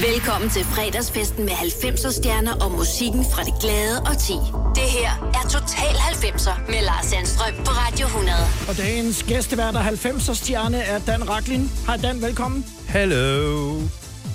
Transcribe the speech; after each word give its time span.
Velkommen 0.00 0.50
til 0.50 0.64
fredagsfesten 0.64 1.44
med 1.44 1.52
90'er 1.52 2.12
stjerner 2.12 2.52
og 2.64 2.70
musikken 2.72 3.24
fra 3.32 3.42
det 3.44 3.54
glade 3.60 4.00
og 4.00 4.18
ti. 4.18 4.32
Det 4.74 4.88
her 4.98 5.10
er 5.34 5.48
Total 5.48 5.94
90'er 5.94 6.70
med 6.70 6.82
Lars 6.82 7.06
Sandstrøm 7.06 7.54
på 7.64 7.70
Radio 7.70 8.06
100. 8.06 8.36
Og 8.68 8.76
dagens 8.76 9.22
gæstevært 9.22 9.76
og 9.76 9.88
90'er 9.88 10.34
stjerne 10.34 10.78
er 10.78 10.98
Dan 10.98 11.28
Raklin. 11.28 11.70
Hej 11.86 11.96
Dan, 11.96 12.22
velkommen. 12.22 12.64
Hello. 12.88 13.80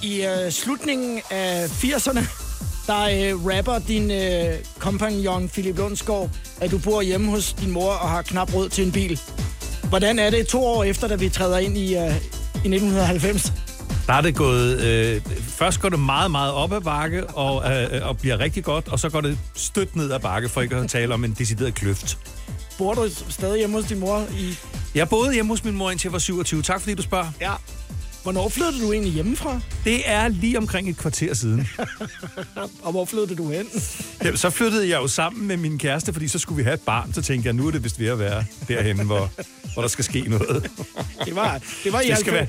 I 0.02 0.26
uh, 0.26 0.52
slutningen 0.52 1.22
af 1.32 1.66
80'erne, 1.68 2.22
der 2.88 3.34
uh, 3.34 3.48
rapper 3.48 3.80
din 3.80 4.12
uh, 4.12 4.54
kompagnon 4.80 5.50
Philip 5.50 5.78
Lundsgaard, 5.78 6.30
at 6.62 6.72
du 6.72 6.78
bor 6.78 7.02
hjemme 7.02 7.32
hos 7.32 7.54
din 7.54 7.72
mor 7.72 7.92
og 7.92 8.10
har 8.10 8.22
knap 8.22 8.54
råd 8.54 8.70
til 8.70 8.86
en 8.86 8.92
bil. 8.92 9.20
Hvordan 9.90 10.20
er 10.20 10.30
det 10.30 10.48
to 10.48 10.66
år 10.66 10.84
efter, 10.84 11.08
da 11.08 11.16
vi 11.16 11.30
træder 11.30 11.58
ind 11.58 11.78
i, 11.78 11.96
uh, 11.96 12.16
i 12.66 12.68
1990? 12.68 13.54
Der 14.08 14.14
er 14.14 14.22
det 14.22 14.36
gået... 14.36 14.82
Øh, 14.82 15.22
først 15.48 15.80
går 15.82 15.90
det 15.90 16.00
meget, 16.00 16.32
meget 16.32 16.54
op 16.54 16.74
ad 16.74 16.82
bakke 16.82 17.28
og, 17.28 17.72
øh, 17.84 18.08
og 18.08 18.18
bliver 18.18 18.40
rigtig 18.40 18.64
godt, 18.64 18.88
og 18.88 19.00
så 19.00 19.10
går 19.10 19.22
det 19.22 19.38
stødt 19.56 19.96
ned 19.96 20.12
ad 20.12 20.20
bakke, 20.20 20.50
for 20.50 20.62
ikke 20.62 20.76
at 20.76 20.90
tale 20.90 21.14
om 21.14 21.24
en 21.24 21.36
decideret 21.40 21.74
kløft. 21.76 22.18
Bor 22.78 22.94
du 22.94 23.10
stadig 23.30 23.58
hjemme 23.58 23.76
hos 23.76 23.86
din 23.86 24.00
mor 24.00 24.28
i... 24.40 24.58
Jeg 24.96 25.10
boede 25.10 25.34
hjemme 25.34 25.52
hos 25.52 25.64
min 25.64 25.76
mor 25.76 25.92
indtil 25.92 26.08
jeg 26.08 26.14
var 26.14 26.20
27. 26.20 26.62
Tak 26.62 26.82
fordi 26.82 26.96
du 26.96 27.02
spørger. 27.02 27.32
Ja. 27.42 27.52
Hvornår 28.24 28.50
flyttede 28.50 28.82
du 28.86 28.92
egentlig 28.94 29.14
hjemmefra? 29.14 29.60
Det 29.84 30.02
er 30.06 30.28
lige 30.28 30.58
omkring 30.58 30.90
et 30.90 30.98
kvarter 30.98 31.34
siden. 31.34 31.68
og 32.84 32.92
hvor 32.92 33.06
flyttede 33.06 33.36
du 33.36 33.52
hen? 33.52 33.66
Ja, 34.24 34.36
så 34.36 34.50
flyttede 34.50 34.90
jeg 34.90 34.96
jo 35.02 35.08
sammen 35.08 35.48
med 35.48 35.58
min 35.58 35.78
kæreste, 35.80 36.14
fordi 36.14 36.28
så 36.28 36.40
skulle 36.40 36.58
vi 36.58 36.64
have 36.64 36.74
et 36.74 36.82
barn. 36.82 37.14
Så 37.14 37.22
tænkte 37.22 37.48
jeg, 37.48 37.54
nu 37.54 37.68
er 37.68 37.72
det 37.72 37.84
vist 37.84 38.00
ved 38.00 38.08
at 38.08 38.20
være 38.20 38.46
derhen, 38.68 39.06
hvor, 39.06 39.30
hvor 39.74 39.82
der 39.82 39.90
skal 39.90 40.04
ske 40.06 40.22
noget. 40.22 40.70
Det 41.26 41.36
var, 41.36 41.60
det 41.84 41.94
var 41.94 42.02
i 42.02 42.08
Det 42.10 42.18
skal 42.20 42.32
90'erne. 42.32 42.36
være... 42.36 42.48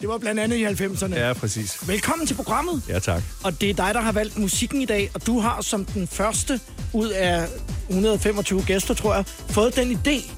Det 0.00 0.08
var 0.08 0.18
blandt 0.18 0.40
andet 0.40 0.56
i 0.56 0.64
90'erne. 0.64 1.18
Ja, 1.18 1.32
præcis. 1.32 1.88
Velkommen 1.88 2.26
til 2.26 2.34
programmet. 2.34 2.82
Ja, 2.88 2.98
tak. 2.98 3.22
Og 3.44 3.60
det 3.60 3.70
er 3.70 3.74
dig, 3.74 3.94
der 3.94 4.00
har 4.00 4.12
valgt 4.12 4.38
musikken 4.38 4.82
i 4.82 4.84
dag, 4.84 5.10
og 5.14 5.26
du 5.26 5.40
har 5.40 5.60
som 5.60 5.84
den 5.84 6.06
første 6.06 6.60
ud 6.92 7.08
af 7.08 7.46
125 7.88 8.62
gæster, 8.62 8.94
tror 8.94 9.14
jeg, 9.14 9.24
fået 9.26 9.76
den 9.76 9.92
idé 9.92 10.32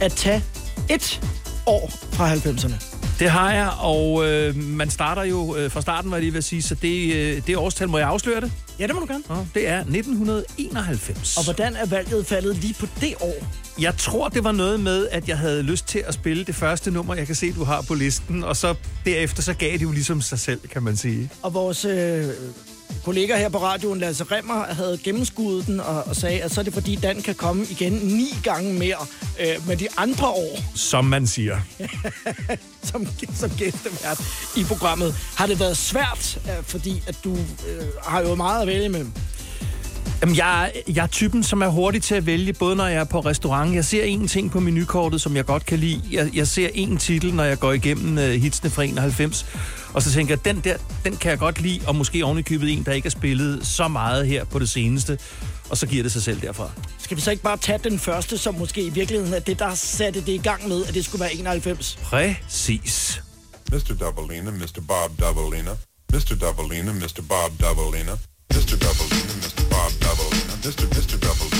at 0.00 0.12
tage 0.12 0.44
et 0.90 1.20
år 1.66 1.90
fra 2.12 2.34
90'erne. 2.34 2.99
Det 3.20 3.30
har 3.30 3.52
jeg, 3.52 3.70
og 3.78 4.26
øh, 4.26 4.56
man 4.56 4.90
starter 4.90 5.22
jo 5.22 5.56
øh, 5.56 5.70
fra 5.70 5.80
starten, 5.80 6.10
var 6.10 6.16
jeg 6.16 6.22
lige 6.22 6.32
ved 6.32 6.38
at 6.38 6.44
sige, 6.44 6.62
så 6.62 6.74
det, 6.74 7.14
øh, 7.14 7.42
det 7.46 7.56
årstal, 7.56 7.88
må 7.88 7.98
jeg 7.98 8.08
afsløre 8.08 8.40
det? 8.40 8.52
Ja, 8.78 8.86
det 8.86 8.94
må 8.94 9.00
du 9.00 9.06
gerne. 9.06 9.24
Ja, 9.30 9.34
det 9.54 9.68
er 9.68 9.78
1991. 9.78 11.36
Og 11.36 11.44
hvordan 11.44 11.76
er 11.76 11.86
valget 11.86 12.26
faldet 12.26 12.56
lige 12.56 12.74
på 12.74 12.86
det 13.00 13.14
år? 13.20 13.46
Jeg 13.80 13.96
tror, 13.96 14.28
det 14.28 14.44
var 14.44 14.52
noget 14.52 14.80
med, 14.80 15.08
at 15.10 15.28
jeg 15.28 15.38
havde 15.38 15.62
lyst 15.62 15.86
til 15.86 16.04
at 16.06 16.14
spille 16.14 16.44
det 16.44 16.54
første 16.54 16.90
nummer, 16.90 17.14
jeg 17.14 17.26
kan 17.26 17.34
se, 17.34 17.52
du 17.52 17.64
har 17.64 17.82
på 17.82 17.94
listen, 17.94 18.44
og 18.44 18.56
så 18.56 18.74
derefter, 19.04 19.42
så 19.42 19.54
gav 19.54 19.72
det 19.72 19.82
jo 19.82 19.90
ligesom 19.90 20.20
sig 20.20 20.38
selv, 20.38 20.60
kan 20.68 20.82
man 20.82 20.96
sige. 20.96 21.30
Og 21.42 21.54
vores 21.54 21.84
øh, 21.84 22.24
kollega 23.04 23.36
her 23.36 23.48
på 23.48 23.58
radioen, 23.58 23.98
Lasse 23.98 24.24
Remmer, 24.24 24.64
havde 24.74 24.98
gennemskuddet 25.04 25.66
den 25.66 25.80
og, 25.80 26.04
og 26.06 26.16
sagde, 26.16 26.42
at 26.42 26.50
så 26.50 26.60
er 26.60 26.64
det 26.64 26.74
fordi, 26.74 26.94
Dan 26.96 27.22
kan 27.22 27.34
komme 27.34 27.66
igen 27.70 27.92
ni 27.92 28.28
gange 28.42 28.74
mere 28.74 29.06
øh, 29.40 29.66
med 29.68 29.76
de 29.76 29.88
andre 29.96 30.28
år 30.28 30.58
Som 30.74 31.04
man 31.04 31.26
siger. 31.26 31.60
som, 32.90 33.06
som 33.34 33.50
gæstevært 33.50 34.20
i 34.56 34.64
programmet. 34.64 35.14
Har 35.36 35.46
det 35.46 35.60
været 35.60 35.76
svært, 35.76 36.38
øh, 36.44 36.64
fordi 36.64 37.02
at 37.06 37.16
du 37.24 37.32
øh, 37.68 37.84
har 38.02 38.20
jo 38.20 38.34
meget 38.34 38.60
at 38.60 38.66
vælge 38.66 38.84
imellem? 38.84 39.12
Jamen, 40.22 40.36
jeg, 40.36 40.72
jeg 40.88 41.02
er 41.02 41.06
typen, 41.06 41.42
som 41.42 41.62
er 41.62 41.68
hurtig 41.68 42.02
til 42.02 42.14
at 42.14 42.26
vælge, 42.26 42.52
både 42.52 42.76
når 42.76 42.86
jeg 42.86 43.00
er 43.00 43.04
på 43.04 43.20
restaurant. 43.20 43.74
Jeg 43.74 43.84
ser 43.84 44.04
en 44.04 44.28
ting 44.28 44.50
på 44.50 44.60
menukortet, 44.60 45.20
som 45.20 45.36
jeg 45.36 45.46
godt 45.46 45.66
kan 45.66 45.78
lide. 45.78 46.02
Jeg, 46.10 46.30
jeg 46.34 46.46
ser 46.46 46.68
en 46.74 46.96
titel, 46.96 47.34
når 47.34 47.44
jeg 47.44 47.58
går 47.58 47.72
igennem 47.72 48.18
uh, 48.18 48.24
hitsene 48.24 48.70
fra 48.70 48.82
91. 48.82 49.46
Og 49.92 50.02
så 50.02 50.12
tænker 50.12 50.34
jeg, 50.34 50.44
den 50.44 50.60
der, 50.60 50.76
den 51.04 51.16
kan 51.16 51.30
jeg 51.30 51.38
godt 51.38 51.60
lide, 51.60 51.80
og 51.86 51.96
måske 51.96 52.24
ovenikøbet 52.24 52.72
en, 52.72 52.82
der 52.84 52.92
ikke 52.92 53.06
er 53.06 53.10
spillet 53.10 53.66
så 53.66 53.88
meget 53.88 54.26
her 54.26 54.44
på 54.44 54.58
det 54.58 54.68
seneste. 54.68 55.18
Og 55.70 55.76
så 55.76 55.86
giver 55.86 56.02
det 56.02 56.12
sig 56.12 56.22
selv 56.22 56.40
derfra. 56.40 56.70
Skal 56.98 57.16
vi 57.16 57.22
så 57.22 57.30
ikke 57.30 57.42
bare 57.42 57.56
tage 57.56 57.78
den 57.84 57.98
første, 57.98 58.38
som 58.38 58.54
måske 58.54 58.82
i 58.82 58.90
virkeligheden 58.90 59.34
er 59.34 59.40
det, 59.40 59.58
der 59.58 59.74
satte 59.74 60.20
det 60.20 60.32
i 60.32 60.38
gang 60.38 60.68
med, 60.68 60.86
at 60.86 60.94
det 60.94 61.04
skulle 61.04 61.20
være 61.20 61.34
91? 61.34 61.98
Præcis. 62.02 63.22
Mr. 63.72 63.94
Doubleina, 64.00 64.50
Mr. 64.50 64.80
Bob 64.88 65.20
Doubleina, 65.20 65.70
Mr. 66.12 66.34
Doubleina, 66.40 66.92
Mr. 66.92 67.22
Bob 67.28 67.52
Doubleina, 67.60 68.12
Mr. 68.50 68.76
Doubleina, 68.76 69.34
Mr. 69.42 69.64
Bob 69.70 69.92
Doubleina, 70.00 70.54
Mr. 70.62 70.86
Mr. 70.94 71.18
Doubleina, 71.18 71.59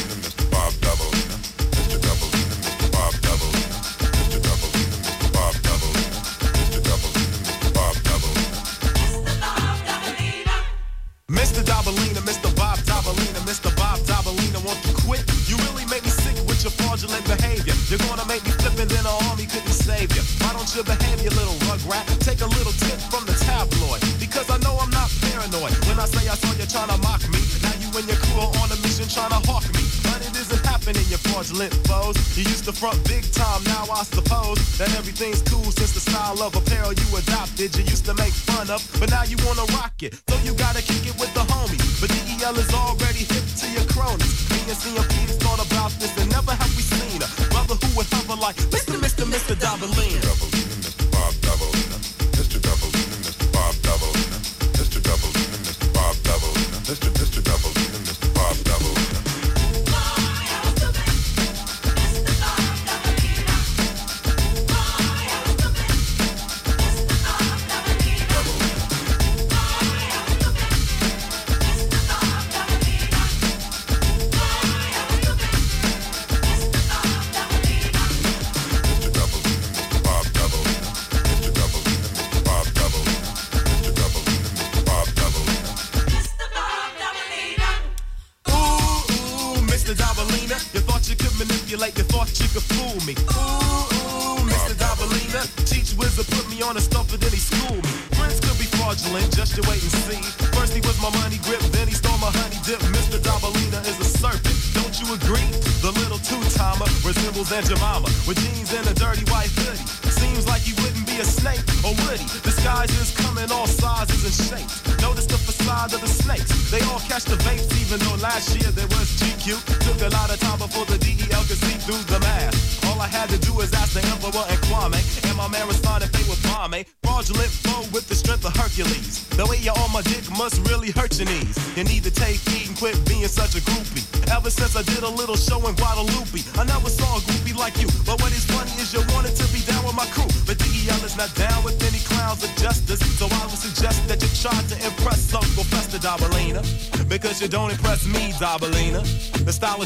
You 32.41 32.49
used 32.49 32.65
to 32.65 32.73
front 32.73 32.97
big 33.05 33.21
time, 33.33 33.63
now 33.65 33.85
I 33.93 34.03
suppose 34.03 34.57
that 34.79 34.89
everything's 34.97 35.43
cool 35.43 35.69
since 35.77 35.93
the 35.93 36.01
style 36.01 36.41
of 36.41 36.57
apparel 36.57 36.95
you 36.95 37.09
adopted. 37.13 37.77
You 37.77 37.85
used 37.85 38.07
to 38.07 38.15
make 38.15 38.33
fun 38.33 38.71
of, 38.71 38.81
but 38.99 39.11
now 39.11 39.25
you 39.25 39.37
wanna 39.45 39.69
rock 39.77 39.93
it. 40.01 40.17
So 40.27 40.41
you 40.41 40.55
gotta 40.55 40.81
kick 40.81 41.05
it 41.05 41.21
with 41.21 41.29
the 41.35 41.45
homies. 41.53 42.01
But 42.01 42.09
DEL 42.09 42.57
is 42.57 42.73
already 42.73 43.29
hip 43.29 43.45
to 43.45 43.67
your 43.77 43.85
cronies. 43.93 44.49
Me 44.49 44.57
and 44.73 44.79
CMP 44.81 45.13
has 45.29 45.37
thought 45.37 45.61
about 45.61 45.93
this 46.01 46.17
and 46.17 46.33
never 46.33 46.53
have 46.53 46.73
we 46.77 46.83
seen 46.83 47.21
a 47.21 47.29
brother 47.53 47.77
who 47.77 47.89
would 47.99 48.09
hover 48.09 48.41
like 48.41 48.57
Mr. 48.73 48.97
Mr. 48.97 49.29
Mr. 49.29 49.53
Dabalina. 49.55 50.21
Doubleina, 50.25 50.41
Mr. 50.41 50.51
Bob 50.51 50.60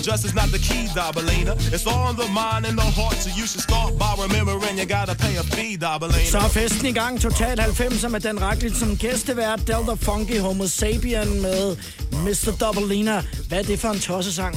Dress 0.03 0.25
is 0.25 0.35
not 0.35 0.49
the 0.57 0.59
key, 0.69 0.85
Dabalina. 0.99 1.53
It's 1.75 1.87
all 1.87 2.11
in 2.11 2.17
the 2.23 2.29
mind 2.43 2.63
and 2.69 2.77
the 2.83 2.89
heart, 2.99 3.17
so 3.25 3.29
you 3.39 3.47
should 3.51 3.65
start 3.71 3.91
by 4.03 4.13
remembering 4.25 4.75
you 4.81 4.87
gotta 4.99 5.15
pay 5.25 5.35
a 5.43 5.45
fee, 5.55 5.77
Dabalina. 5.77 6.31
Så 6.31 6.39
er 6.39 6.49
festen 6.49 6.87
i 6.87 6.93
gang. 6.93 7.21
Total 7.21 7.61
90'er 7.61 8.09
med 8.09 8.21
Dan 8.21 8.43
Racklin 8.43 8.75
som 8.75 8.97
gæstevært. 8.97 9.61
Delta 9.67 9.95
Funky 10.07 10.39
Homo 10.41 10.67
Sapien 10.67 11.43
med 11.43 11.77
Mr. 12.13 12.51
Doubleina. 12.61 13.23
Hvad 13.49 13.59
er 13.59 13.63
det 13.63 13.81
for 13.81 13.89
en 13.89 14.01
tossesang? 14.01 14.57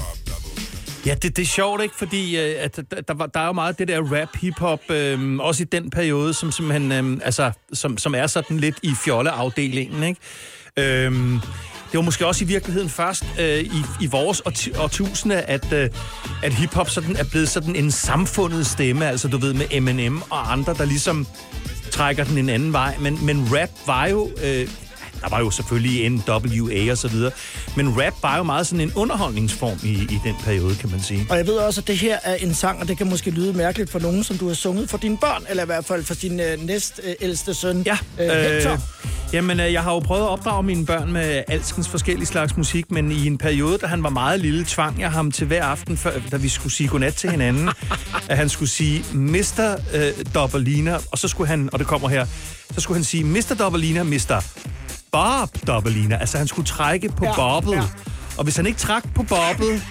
Ja, 1.05 1.13
det, 1.13 1.37
det 1.37 1.41
er 1.41 1.45
sjovt, 1.45 1.81
ikke? 1.81 1.95
Fordi 1.95 2.37
øh, 2.37 2.55
at, 2.59 2.75
der, 2.75 3.01
der, 3.01 3.13
var, 3.13 3.25
der 3.25 3.39
er 3.39 3.45
jo 3.45 3.51
meget 3.51 3.79
det 3.79 3.87
der 3.87 4.01
rap, 4.01 4.35
hip-hop, 4.35 4.91
øh, 4.91 5.37
også 5.39 5.63
i 5.63 5.65
den 5.65 5.89
periode, 5.89 6.33
som, 6.33 6.51
simpelthen, 6.51 6.91
øh, 6.91 7.19
altså, 7.23 7.51
som, 7.73 7.97
som 7.97 8.15
er 8.15 8.27
sådan 8.27 8.57
lidt 8.57 8.75
i 8.83 8.93
fjolleafdelingen, 9.05 10.03
ikke? 10.03 10.21
Øh, 10.77 11.39
det 11.91 11.97
var 11.97 12.01
måske 12.01 12.27
også 12.27 12.43
i 12.43 12.47
virkeligheden 12.47 12.89
først 12.89 13.23
øh, 13.39 13.59
i, 13.59 13.83
i 14.01 14.07
vores 14.07 14.41
årtusinde, 14.77 15.41
at, 15.41 15.73
øh, 15.73 15.89
at 16.43 16.53
hiphop 16.53 16.89
sådan 16.89 17.15
er 17.15 17.23
blevet 17.23 17.49
sådan 17.49 17.75
en 17.75 17.91
samfundet 17.91 18.67
stemme, 18.67 19.07
altså 19.07 19.27
du 19.27 19.37
ved 19.37 19.53
med 19.53 19.65
Eminem 19.71 20.21
og 20.29 20.51
andre, 20.51 20.73
der 20.73 20.85
ligesom 20.85 21.27
trækker 21.91 22.23
den 22.23 22.37
en 22.37 22.49
anden 22.49 22.73
vej. 22.73 22.95
Men, 22.99 23.25
men 23.25 23.47
rap 23.51 23.69
var 23.85 24.07
jo... 24.07 24.29
Øh, 24.43 24.69
der 25.29 25.35
var 25.35 25.39
jo 25.43 25.51
selvfølgelig 25.51 26.09
NWA 26.09 26.91
og 26.91 26.97
så 26.97 27.07
videre, 27.07 27.31
men 27.75 28.01
rap 28.01 28.13
var 28.21 28.37
jo 28.37 28.43
meget 28.43 28.67
sådan 28.67 28.81
en 28.81 28.91
underholdningsform 28.95 29.77
i, 29.83 29.89
i 29.91 30.19
den 30.23 30.35
periode, 30.43 30.75
kan 30.75 30.91
man 30.91 31.01
sige. 31.01 31.25
Og 31.29 31.37
jeg 31.37 31.47
ved 31.47 31.53
også, 31.53 31.81
at 31.81 31.87
det 31.87 31.97
her 31.97 32.17
er 32.23 32.35
en 32.35 32.53
sang, 32.53 32.79
og 32.81 32.87
det 32.87 32.97
kan 32.97 33.09
måske 33.09 33.31
lyde 33.31 33.53
mærkeligt 33.53 33.91
for 33.91 33.99
nogen, 33.99 34.23
som 34.23 34.37
du 34.37 34.47
har 34.47 34.55
sunget 34.55 34.89
for 34.89 34.97
dine 34.97 35.17
børn, 35.17 35.43
eller 35.49 35.63
i 35.63 35.65
hvert 35.65 35.85
fald 35.85 36.03
for 36.03 36.13
din 36.13 36.39
øh, 36.39 36.65
næst 36.65 36.99
øh, 37.03 37.13
ældste 37.21 37.53
søn, 37.53 37.81
Ja, 37.85 37.97
øh, 38.19 38.29
Hector. 38.29 38.77
jamen, 39.33 39.59
øh, 39.59 39.73
jeg 39.73 39.83
har 39.83 39.93
jo 39.93 39.99
prøvet 39.99 40.21
at 40.21 40.29
opdrage 40.29 40.63
mine 40.63 40.85
børn 40.85 41.11
med 41.13 41.43
alskens 41.47 41.89
forskellige 41.89 42.25
slags 42.27 42.57
musik, 42.57 42.91
men 42.91 43.11
i 43.11 43.25
en 43.27 43.37
periode, 43.37 43.77
da 43.77 43.85
han 43.87 44.03
var 44.03 44.09
meget 44.09 44.39
lille, 44.39 44.65
tvang 44.67 45.01
jeg 45.01 45.11
ham 45.11 45.31
til 45.31 45.47
hver 45.47 45.63
aften, 45.63 45.97
før, 45.97 46.11
da 46.31 46.37
vi 46.37 46.49
skulle 46.49 46.73
sige 46.73 46.89
godnat 46.89 47.13
til 47.15 47.29
hinanden, 47.29 47.69
at 48.29 48.37
han 48.37 48.49
skulle 48.49 48.69
sige 48.69 49.03
Mr. 49.13 49.75
Øh, 49.93 50.11
Dobbelina, 50.35 50.97
og 51.11 51.17
så 51.17 51.27
skulle 51.27 51.47
han, 51.47 51.69
og 51.73 51.79
det 51.79 51.87
kommer 51.87 52.09
her, 52.09 52.25
så 52.75 52.81
skulle 52.81 52.95
han 52.97 53.03
sige 53.03 53.23
Mr. 53.23 53.55
Dobbelina, 53.59 54.03
Mr. 54.03 54.43
Bob 55.11 55.49
Dobbelina. 55.67 56.15
Altså, 56.15 56.37
han 56.37 56.47
skulle 56.47 56.65
trække 56.65 57.09
på 57.09 57.25
ja, 57.25 57.35
bobbet. 57.35 57.71
ja. 57.71 57.83
Og 58.37 58.43
hvis 58.43 58.55
han 58.55 58.65
ikke 58.65 58.79
trak 58.79 59.03
på 59.15 59.23
bobbet, 59.23 59.81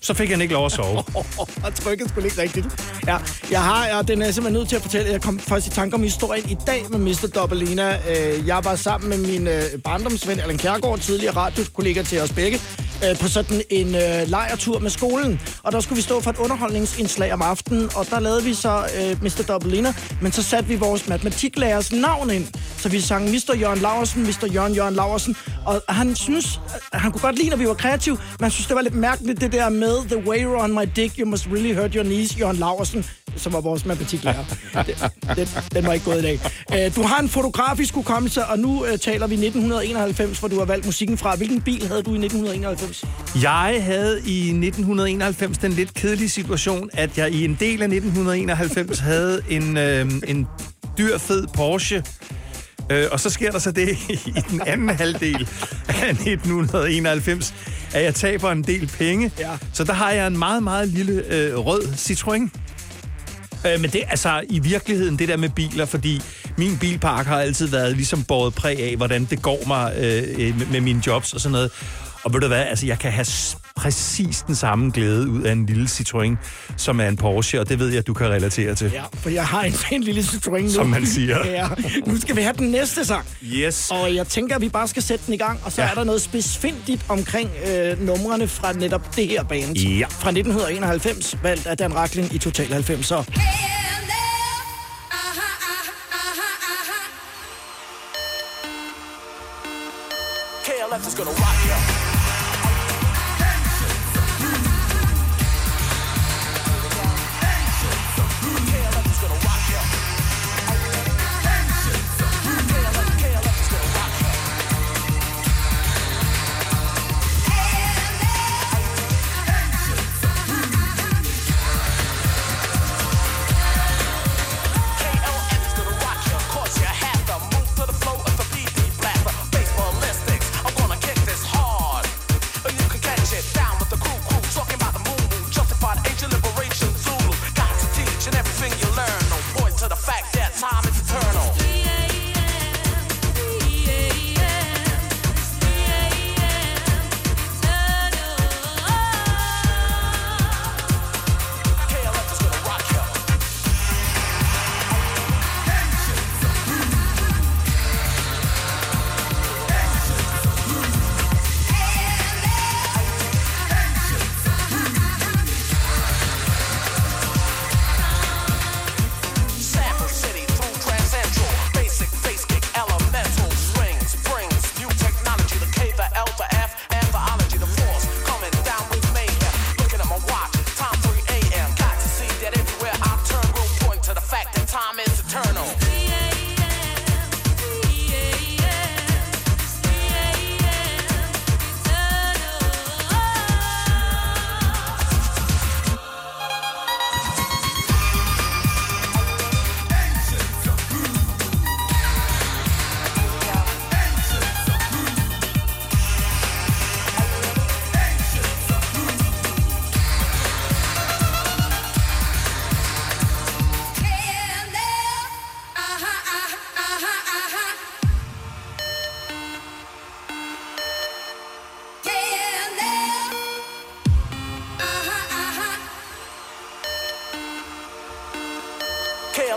så 0.00 0.14
fik 0.14 0.30
han 0.30 0.40
ikke 0.40 0.54
lov 0.54 0.66
at 0.66 0.72
sove. 0.72 1.04
og 1.64 1.74
trykket 1.74 2.08
skulle 2.08 2.28
ikke 2.28 2.42
rigtigt. 2.42 2.66
Ja, 3.06 3.16
jeg 3.50 3.62
har, 3.62 3.98
og 3.98 4.08
den 4.08 4.22
er 4.22 4.26
jeg 4.26 4.34
simpelthen 4.34 4.60
nødt 4.60 4.68
til 4.68 4.76
at 4.76 4.82
fortælle, 4.82 5.12
jeg 5.12 5.22
kom 5.22 5.38
faktisk 5.38 5.72
i 5.72 5.74
tanke 5.74 5.94
om 5.94 6.02
historien 6.02 6.50
i 6.50 6.56
dag 6.66 6.84
med 6.90 6.98
Mr. 6.98 7.30
Dobbelina. 7.34 7.98
Øh, 8.10 8.46
jeg 8.46 8.60
var 8.64 8.76
sammen 8.76 9.10
med 9.10 9.18
min 9.18 9.46
øh, 9.46 9.62
barndomsven, 9.84 10.40
Allan 10.40 10.58
Kjærgaard, 10.58 10.98
tidligere 10.98 11.36
radiokollega 11.36 12.02
til 12.02 12.20
os 12.20 12.32
begge, 12.32 12.60
øh, 13.04 13.18
på 13.18 13.28
sådan 13.28 13.62
en 13.70 13.94
øh, 13.94 14.28
lejertur 14.28 14.78
med 14.78 14.90
skolen. 14.90 15.40
Og 15.62 15.72
der 15.72 15.80
skulle 15.80 15.96
vi 15.96 16.02
stå 16.02 16.20
for 16.20 16.30
et 16.30 16.38
underholdningsindslag 16.38 17.32
om 17.32 17.42
aftenen, 17.42 17.90
og 17.96 18.10
der 18.10 18.20
lavede 18.20 18.44
vi 18.44 18.54
så 18.54 18.84
øh, 18.98 19.22
Mr. 19.22 19.44
Dobbelina, 19.48 19.94
men 20.22 20.32
så 20.32 20.42
satte 20.42 20.68
vi 20.68 20.76
vores 20.76 21.08
matematiklærers 21.08 21.92
navn 21.92 22.30
ind. 22.30 22.46
Så 22.78 22.88
vi 22.88 23.00
sang 23.00 23.30
Mr. 23.30 23.54
Jørgen 23.60 23.78
Laversen, 23.78 24.22
Mr. 24.22 24.48
Jørgen 24.52 24.74
Jørgen 24.74 24.94
Laversen, 24.94 25.36
og 25.66 25.82
han 25.88 26.16
synes, 26.16 26.60
han 26.92 27.12
kunne 27.12 27.22
godt 27.22 27.37
lide, 27.38 27.50
når 27.50 27.56
vi 27.56 27.66
var 27.66 27.74
kreative, 27.74 28.18
men 28.40 28.50
synes, 28.50 28.66
det 28.66 28.76
var 28.76 28.82
lidt 28.82 28.94
mærkeligt, 28.94 29.40
det 29.40 29.52
der 29.52 29.68
med 29.68 30.08
The 30.08 30.28
way 30.28 30.38
you're 30.44 30.62
on 30.64 30.74
my 30.74 30.88
dick, 30.96 31.18
you 31.18 31.26
must 31.28 31.46
really 31.52 31.74
hurt 31.74 31.94
your 31.94 32.04
knees, 32.04 32.38
Jørgen 32.40 32.56
Laversen, 32.56 33.04
som 33.36 33.52
var 33.52 33.60
vores 33.60 33.84
matematiklærer. 33.86 34.44
Det- 34.86 35.10
den, 35.36 35.48
den 35.74 35.86
var 35.86 35.92
ikke 35.92 36.04
gået 36.04 36.18
i 36.18 36.22
dag. 36.22 36.40
Øh, 36.74 36.94
Du 36.96 37.02
har 37.02 37.18
en 37.22 37.28
fotografisk 37.28 37.94
hukommelse, 37.94 38.44
og 38.44 38.58
nu 38.58 38.84
øh, 38.86 38.98
taler 38.98 39.26
vi 39.26 39.34
1991, 39.34 40.38
hvor 40.38 40.48
du 40.48 40.58
har 40.58 40.64
valgt 40.64 40.86
musikken 40.86 41.18
fra. 41.18 41.36
Hvilken 41.36 41.60
bil 41.60 41.86
havde 41.88 42.02
du 42.02 42.10
i 42.14 42.18
1991? 42.18 43.04
Jeg 43.42 43.78
havde 43.82 44.20
i 44.26 44.38
1991 44.48 45.58
den 45.58 45.72
lidt 45.72 45.94
kedelige 45.94 46.28
situation, 46.28 46.90
at 46.92 47.18
jeg 47.18 47.30
i 47.30 47.44
en 47.44 47.56
del 47.60 47.82
af 47.82 47.88
1991 47.88 48.98
havde 48.98 49.42
en, 49.50 49.76
øh, 49.76 50.10
en 50.28 50.46
dyr 50.98 51.18
fed 51.18 51.46
Porsche. 51.54 52.02
Øh, 52.90 53.06
og 53.12 53.20
så 53.20 53.30
sker 53.30 53.50
der 53.50 53.58
så 53.58 53.70
det 53.70 53.88
i 54.36 54.40
den 54.50 54.62
anden 54.66 54.88
halvdel 54.88 55.48
af 55.88 56.10
1991, 56.10 57.54
at 57.94 58.04
jeg 58.04 58.14
taber 58.14 58.52
en 58.52 58.62
del 58.62 58.86
penge. 58.86 59.32
Ja. 59.38 59.58
Så 59.72 59.84
der 59.84 59.92
har 59.92 60.10
jeg 60.10 60.26
en 60.26 60.38
meget, 60.38 60.62
meget 60.62 60.88
lille 60.88 61.34
øh, 61.34 61.58
rød 61.58 61.82
Citroën. 61.82 62.48
Øh, 63.68 63.80
men 63.80 63.90
det 63.90 64.02
er 64.02 64.08
altså 64.08 64.42
i 64.48 64.58
virkeligheden 64.58 65.18
det 65.18 65.28
der 65.28 65.36
med 65.36 65.48
biler, 65.48 65.86
fordi 65.86 66.22
min 66.56 66.78
bilpark 66.78 67.26
har 67.26 67.40
altid 67.40 67.66
været 67.66 67.96
ligesom 67.96 68.24
båret 68.24 68.54
præg 68.54 68.78
af, 68.78 68.96
hvordan 68.96 69.24
det 69.24 69.42
går 69.42 69.58
mig 69.66 69.94
øh, 69.96 70.58
med, 70.58 70.66
med 70.66 70.80
mine 70.80 71.02
jobs 71.06 71.32
og 71.32 71.40
sådan 71.40 71.52
noget. 71.52 71.70
Og 72.24 72.32
ved 72.32 72.40
du 72.40 72.46
hvad, 72.46 72.64
altså 72.64 72.86
jeg 72.86 72.98
kan 72.98 73.12
have 73.12 73.24
præcis 73.78 74.44
den 74.46 74.54
samme 74.54 74.90
glæde 74.90 75.28
ud 75.28 75.42
af 75.42 75.52
en 75.52 75.66
lille 75.66 75.86
Citroën, 75.86 76.36
som 76.76 77.00
er 77.00 77.08
en 77.08 77.16
Porsche, 77.16 77.60
og 77.60 77.68
det 77.68 77.78
ved 77.78 77.88
jeg, 77.88 77.98
at 77.98 78.06
du 78.06 78.14
kan 78.14 78.28
relatere 78.28 78.74
til. 78.74 78.90
Ja, 78.94 79.02
for 79.12 79.30
jeg 79.30 79.46
har 79.46 79.62
en, 79.62 79.74
en 79.92 80.02
lille 80.02 80.20
Citroën 80.20 80.62
nu. 80.62 80.70
Som 80.70 80.86
man 80.86 81.06
siger. 81.06 81.38
Ja, 81.48 81.68
nu 82.06 82.20
skal 82.20 82.36
vi 82.36 82.42
have 82.42 82.54
den 82.58 82.70
næste 82.70 83.04
sang. 83.04 83.26
Yes. 83.44 83.90
Og 83.90 84.14
jeg 84.14 84.26
tænker, 84.26 84.56
at 84.56 84.60
vi 84.60 84.68
bare 84.68 84.88
skal 84.88 85.02
sætte 85.02 85.26
den 85.26 85.34
i 85.34 85.36
gang, 85.36 85.60
og 85.64 85.72
så 85.72 85.82
ja. 85.82 85.88
Er 85.90 85.94
der 85.94 86.04
noget 86.04 86.22
spidsfindigt 86.22 87.04
omkring 87.08 87.50
øh, 87.68 88.06
numrene 88.06 88.48
fra 88.48 88.72
netop 88.72 89.16
det 89.16 89.28
her 89.28 89.42
band. 89.42 89.76
Ja. 89.76 90.06
Fra 90.06 90.30
1991, 90.30 91.36
valgt 91.42 91.66
af 91.66 91.76
Dan 91.76 91.94
Racklin 91.94 92.28
i 92.32 92.38
Total 92.38 92.66
90'er. 92.66 93.24
KLF 93.24 93.77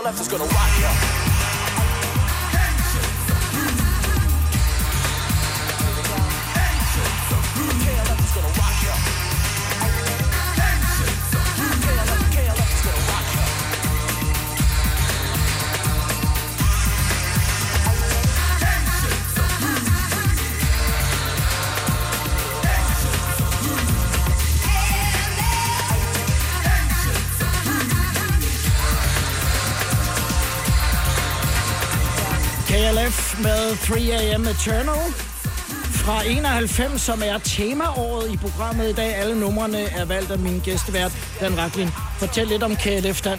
KLF 0.02 0.20
is 0.20 0.26
gonna 0.26 0.42
rock 0.42 0.80
ya. 0.80 0.90
KLF 7.84 8.24
is 8.24 8.32
gonna 8.34 8.48
rock 8.58 8.82
ya. 8.82 9.21
3AM 33.92 34.48
Eternal 34.48 35.12
fra 35.90 36.26
91, 36.26 37.00
som 37.00 37.22
er 37.24 37.38
temaåret 37.38 38.32
i 38.32 38.36
programmet 38.36 38.90
i 38.90 38.92
dag. 38.92 39.14
Alle 39.14 39.40
numrene 39.40 39.78
er 39.78 40.04
valgt 40.04 40.30
af 40.30 40.38
min 40.38 40.60
gæstevært, 40.64 41.12
Dan 41.40 41.58
Raklin. 41.58 41.88
Fortæl 42.18 42.46
lidt 42.46 42.62
om 42.62 42.76
KLF, 42.76 43.22
Dan. 43.22 43.38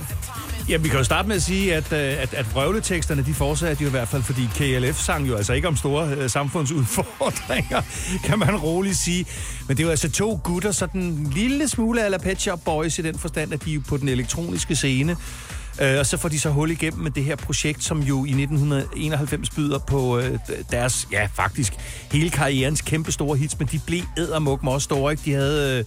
Ja, 0.69 0.77
vi 0.77 0.89
kan 0.89 0.97
jo 0.97 1.03
starte 1.03 1.27
med 1.27 1.35
at 1.35 1.41
sige, 1.41 1.75
at, 1.75 1.93
øh, 1.93 2.21
at, 2.21 2.33
at 2.33 2.53
vrøvleteksterne, 2.53 3.25
de 3.25 3.33
fortsatte 3.33 3.83
jo 3.83 3.87
i 3.87 3.91
hvert 3.91 4.07
fald, 4.07 4.23
fordi 4.23 4.41
KLF 4.55 4.99
sang 4.99 5.27
jo 5.27 5.35
altså 5.35 5.53
ikke 5.53 5.67
om 5.67 5.75
store 5.75 6.09
øh, 6.09 6.29
samfundsudfordringer, 6.29 7.81
kan 8.27 8.39
man 8.39 8.55
roligt 8.55 8.97
sige. 8.97 9.25
Men 9.67 9.77
det 9.77 9.83
er 9.83 9.87
jo 9.87 9.91
altså 9.91 10.11
to 10.11 10.39
gutter, 10.43 10.71
sådan 10.71 11.01
en 11.01 11.31
lille 11.35 11.67
smule 11.67 12.03
af 12.03 12.21
Pet 12.21 12.41
Shop 12.41 12.59
Boys 12.65 12.99
i 12.99 13.01
den 13.01 13.19
forstand, 13.19 13.53
at 13.53 13.65
de 13.65 13.69
er 13.69 13.75
jo 13.75 13.81
på 13.87 13.97
den 13.97 14.09
elektroniske 14.09 14.75
scene. 14.75 15.17
Øh, 15.81 15.99
og 15.99 16.05
så 16.05 16.17
får 16.17 16.29
de 16.29 16.39
så 16.39 16.49
hul 16.49 16.71
igennem 16.71 17.03
med 17.03 17.11
det 17.11 17.23
her 17.23 17.35
projekt, 17.35 17.83
som 17.83 17.99
jo 17.99 18.25
i 18.25 18.29
1991 18.29 19.49
byder 19.49 19.79
på 19.79 20.19
øh, 20.19 20.39
deres, 20.71 21.07
ja 21.11 21.27
faktisk, 21.33 21.73
hele 22.11 22.29
karrierens 22.29 22.81
kæmpe 22.81 23.11
store 23.11 23.37
hits, 23.37 23.59
men 23.59 23.67
de 23.71 23.79
blev 23.85 24.01
eddermuk 24.17 24.59
også 24.63 24.85
store, 24.85 25.11
ikke? 25.11 25.23
De 25.25 25.33
havde, 25.33 25.79
øh, 25.79 25.85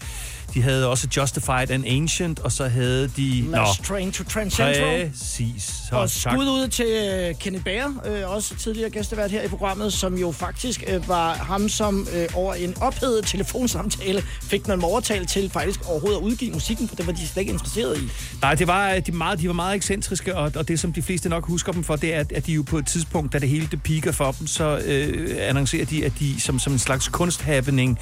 de 0.55 0.63
havde 0.63 0.89
også 0.89 1.09
Justified 1.17 1.71
and 1.71 1.85
Ancient, 1.87 2.39
og 2.39 2.53
så 2.53 2.69
havde 2.69 3.09
de... 3.17 3.45
Last 3.49 3.85
Train 3.85 4.13
to 4.13 4.25
Transcentral. 4.25 5.11
Præcis. 5.11 5.63
Så, 5.89 5.97
Og 5.97 6.11
tak. 6.11 6.33
skud 6.33 6.45
ud 6.45 6.69
til 6.69 7.31
uh, 7.31 7.39
Kenny 7.39 7.59
Bager, 7.59 7.89
uh, 7.89 8.35
også 8.35 8.57
tidligere 8.57 8.91
gæstevært 8.91 9.31
her 9.31 9.43
i 9.43 9.49
programmet, 9.49 9.93
som 9.93 10.19
jo 10.19 10.33
faktisk 10.33 10.85
uh, 10.97 11.09
var 11.09 11.35
ham, 11.35 11.69
som 11.69 12.09
uh, 12.17 12.39
over 12.39 12.55
en 12.55 12.75
ophedet 12.81 13.27
telefonsamtale 13.27 14.23
fik 14.43 14.69
man 14.69 14.85
overtalt 14.85 15.29
til 15.29 15.51
faktisk 15.51 15.89
overhovedet 15.89 16.19
at 16.19 16.23
udgive 16.23 16.53
musikken, 16.53 16.89
for 16.89 16.97
det 16.97 17.07
var 17.07 17.13
de 17.13 17.29
slet 17.29 17.41
ikke 17.41 17.53
interesseret 17.53 17.99
i. 17.99 18.11
Nej, 18.43 18.55
det 18.55 18.67
var, 18.67 19.01
de, 19.01 19.13
meget, 19.13 19.41
de 19.41 19.47
var 19.47 19.55
meget 19.55 19.76
ekscentriske, 19.77 20.37
og, 20.37 20.53
og 20.57 20.69
det, 20.69 20.81
som 20.81 20.93
de 20.93 21.03
fleste 21.03 21.29
nok 21.29 21.47
husker 21.47 21.73
dem 21.73 21.85
for, 21.85 21.97
det 21.97 22.15
er, 22.15 22.25
at, 22.35 22.47
de 22.47 22.53
jo 22.53 22.63
på 22.63 22.79
et 22.79 22.87
tidspunkt, 22.87 23.33
da 23.33 23.39
det 23.39 23.49
hele 23.49 23.69
det 23.71 23.83
piker 23.83 24.13
for 24.13 24.33
dem, 24.39 24.47
så 24.47 24.79
øh, 24.87 25.37
annoncerer 25.41 25.85
de, 25.85 26.05
at 26.05 26.13
de 26.19 26.41
som, 26.41 26.59
som 26.59 26.73
en 26.73 26.79
slags 26.79 27.09
kunsthappening 27.09 27.99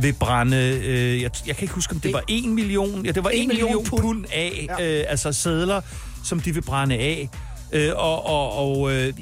vil 0.00 0.12
brænde, 0.12 0.80
øh, 0.84 1.22
jeg, 1.22 1.30
jeg 1.46 1.56
kan 1.56 1.62
ikke 1.62 1.74
huske, 1.74 1.94
om 1.94 2.00
det 2.00 2.12
var 2.12 2.22
en 2.28 2.54
million, 2.54 3.06
ja, 3.06 3.12
det 3.12 3.24
var 3.24 3.30
en, 3.30 3.42
En 3.42 3.48
million, 3.48 3.68
million 3.68 3.84
pund. 3.84 4.02
pund 4.02 4.24
af, 4.32 4.66
ja. 4.78 4.98
øh, 4.98 5.04
altså 5.08 5.32
sædler, 5.32 5.80
som 6.24 6.40
de 6.40 6.54
vil 6.54 6.62
brænde 6.62 6.94
af. 6.94 7.28
Øh, 7.72 7.92
og 7.96 8.26
og, 8.26 8.56
og 8.56 8.92
øh, 8.92 9.12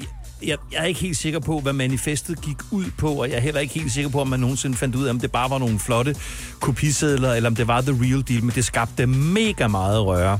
jeg, 0.43 0.57
jeg 0.71 0.79
er 0.79 0.83
ikke 0.83 0.99
helt 0.99 1.17
sikker 1.17 1.39
på, 1.39 1.59
hvad 1.59 1.73
manifestet 1.73 2.41
gik 2.41 2.57
ud 2.71 2.85
på, 2.97 3.13
og 3.13 3.29
jeg 3.29 3.35
er 3.35 3.41
heller 3.41 3.61
ikke 3.61 3.73
helt 3.73 3.91
sikker 3.91 4.09
på, 4.09 4.21
om 4.21 4.27
man 4.27 4.39
nogensinde 4.39 4.77
fandt 4.77 4.95
ud 4.95 5.05
af, 5.05 5.09
om 5.09 5.19
det 5.19 5.31
bare 5.31 5.49
var 5.49 5.57
nogle 5.57 5.79
flotte 5.79 6.15
kopisedler, 6.59 7.33
eller 7.33 7.49
om 7.49 7.55
det 7.55 7.67
var 7.67 7.81
the 7.81 7.91
real 7.91 8.23
deal, 8.27 8.43
men 8.43 8.51
det 8.55 8.65
skabte 8.65 9.07
mega 9.07 9.67
meget 9.67 10.05
røre. 10.05 10.39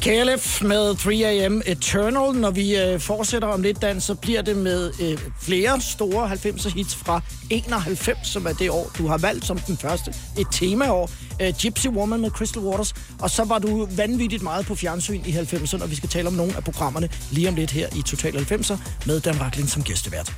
KLF 0.00 0.62
med 0.62 0.94
3AM 0.94 1.70
Eternal. 1.70 2.34
Når 2.34 2.50
vi 2.50 2.76
øh, 2.76 3.00
fortsætter 3.00 3.48
om 3.48 3.62
lidt, 3.62 3.82
Dan, 3.82 4.00
så 4.00 4.14
bliver 4.14 4.42
det 4.42 4.56
med 4.56 4.92
øh, 5.02 5.18
flere 5.40 5.80
store 5.80 6.30
90'er 6.30 6.74
hits 6.74 6.94
fra 6.94 7.20
91, 7.50 8.18
som 8.28 8.46
er 8.46 8.52
det 8.52 8.70
år, 8.70 8.90
du 8.98 9.06
har 9.06 9.18
valgt 9.18 9.44
som 9.44 9.58
den 9.58 9.76
første. 9.76 10.14
Et 10.38 10.46
temaår. 10.52 11.10
Øh, 11.40 11.52
Gypsy 11.62 11.86
Woman 11.86 12.20
med 12.20 12.30
Crystal 12.30 12.62
Waters. 12.62 12.94
Og 13.18 13.30
så 13.30 13.44
var 13.44 13.58
du 13.58 13.88
vanvittigt 13.96 14.42
meget 14.42 14.66
på 14.66 14.74
fjernsyn 14.74 15.22
i 15.26 15.32
90'erne, 15.32 15.82
og 15.82 15.90
vi 15.90 15.96
skal 15.96 16.08
tale 16.08 16.28
om 16.28 16.34
nogle 16.34 16.56
af 16.56 16.64
programmerne 16.64 17.08
lige 17.30 17.48
om 17.48 17.54
lidt 17.54 17.70
her 17.70 17.88
i 17.96 18.02
Total 18.02 18.36
90'er 18.36 18.76
med 19.06 19.20
Dan 19.20 19.40
Racklin 19.40 19.68
som 19.68 19.82
gæstevært. 19.82 20.32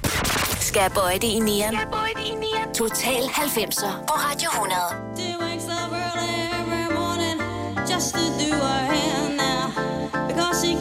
Skal 0.60 0.90
bøje 0.94 1.14
det 1.14 1.28
i 1.28 1.38
nieren. 1.38 1.76
Total 2.74 3.22
90'er 3.22 4.06
på 4.08 4.14
Radio 4.14 4.48
100. 4.50 4.80
She 5.16 5.36
wakes 5.40 5.64
up 5.64 5.92
early 5.92 6.32
every 6.60 6.94
morning 6.98 7.38
just 7.92 8.14
to 8.14 8.20
do 8.20 8.50
her 8.54 8.92
hair 8.92 9.21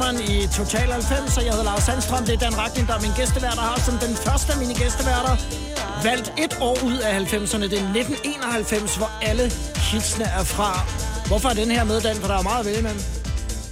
sommeren 0.00 0.30
i 0.30 0.46
Total 0.46 0.92
90, 0.92 1.32
så 1.32 1.40
jeg 1.40 1.50
hedder 1.50 1.64
Lars 1.64 1.82
Sandstrøm. 1.82 2.24
Det 2.24 2.34
er 2.34 2.38
Dan 2.38 2.58
Ragnin, 2.58 2.86
der 2.86 2.94
er 2.94 3.00
min 3.00 3.10
gæstevært, 3.16 3.58
og 3.58 3.64
har 3.70 3.80
som 3.80 3.94
den 4.06 4.16
første 4.16 4.52
af 4.52 4.58
mine 4.58 4.74
gæsteværter 4.74 5.34
valgt 6.04 6.32
et 6.44 6.52
år 6.60 6.76
ud 6.84 6.98
af 6.98 7.12
90'erne. 7.18 7.62
Det 7.72 7.78
er 7.82 7.88
1991, 8.02 8.96
hvor 8.96 9.10
alle 9.22 9.50
hitsene 9.90 10.24
er 10.24 10.44
fra. 10.44 10.70
Hvorfor 11.26 11.48
er 11.48 11.54
den 11.54 11.70
her 11.70 11.84
med, 11.84 12.00
Dan? 12.00 12.16
For 12.16 12.28
der 12.28 12.38
er 12.38 12.42
meget 12.42 12.60
at 12.60 12.66
vælge 12.66 12.78
imellem. 12.78 13.00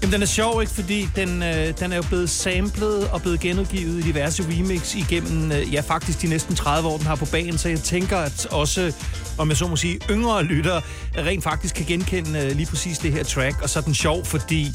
Jamen, 0.02 0.12
den 0.12 0.22
er 0.22 0.26
sjov, 0.26 0.60
ikke? 0.62 0.72
Fordi 0.72 1.08
den, 1.16 1.42
øh, 1.42 1.78
den 1.80 1.92
er 1.92 1.96
jo 1.96 2.02
blevet 2.02 2.30
samlet 2.30 3.08
og 3.12 3.22
blevet 3.22 3.40
genudgivet 3.40 3.98
i 3.98 4.02
diverse 4.02 4.42
remix 4.42 4.94
igennem, 4.94 5.52
øh, 5.52 5.74
ja, 5.74 5.80
faktisk 5.80 6.22
de 6.22 6.26
næsten 6.26 6.54
30 6.54 6.88
år, 6.88 6.96
den 6.96 7.06
har 7.06 7.16
på 7.16 7.26
banen. 7.26 7.58
Så 7.58 7.68
jeg 7.68 7.80
tænker, 7.80 8.18
at 8.18 8.46
også, 8.46 8.92
om 9.38 9.48
jeg 9.48 9.56
så 9.56 9.66
må 9.66 9.76
sige, 9.76 9.98
yngre 10.10 10.42
lyttere 10.42 10.82
rent 11.16 11.44
faktisk 11.44 11.74
kan 11.74 11.86
genkende 11.86 12.40
øh, 12.40 12.50
lige 12.56 12.66
præcis 12.66 12.98
det 12.98 13.12
her 13.12 13.24
track. 13.24 13.62
Og 13.62 13.70
så 13.70 13.78
er 13.78 13.82
den 13.82 13.94
sjov, 13.94 14.24
fordi 14.24 14.72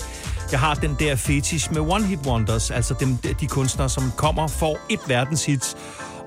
jeg 0.54 0.60
har 0.60 0.74
den 0.74 0.96
der 1.00 1.16
fetish 1.16 1.74
med 1.74 1.82
one-hit 1.82 2.28
wonders, 2.28 2.72
altså 2.72 2.94
dem, 3.00 3.18
de 3.18 3.48
kunstnere, 3.48 3.90
som 3.90 4.12
kommer, 4.18 4.48
får 4.48 4.80
et 4.90 5.00
verdenshit, 5.08 5.76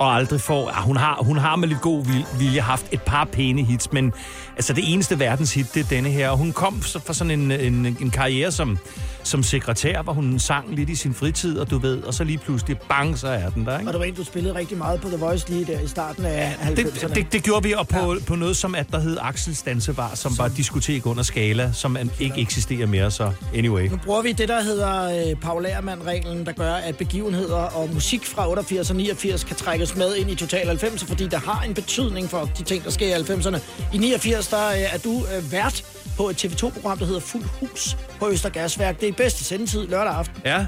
og 0.00 0.14
aldrig 0.14 0.40
får... 0.40 0.70
Ja, 0.76 0.80
hun, 0.82 0.96
har, 0.96 1.18
hun 1.20 1.36
har 1.36 1.56
med 1.56 1.68
lidt 1.68 1.80
god 1.80 2.04
vil- 2.04 2.26
vilje 2.38 2.60
haft 2.60 2.86
et 2.92 3.02
par 3.02 3.24
pæne 3.24 3.62
hits, 3.62 3.92
men 3.92 4.12
altså 4.56 4.72
det 4.72 4.92
eneste 4.92 5.18
verdenshit, 5.18 5.74
det 5.74 5.80
er 5.84 5.88
denne 5.88 6.08
her. 6.10 6.28
Og 6.28 6.36
hun 6.38 6.52
kom 6.52 6.82
fra 6.82 7.12
sådan 7.14 7.30
en, 7.30 7.50
en, 7.52 7.96
en 8.00 8.10
karriere 8.10 8.52
som, 8.52 8.78
som 9.22 9.42
sekretær, 9.42 10.02
hvor 10.02 10.12
hun 10.12 10.38
sang 10.38 10.74
lidt 10.74 10.90
i 10.90 10.94
sin 10.94 11.14
fritid, 11.14 11.58
og 11.58 11.70
du 11.70 11.78
ved, 11.78 12.02
og 12.02 12.14
så 12.14 12.24
lige 12.24 12.38
pludselig, 12.38 12.78
bang, 12.78 13.18
så 13.18 13.28
er 13.28 13.50
den 13.50 13.66
der, 13.66 13.78
ikke? 13.78 13.88
Og 13.88 13.92
det 13.92 14.00
var 14.00 14.06
en, 14.06 14.14
du 14.14 14.24
spillede 14.24 14.54
rigtig 14.54 14.78
meget 14.78 15.00
på 15.00 15.08
The 15.08 15.16
Voice 15.16 15.48
lige 15.48 15.64
der 15.64 15.80
i 15.80 15.86
starten 15.86 16.24
af 16.24 16.54
90'erne. 16.60 16.74
Det, 16.74 17.14
det, 17.14 17.32
det 17.32 17.42
gjorde 17.42 17.62
vi, 17.62 17.72
og 17.72 17.88
på, 17.88 18.14
ja. 18.14 18.20
på 18.26 18.34
noget 18.34 18.56
som, 18.56 18.74
at 18.74 18.86
der 18.92 19.00
hed 19.00 19.16
Axels 19.20 19.62
Dansebar, 19.62 20.14
som 20.14 20.38
var 20.38 20.46
et 20.46 20.56
diskotek 20.56 21.06
under 21.06 21.22
skala, 21.22 21.72
som 21.72 21.96
ikke 22.20 22.40
eksisterer 22.40 22.86
mere, 22.86 23.10
så 23.10 23.32
anyway. 23.54 23.88
Nu 23.88 23.96
bruger 24.04 24.22
vi 24.22 24.32
det, 24.32 24.48
der 24.48 24.62
hedder 24.62 25.28
øh, 25.30 25.36
Paul 25.36 25.66
Ahrmann-reglen, 25.66 26.46
der 26.46 26.52
gør, 26.52 26.72
at 26.72 26.96
begivenheder 26.96 27.56
og 27.56 27.90
musik 27.94 28.26
fra 28.26 28.48
88 28.48 28.90
og 28.90 28.96
89 28.96 29.44
kan 29.44 29.56
trækkes 29.86 29.96
med 29.96 30.16
ind 30.16 30.30
i 30.30 30.34
Total 30.34 30.66
90, 30.66 31.04
fordi 31.04 31.26
der 31.26 31.38
har 31.38 31.62
en 31.62 31.74
betydning 31.74 32.30
for 32.30 32.50
de 32.58 32.62
ting, 32.62 32.84
der 32.84 32.90
sker 32.90 33.16
i 33.16 33.20
90'erne. 33.20 33.58
I 33.94 33.98
89, 33.98 34.48
der 34.48 34.68
øh, 34.68 34.94
er 34.94 34.98
du 34.98 35.24
øh, 35.36 35.52
vært 35.52 35.84
på 36.16 36.28
et 36.30 36.44
TV2-program, 36.44 36.98
der 36.98 37.06
hedder 37.06 37.20
Fuld 37.20 37.44
Hus 37.60 37.96
på 38.18 38.28
Østergasværk. 38.30 39.00
Det 39.00 39.08
er 39.08 39.12
bedste 39.12 39.44
sendetid 39.44 39.86
lørdag 39.86 40.12
aften. 40.14 40.36
Ja, 40.44 40.66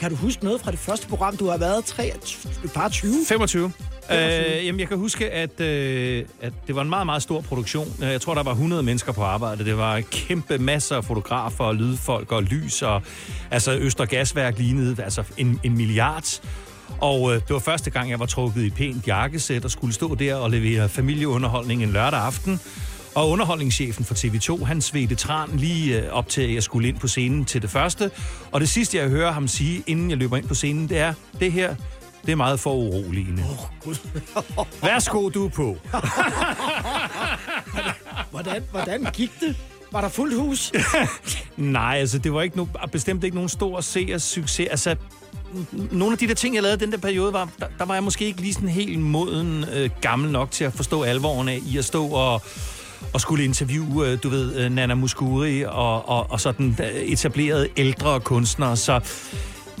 Kan 0.00 0.10
du 0.10 0.16
huske 0.16 0.44
noget 0.44 0.60
fra 0.60 0.70
det 0.70 0.78
første 0.78 1.08
program, 1.08 1.36
du 1.36 1.48
har 1.48 1.56
været? 1.58 1.84
Tre, 1.84 2.06
et 2.64 2.72
par 2.74 2.88
20? 2.88 3.14
25. 3.28 3.72
Øh, 4.12 4.66
jamen, 4.66 4.80
jeg 4.80 4.88
kan 4.88 4.96
huske, 4.98 5.30
at, 5.30 5.60
øh, 5.60 6.24
at 6.40 6.52
det 6.66 6.74
var 6.74 6.82
en 6.82 6.88
meget, 6.88 7.06
meget 7.06 7.22
stor 7.22 7.40
produktion. 7.40 7.94
Øh, 8.02 8.08
Jeg 8.10 8.20
tror, 8.20 8.34
der 8.34 8.42
var 8.42 8.50
100 8.52 8.82
mennesker 8.82 9.12
på 9.12 9.22
arbejde. 9.22 9.64
Det 9.64 9.76
var 9.78 10.00
kæmpe 10.00 10.58
masser 10.58 10.96
af 10.96 11.04
fotografer, 11.04 11.64
og 11.64 11.74
lydfolk 11.74 12.32
og 12.32 12.42
lys, 12.42 12.82
og 12.82 13.02
altså 13.50 13.72
Øster 13.76 14.04
Gasværk 14.04 14.58
lignede 14.58 15.02
altså 15.02 15.22
en, 15.36 15.60
en 15.64 15.76
milliard. 15.76 16.40
Og 17.00 17.34
øh, 17.34 17.40
det 17.40 17.50
var 17.50 17.58
første 17.58 17.90
gang, 17.90 18.10
jeg 18.10 18.20
var 18.20 18.26
trukket 18.26 18.62
i 18.62 18.70
pænt 18.70 19.06
jakkesæt 19.06 19.64
og 19.64 19.70
skulle 19.70 19.94
stå 19.94 20.14
der 20.14 20.34
og 20.34 20.50
levere 20.50 20.88
familieunderholdning 20.88 21.82
en 21.82 21.90
lørdag 21.90 22.20
aften. 22.20 22.60
Og 23.14 23.30
underholdningschefen 23.30 24.04
for 24.04 24.14
TV2, 24.14 24.64
han 24.64 24.80
svedte 24.80 25.14
tran 25.14 25.50
lige 25.56 26.02
øh, 26.02 26.12
op 26.12 26.28
til, 26.28 26.42
at 26.42 26.54
jeg 26.54 26.62
skulle 26.62 26.88
ind 26.88 26.98
på 26.98 27.08
scenen 27.08 27.44
til 27.44 27.62
det 27.62 27.70
første. 27.70 28.10
Og 28.50 28.60
det 28.60 28.68
sidste, 28.68 28.98
jeg 28.98 29.08
hører 29.08 29.32
ham 29.32 29.48
sige, 29.48 29.82
inden 29.86 30.10
jeg 30.10 30.18
løber 30.18 30.36
ind 30.36 30.48
på 30.48 30.54
scenen, 30.54 30.88
det 30.88 30.98
er, 30.98 31.12
det 31.40 31.52
her, 31.52 31.74
det 32.26 32.32
er 32.32 32.36
meget 32.36 32.60
for 32.60 32.74
uroligende. 32.74 33.44
Værsgo, 34.82 35.28
du 35.28 35.44
er 35.44 35.48
på. 35.48 35.76
Hvordan, 38.30 38.62
hvordan 38.70 39.06
gik 39.12 39.30
det? 39.40 39.56
Var 39.92 40.00
der 40.00 40.08
fuldt 40.08 40.34
hus? 40.34 40.72
Nej, 41.56 41.96
altså, 41.98 42.18
det 42.18 42.32
var 42.32 42.42
ikke 42.42 42.56
no, 42.56 42.66
bestemt 42.92 43.24
ikke 43.24 43.34
nogen 43.34 43.48
stor 43.48 43.80
seers 43.80 44.22
succes. 44.22 44.68
Altså, 44.70 44.96
nogle 45.90 46.12
af 46.12 46.18
de 46.18 46.28
der 46.28 46.34
ting, 46.34 46.54
jeg 46.54 46.62
lavede 46.62 46.80
den 46.80 46.92
der 46.92 46.98
periode, 46.98 47.32
var, 47.32 47.48
der, 47.60 47.66
der 47.78 47.84
var 47.84 47.94
jeg 47.94 48.02
måske 48.02 48.24
ikke 48.24 48.40
lige 48.40 48.54
sådan 48.54 48.68
helt 48.68 49.00
moden 49.00 49.64
øh, 49.72 49.90
gammel 50.00 50.30
nok 50.30 50.50
til 50.50 50.64
at 50.64 50.72
forstå 50.72 51.02
alvoren 51.02 51.48
af 51.48 51.60
i 51.66 51.78
at 51.78 51.84
stå 51.84 52.06
og 52.06 52.42
og 53.12 53.20
skulle 53.20 53.44
interviewe, 53.44 54.08
øh, 54.08 54.18
du 54.22 54.28
ved, 54.28 54.56
øh, 54.56 54.70
Nana 54.72 54.94
Muscuri 54.94 55.64
og, 55.64 56.08
og, 56.08 56.30
og 56.30 56.40
sådan 56.40 56.76
øh, 56.80 56.86
etablerede 56.86 57.68
ældre 57.76 58.20
kunstnere, 58.20 58.76
så 58.76 59.00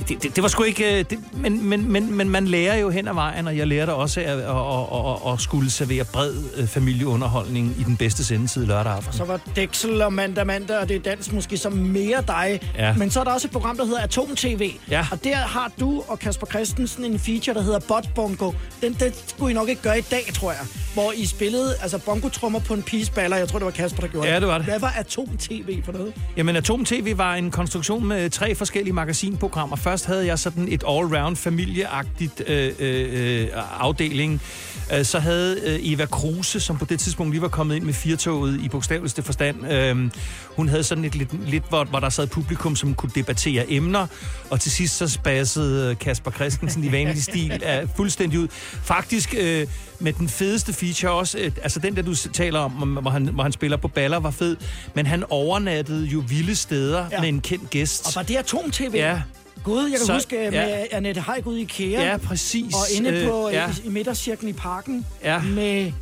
det, 0.08 0.22
det, 0.22 0.36
det 0.36 0.42
var 0.42 0.48
sgu 0.48 0.62
ikke... 0.62 0.98
øh, 0.98 1.04
Det, 1.10 1.18
men, 1.32 1.68
men, 1.68 1.92
men, 1.92 2.14
men 2.14 2.28
man 2.30 2.48
lærer 2.48 2.76
jo 2.76 2.90
hen 2.90 3.08
ad 3.08 3.14
vejen, 3.14 3.46
og 3.46 3.56
jeg 3.56 3.66
lærte 3.66 3.90
også 3.94 4.20
at, 4.20 4.26
at, 4.26 4.38
at, 4.38 5.26
at, 5.26 5.32
at 5.32 5.40
skulle 5.40 5.70
servere 5.70 6.04
bred 6.04 6.34
øh, 6.56 6.66
familieunderholdning 6.68 7.76
i 7.80 7.82
den 7.82 7.96
bedste 7.96 8.24
sendetid 8.24 8.66
lørdag 8.66 8.92
aften. 8.92 9.12
Så 9.12 9.24
var 9.24 9.40
Dexel 9.56 10.02
og 10.02 10.12
Manda 10.12 10.44
Manda, 10.44 10.78
og 10.78 10.88
det 10.88 10.96
er 10.96 11.00
dans 11.00 11.32
måske 11.32 11.56
som 11.56 11.72
mere 11.72 12.22
dig. 12.26 12.60
Ja. 12.78 12.94
Men 12.94 13.10
så 13.10 13.20
er 13.20 13.24
der 13.24 13.30
også 13.30 13.46
et 13.48 13.52
program, 13.52 13.76
der 13.76 13.84
hedder 13.84 14.00
Atom 14.00 14.36
TV. 14.36 14.70
Ja. 14.90 15.06
Og 15.10 15.24
der 15.24 15.36
har 15.36 15.72
du 15.80 16.02
og 16.08 16.18
Kasper 16.18 16.46
Christensen 16.46 17.04
en 17.04 17.18
feature, 17.18 17.54
der 17.54 17.62
hedder 17.62 17.78
Bot 17.88 18.08
Bongo. 18.14 18.52
Den, 18.82 18.92
den 18.92 19.12
skulle 19.26 19.50
I 19.50 19.54
nok 19.54 19.68
ikke 19.68 19.82
gøre 19.82 19.98
i 19.98 20.02
dag, 20.10 20.22
tror 20.34 20.50
jeg. 20.52 20.60
Hvor 20.94 21.12
I 21.16 21.26
spillede 21.26 21.74
altså 21.82 21.98
bongotrummer 21.98 22.58
på 22.58 22.74
en 22.74 22.82
pigeballer. 22.82 23.36
Jeg 23.36 23.48
tror, 23.48 23.58
det 23.58 23.66
var 23.66 23.70
Kasper, 23.72 24.00
der 24.00 24.08
gjorde 24.08 24.28
Ja, 24.28 24.40
det 24.40 24.48
var 24.48 24.58
det. 24.58 24.66
Hvad 24.66 24.80
var 24.80 24.94
Atom 24.96 25.36
TV 25.38 25.82
for 25.84 25.92
noget? 25.92 26.12
Jamen, 26.36 26.56
Atom 26.56 26.84
TV 26.84 27.16
var 27.18 27.34
en 27.34 27.50
konstruktion 27.50 28.06
med 28.06 28.30
tre 28.30 28.54
forskellige 28.54 28.92
magasinprogrammer. 28.94 29.76
Først 29.88 30.06
havde 30.06 30.26
jeg 30.26 30.38
sådan 30.38 30.68
et 30.72 30.84
all-round 30.88 31.34
familieagtigt 31.36 32.42
øh, 32.46 32.72
øh, 32.78 33.42
øh, 33.42 33.48
afdeling. 33.80 34.42
Øh, 34.94 35.04
Så 35.04 35.18
havde 35.18 35.60
øh, 35.64 35.78
Eva 35.92 36.06
Kruse, 36.06 36.60
som 36.60 36.78
på 36.78 36.84
det 36.84 37.00
tidspunkt 37.00 37.32
lige 37.32 37.42
var 37.42 37.48
kommet 37.48 37.76
ind 37.76 37.84
med 37.84 37.94
firtoget 37.94 38.60
i 38.60 38.68
bogstaveligste 38.68 39.22
forstand. 39.22 39.72
Øh, 39.72 40.10
hun 40.56 40.68
havde 40.68 40.82
sådan 40.84 41.04
et 41.04 41.14
lidt, 41.14 41.48
lidt 41.50 41.64
hvor, 41.68 41.84
hvor 41.84 42.00
der 42.00 42.08
sad 42.08 42.26
publikum, 42.26 42.76
som 42.76 42.94
kunne 42.94 43.12
debattere 43.14 43.72
emner. 43.72 44.06
Og 44.50 44.60
til 44.60 44.70
sidst 44.72 44.96
så 44.96 45.08
spassede 45.08 45.94
Kasper 45.94 46.30
Christensen 46.30 46.84
i 46.84 46.92
vanlig 46.92 47.22
stil 47.22 47.52
af 47.62 47.86
fuldstændig 47.96 48.38
ud. 48.38 48.48
Faktisk 48.82 49.34
øh, 49.38 49.66
med 50.00 50.12
den 50.12 50.28
fedeste 50.28 50.72
feature 50.72 51.12
også, 51.12 51.38
øh, 51.38 51.52
altså 51.62 51.78
den 51.80 51.96
der 51.96 52.02
du 52.02 52.14
taler 52.14 52.58
om, 52.60 52.72
hvor 52.72 53.10
han, 53.10 53.26
hvor 53.26 53.42
han 53.42 53.52
spiller 53.52 53.76
på 53.76 53.88
baller, 53.88 54.18
var 54.20 54.30
fed. 54.30 54.56
Men 54.94 55.06
han 55.06 55.24
overnattede 55.30 56.04
jo 56.06 56.22
vilde 56.28 56.54
steder 56.56 57.06
Ja. 57.12 57.20
med 57.20 57.28
en 57.28 57.40
kendt 57.40 57.70
gæst. 57.70 58.06
Og 58.06 58.12
var 58.16 58.22
det 58.22 58.36
Atom 58.36 58.70
TV? 58.70 58.90
Ja. 58.94 59.20
Gud, 59.64 59.82
jeg 59.82 59.98
kan 59.98 60.06
så, 60.06 60.12
huske 60.12 60.42
ja. 60.42 60.50
med 60.50 60.86
Annette 60.92 61.20
Haik 61.20 61.46
ude 61.46 61.58
i 61.58 61.62
IKEA. 61.62 62.02
Ja, 62.10 62.16
præcis. 62.16 62.74
Og 62.74 62.80
inde 62.96 63.26
på 63.28 63.48
Øh, 63.48 63.54
ja. 63.54 63.68
i, 63.84 63.86
i 63.86 63.88
midtercirklen 63.90 64.48
i 64.48 64.52
parken 64.52 65.06
Ja. 65.24 65.42
med 65.42 65.92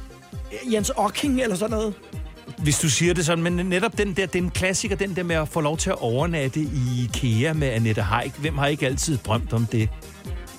Jens 0.73 0.93
Ocking 0.97 1.43
eller 1.43 1.57
sådan 1.57 1.71
noget. 1.77 1.95
Hvis 2.59 2.79
du 2.79 2.91
siger 2.91 3.15
det 3.15 3.27
sådan, 3.27 3.45
men 3.45 3.53
netop 3.53 3.99
den 3.99 4.09
der, 4.13 4.27
det 4.27 4.39
er 4.39 4.43
en 4.43 4.51
klassiker, 4.51 4.97
den 4.97 5.17
der 5.17 5.23
med 5.23 5.37
at 5.37 5.49
få 5.49 5.61
lov 5.61 5.77
til 5.79 5.91
at 5.91 5.97
overnatte 6.01 6.61
i 6.61 7.05
IKEA 7.05 7.53
med 7.53 7.69
Annette 7.69 8.03
Haik. 8.03 8.33
Hvem 8.39 8.59
har 8.59 8.67
ikke 8.67 8.87
altid 8.87 9.19
drømt 9.27 9.53
om 9.53 9.67
det? 9.67 9.89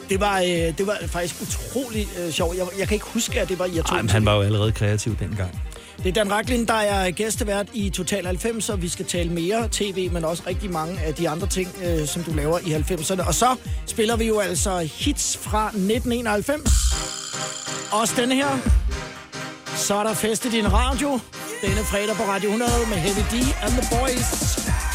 Det 0.10 0.20
var, 0.20 0.40
øh, 0.40 0.48
det 0.48 0.88
var 0.88 0.98
faktisk 1.08 1.36
utrolig 1.42 2.08
øh, 2.20 2.32
sjovt. 2.32 2.58
Jeg, 2.58 2.66
jeg 2.80 2.88
kan 2.88 2.96
ikke 2.96 3.06
huske, 3.06 3.42
at 3.42 3.50
det 3.50 3.60
var 3.60 3.66
i 3.66 3.78
Atom 3.78 3.96
Ej, 3.96 4.02
men 4.02 4.10
han 4.10 4.26
var 4.26 4.36
jo 4.36 4.42
allerede 4.42 4.72
kreativ 4.72 5.16
dengang. 5.20 5.62
Det 6.04 6.10
er 6.10 6.12
Dan 6.24 6.32
Raklin, 6.32 6.66
der 6.66 6.74
er 6.74 7.12
gæstevært 7.12 7.68
i 7.74 7.90
Total 7.90 8.26
90, 8.26 8.70
og 8.70 8.82
vi 8.82 8.90
skal 8.90 9.06
tale 9.06 9.30
mere 9.30 9.68
tv, 9.72 10.12
men 10.12 10.26
også 10.26 10.44
rigtig 10.48 10.72
mange 10.72 11.00
af 11.00 11.14
de 11.14 11.30
andre 11.30 11.48
ting, 11.48 11.70
øh, 11.86 12.08
som 12.08 12.24
du 12.24 12.32
laver 12.32 12.60
i 12.60 12.74
90'erne. 12.74 13.28
Og 13.28 13.34
så 13.34 13.56
spiller 13.86 14.16
vi 14.16 14.28
jo 14.28 14.40
altså 14.40 14.80
hits 14.80 15.38
fra 15.38 15.68
1991. 15.68 16.72
Også 17.92 18.14
denne 18.18 18.36
her. 18.36 18.58
Så 19.76 19.96
er 19.96 20.04
der 20.04 20.14
fest 20.14 20.46
i 20.46 20.50
din 20.50 20.74
radio. 20.74 21.20
Denne 21.62 21.84
fredag 21.84 22.16
på 22.16 22.24
Radio 22.24 22.50
100 22.50 22.72
med 22.90 22.98
Heavy 22.98 23.22
D 23.32 23.34
and 23.64 23.72
the 23.72 23.98
Boys. 24.00 24.87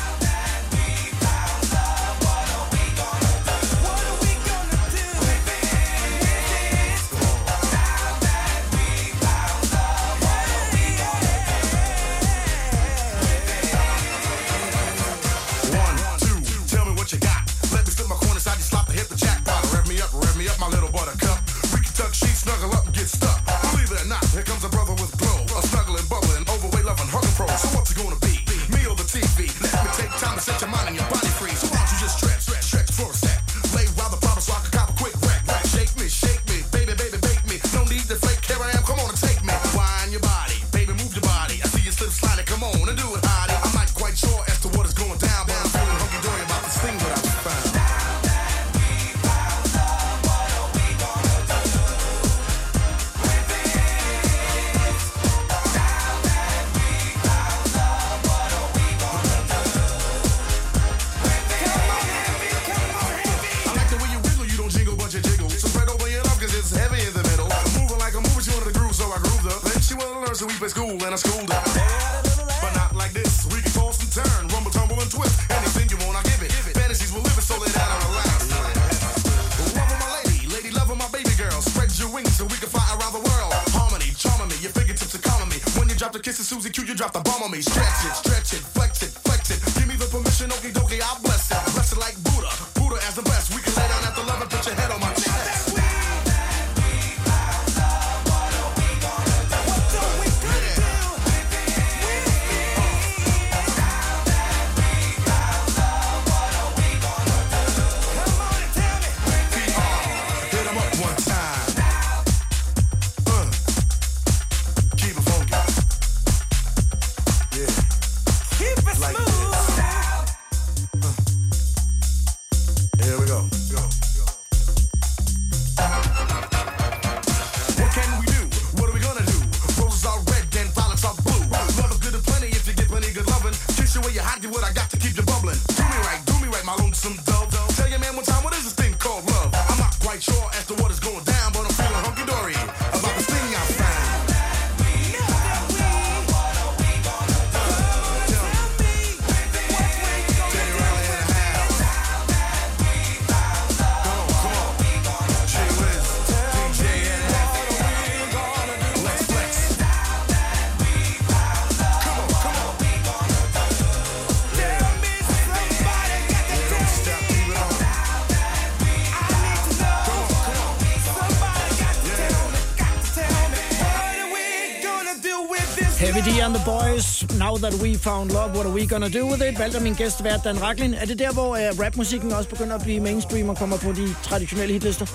Boys, 176.93 177.39
Now 177.39 177.57
That 177.57 177.75
We 177.83 177.99
Found 177.99 178.31
Love, 178.31 178.51
What 178.57 178.67
Are 178.67 178.75
We 178.75 178.87
Gonna 178.87 179.09
Do 179.09 179.27
With 179.31 179.49
It? 179.49 179.59
valgte 179.59 179.81
min 179.81 179.95
gæst, 179.95 180.25
vært 180.25 180.41
Dan 180.45 180.63
Raklin. 180.63 180.95
Er 180.95 181.05
det 181.05 181.19
der, 181.19 181.33
hvor 181.33 181.49
uh, 181.49 181.81
rapmusikken 181.85 182.33
også 182.33 182.49
begynder 182.49 182.75
at 182.75 182.83
blive 182.83 183.01
mainstream 183.01 183.49
og 183.49 183.57
kommer 183.57 183.77
på 183.77 183.93
de 183.93 184.15
traditionelle 184.23 184.73
hitlister? 184.73 185.07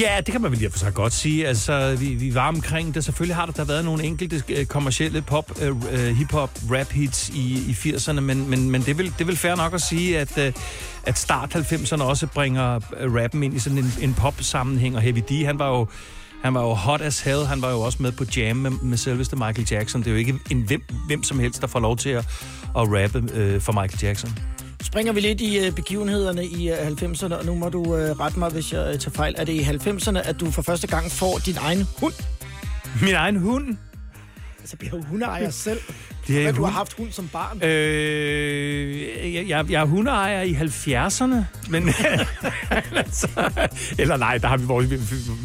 Ja, 0.00 0.20
det 0.26 0.32
kan 0.32 0.42
man 0.42 0.50
vel 0.50 0.58
lige 0.58 0.70
for 0.70 0.78
sig 0.78 0.94
godt 0.94 1.12
sige. 1.12 1.48
Altså, 1.48 1.96
vi, 1.98 2.06
vi 2.06 2.34
var 2.34 2.48
omkring 2.48 2.94
det. 2.94 3.04
Selvfølgelig 3.04 3.36
har 3.36 3.46
der, 3.46 3.52
der 3.52 3.64
været 3.64 3.84
nogle 3.84 4.04
enkelte 4.04 4.42
øh, 4.48 4.66
kommercielle 4.66 5.22
pop, 5.22 5.62
øh, 5.62 5.76
øh 5.90 6.16
hip-hop, 6.16 6.50
rap-hits 6.70 7.28
i, 7.34 7.64
i 7.68 7.72
80'erne, 7.72 8.20
men, 8.20 8.50
men, 8.50 8.70
men 8.70 8.80
det, 8.80 8.88
er 8.88 8.94
vel, 8.94 9.06
det 9.06 9.20
er 9.20 9.24
vel 9.24 9.36
fair 9.36 9.54
nok 9.54 9.74
at 9.74 9.80
sige, 9.80 10.18
at, 10.18 10.38
øh, 10.38 10.52
at 11.04 11.18
start 11.18 11.56
90'erne 11.56 12.02
også 12.02 12.26
bringer 12.26 12.80
rappen 13.16 13.42
ind 13.42 13.54
i 13.54 13.58
sådan 13.58 13.78
en, 13.78 13.92
en 14.00 14.14
pop-sammenhæng, 14.14 14.96
og 14.96 15.02
Heavy 15.02 15.22
D, 15.28 15.44
han 15.44 15.58
var 15.58 15.68
jo 15.68 15.86
han 16.42 16.54
var 16.54 16.62
jo 16.62 16.74
hot 16.74 17.00
as 17.00 17.20
hell. 17.20 17.44
Han 17.46 17.62
var 17.62 17.70
jo 17.70 17.80
også 17.80 17.98
med 18.00 18.12
på 18.12 18.24
Jam 18.36 18.56
med, 18.56 18.70
med 18.70 18.98
selveste 18.98 19.36
Michael 19.36 19.68
Jackson. 19.70 20.00
Det 20.00 20.06
er 20.06 20.10
jo 20.10 20.18
ikke 20.18 20.34
en 20.50 20.62
hvem, 20.62 20.82
hvem 21.06 21.22
som 21.22 21.38
helst, 21.38 21.60
der 21.60 21.66
får 21.66 21.80
lov 21.80 21.96
til 21.96 22.10
at, 22.10 22.24
at 22.76 22.82
rappe 22.82 23.32
øh, 23.34 23.60
for 23.60 23.72
Michael 23.72 23.98
Jackson. 24.02 24.38
Springer 24.82 25.12
vi 25.12 25.20
lidt 25.20 25.40
i 25.40 25.68
uh, 25.68 25.74
begivenhederne 25.74 26.46
i 26.46 26.70
uh, 26.70 26.76
90'erne, 26.78 27.34
og 27.34 27.46
nu 27.46 27.54
må 27.54 27.68
du 27.68 27.80
uh, 27.80 27.94
rette 27.94 28.38
mig, 28.38 28.50
hvis 28.50 28.72
jeg 28.72 28.94
uh, 28.94 29.00
tager 29.00 29.10
fejl. 29.10 29.34
Er 29.38 29.44
det 29.44 29.52
i 29.52 29.60
90'erne, 29.60 30.18
at 30.18 30.40
du 30.40 30.50
for 30.50 30.62
første 30.62 30.86
gang 30.86 31.10
får 31.10 31.38
din 31.38 31.56
egen 31.56 31.86
hund? 32.00 32.14
Min 33.02 33.14
egen 33.14 33.36
hund. 33.36 33.76
Altså 34.66 34.76
bliver 34.76 35.02
hundeejer 35.02 35.50
selv? 35.50 35.80
Det 36.26 36.40
er 36.40 36.44
Men 36.44 36.54
du 36.54 36.64
har 36.64 36.70
haft 36.70 36.92
hund 36.92 37.12
som 37.12 37.28
barn. 37.28 37.62
Øh, 37.62 39.34
jeg, 39.34 39.48
jeg, 39.48 39.70
jeg 39.70 39.80
er 39.80 39.84
hundeejer 39.84 40.42
i 40.42 40.52
70'erne, 40.52 41.70
men 41.70 41.88
altså, 42.96 43.28
eller 43.98 44.16
nej, 44.16 44.38
der 44.38 44.48
har 44.48 44.56
vi 44.56 44.64
vores, 44.64 44.86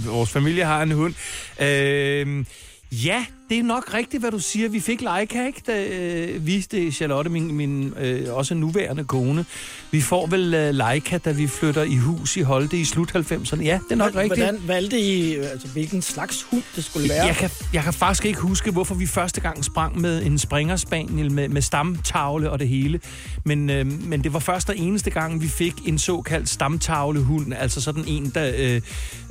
vores 0.06 0.30
familie 0.30 0.66
har 0.66 0.82
en 0.82 0.92
hund. 0.92 1.14
Øh, 1.62 2.46
ja, 2.92 3.26
det 3.52 3.60
er 3.60 3.64
nok 3.64 3.94
rigtigt, 3.94 4.24
hvad 4.24 4.32
du 4.32 4.40
siger. 4.40 4.70
Vi 4.70 4.80
fik 4.80 5.02
Leica, 5.02 5.46
ikke? 5.48 5.62
Da, 5.68 5.86
øh, 5.86 6.46
vi, 6.46 6.60
det 6.72 6.88
er 6.88 6.92
Charlotte, 6.92 7.30
min, 7.30 7.56
min 7.56 7.94
øh, 8.00 8.34
også 8.36 8.56
nuværende 8.56 9.04
kone. 9.04 9.46
Vi 9.92 10.02
får 10.02 10.28
vel 10.28 10.54
øh, 10.54 10.74
Leica, 10.74 11.18
da 11.18 11.32
vi 11.32 11.48
flytter 11.48 11.84
i 11.84 11.96
hus 11.96 12.38
i 12.38 12.42
Holte 12.42 12.78
i 12.78 12.86
slut 12.86 13.16
90'erne. 13.16 13.64
Ja, 13.64 13.80
det 13.84 13.92
er 13.92 13.96
nok 13.96 14.16
rigtigt. 14.16 14.40
Hvordan 14.40 14.62
valgte 14.68 15.00
I, 15.00 15.36
altså, 15.36 15.68
hvilken 15.68 16.02
slags 16.02 16.44
hund 16.44 16.64
det 16.76 16.84
skulle 16.84 17.10
være? 17.10 17.26
Jeg 17.26 17.36
kan, 17.36 17.50
jeg 17.74 17.84
kan 17.84 17.94
faktisk 17.94 18.26
ikke 18.26 18.40
huske, 18.40 18.72
hvorfor 18.72 18.96
vi 18.96 19.08
første 19.08 19.42
gang 19.42 19.66
sprang 19.66 20.02
med 20.02 20.26
en 20.26 20.38
springerspaniel 20.38 21.32
med, 21.32 21.50
med 21.50 21.62
stamtavle 21.62 22.50
og 22.50 22.60
det 22.60 22.68
hele. 22.68 23.00
Men, 23.46 23.70
øh, 23.70 23.86
men 23.86 24.24
det 24.24 24.34
var 24.34 24.40
først 24.40 24.70
og 24.70 24.78
eneste 24.78 25.10
gang, 25.10 25.42
vi 25.42 25.48
fik 25.48 25.74
en 25.86 26.00
såkaldt 26.00 26.50
stamtavlehund. 26.50 27.54
Altså 27.54 27.82
sådan 27.82 28.04
en, 28.08 28.32
der, 28.36 28.52
øh, 28.58 28.82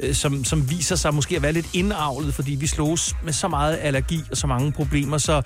øh, 0.01 0.15
som, 0.15 0.45
som 0.45 0.71
viser 0.71 0.97
sig 0.97 1.15
måske 1.15 1.37
at 1.37 1.43
være 1.43 1.53
lidt 1.53 1.69
indavlet, 1.75 2.35
fordi 2.35 2.55
vi 2.55 2.67
slås 2.67 3.15
med 3.25 3.33
så 3.33 3.49
meget 3.49 3.79
allergi 3.83 4.10
og 4.31 4.37
så 4.37 4.47
mange 4.47 4.73
problemer. 4.73 5.19
Så 5.19 5.43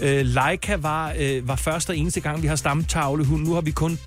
øh, 0.00 0.26
Leica 0.26 0.76
var, 0.76 1.12
øh, 1.18 1.48
var 1.48 1.56
først 1.56 1.90
og 1.90 1.96
eneste 1.96 2.20
gang, 2.20 2.42
vi 2.42 2.46
har 2.46 2.56
stamtavlehund. 2.56 3.42
Nu 3.44 3.54
har 3.54 3.60
vi 3.60 3.70
kun 3.70 3.98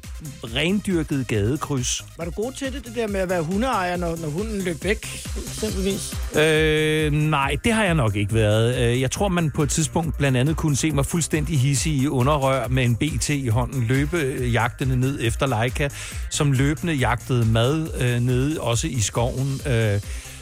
rendyrket 0.44 1.28
gadekryds. 1.28 2.06
Var 2.18 2.26
du 2.26 2.32
god 2.32 2.52
til 2.52 2.74
det, 2.74 2.86
det 2.86 2.96
der 2.96 3.08
med 3.08 3.20
at 3.20 3.30
være 3.30 3.42
hundeejer, 3.42 3.98
når, 3.98 4.18
når 4.22 4.30
hunden 4.30 4.62
løb 4.62 4.84
væk, 4.84 5.26
eksempelvis? 5.48 6.16
Øh, 6.36 7.12
nej, 7.12 7.56
det 7.64 7.74
har 7.74 7.84
jeg 7.84 7.96
nok 7.96 8.16
ikke 8.16 8.34
været. 8.34 8.92
Øh, 8.92 9.02
Jeg 9.02 9.12
tror, 9.12 9.28
man 9.28 9.52
på 9.52 9.64
et 9.64 9.70
tidspunkt 9.70 10.18
blandt 10.18 10.38
andet 10.38 10.58
kunne 10.58 10.76
se 10.76 10.92
mig 10.92 11.06
fuldstændig 11.06 11.60
hissig 11.60 11.94
i 11.94 12.08
underrør 12.08 12.68
med 12.68 12.84
en 12.84 12.96
BT 12.96 13.30
i 13.30 13.48
hånden, 13.48 13.84
løbe 13.84 14.18
øh, 14.18 14.54
jagtende 14.54 14.98
ned 15.00 15.20
efter 15.22 15.48
Leica, 15.48 15.90
som 16.30 16.52
løbende 16.52 16.94
jagtede 16.94 17.46
mad 17.46 17.88
øh, 18.02 18.20
nede, 18.20 18.60
også 18.62 18.88
i 18.88 19.00
skoven. 19.00 19.62
Øh, 19.68 20.00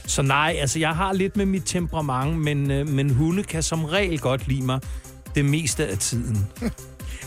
så 0.09 0.21
nej, 0.21 0.55
altså 0.59 0.79
jeg 0.79 0.89
har 0.89 1.13
lidt 1.13 1.37
med 1.37 1.45
mit 1.45 1.63
temperament, 1.65 2.37
men, 2.37 2.71
øh, 2.71 2.87
men 2.87 3.09
hunde 3.09 3.43
kan 3.43 3.63
som 3.63 3.85
regel 3.85 4.19
godt 4.19 4.47
lide 4.47 4.61
mig 4.61 4.79
det 5.35 5.45
meste 5.45 5.87
af 5.87 5.97
tiden. 5.97 6.47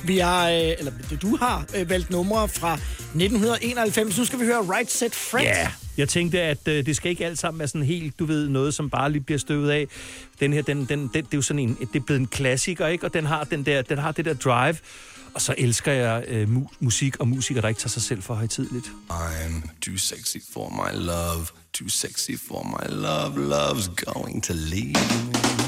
Vi 0.05 0.19
har, 0.19 0.51
øh, 0.51 0.73
eller 0.79 0.93
du 1.23 1.37
har 1.37 1.67
øh, 1.77 1.91
valgt 1.91 2.11
numre 2.11 2.49
fra 2.49 2.75
1991. 2.75 4.19
Nu 4.19 4.25
skal 4.25 4.41
vi 4.41 4.45
høre 4.45 4.61
Right 4.61 4.91
Set 4.91 5.15
Fred. 5.15 5.43
Ja, 5.43 5.69
jeg 5.97 6.09
tænkte, 6.09 6.41
at 6.41 6.69
øh, 6.69 6.87
det 6.87 6.97
skal 6.97 7.11
ikke 7.11 7.27
alt 7.27 7.39
sammen 7.39 7.59
være 7.59 7.69
sådan 7.69 7.87
helt, 7.87 8.19
du 8.19 8.25
ved, 8.25 8.49
noget, 8.49 8.75
som 8.75 8.91
bare 8.91 9.13
lige 9.13 9.23
bliver 9.23 9.39
støvet 9.39 9.71
af. 9.71 9.87
Den 10.41 10.53
her, 10.53 10.63
den, 10.63 10.85
den, 10.85 10.89
den, 10.89 11.09
det 11.15 11.19
er 11.19 11.27
jo 11.35 11.43
sådan 11.43 11.59
en, 11.59 11.77
det 11.93 12.01
er 12.01 12.05
blevet 12.07 12.21
en 12.21 12.27
klassiker, 12.27 12.87
ikke? 12.87 13.07
Og 13.07 13.15
den 13.15 13.27
har, 13.27 13.45
den 13.45 13.67
der, 13.67 13.83
den 13.83 13.99
har 13.99 14.13
det 14.13 14.25
der 14.25 14.35
drive. 14.35 14.77
Og 15.35 15.41
så 15.41 15.55
elsker 15.59 15.93
jeg 15.93 16.25
øh, 16.29 16.49
mu- 16.57 16.75
musik 16.81 17.17
og 17.21 17.29
musikere, 17.29 17.63
der 17.63 17.69
ikke 17.69 17.81
tager 17.81 17.89
sig 17.89 18.03
selv 18.03 18.23
for 18.23 18.35
højtidligt. 18.35 18.87
I'm 19.11 19.69
too 19.81 19.97
sexy 19.97 20.37
for 20.53 20.69
my 20.69 21.05
love, 21.07 21.47
too 21.73 21.89
sexy 21.89 22.31
for 22.49 22.63
my 22.63 22.95
love. 22.95 23.35
Love's 23.55 23.89
going 24.13 24.43
to 24.45 24.53
leave 24.55 24.93
me. 24.93 25.62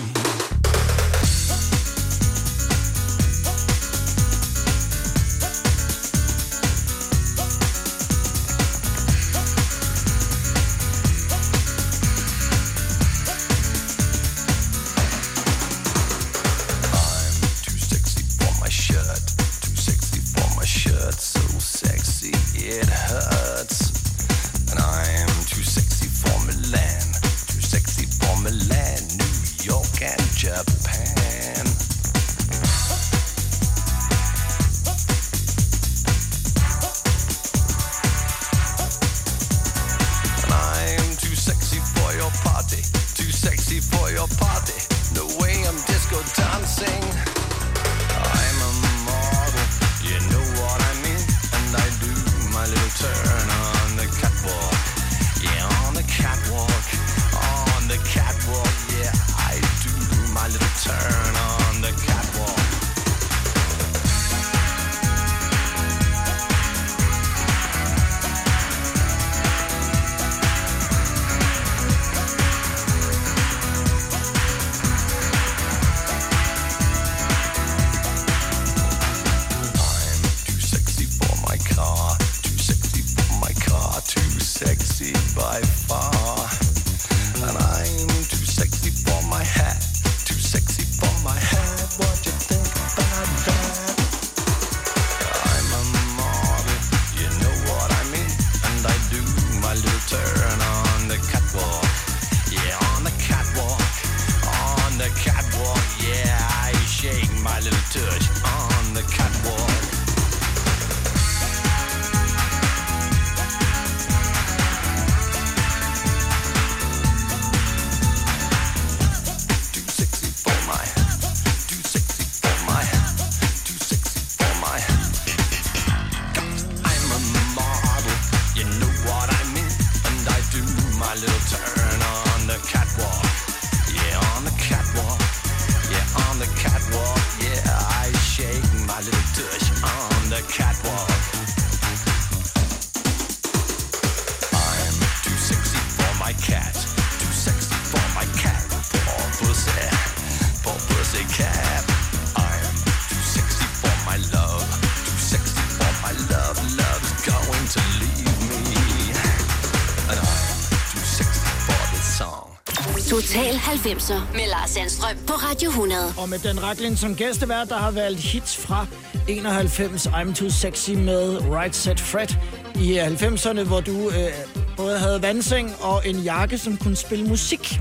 Total 163.34 163.54
90'er 163.54 164.32
med 164.32 164.48
Lars 164.50 164.70
Sandstrøm 164.70 165.16
på 165.26 165.32
Radio 165.32 165.68
100. 165.70 166.00
Og 166.18 166.28
med 166.28 166.38
Dan 166.38 166.62
Racklin 166.62 166.96
som 166.96 167.16
gæstevært, 167.16 167.68
der 167.68 167.76
har 167.76 167.90
valgt 167.90 168.20
hits 168.20 168.56
fra 168.56 168.86
91 169.28 170.06
I'm 170.06 170.34
Too 170.34 170.50
Sexy 170.50 170.90
med 170.90 171.38
Right 171.40 171.76
Set 171.76 172.00
Fred 172.00 172.26
i 172.74 172.98
90'erne, 172.98 173.64
hvor 173.66 173.80
du 173.80 174.08
øh, 174.08 174.28
både 174.76 174.98
havde 174.98 175.22
vandseng 175.22 175.72
og 175.80 176.02
en 176.08 176.16
jakke, 176.16 176.58
som 176.58 176.76
kunne 176.76 176.96
spille 176.96 177.24
musik. 177.24 177.80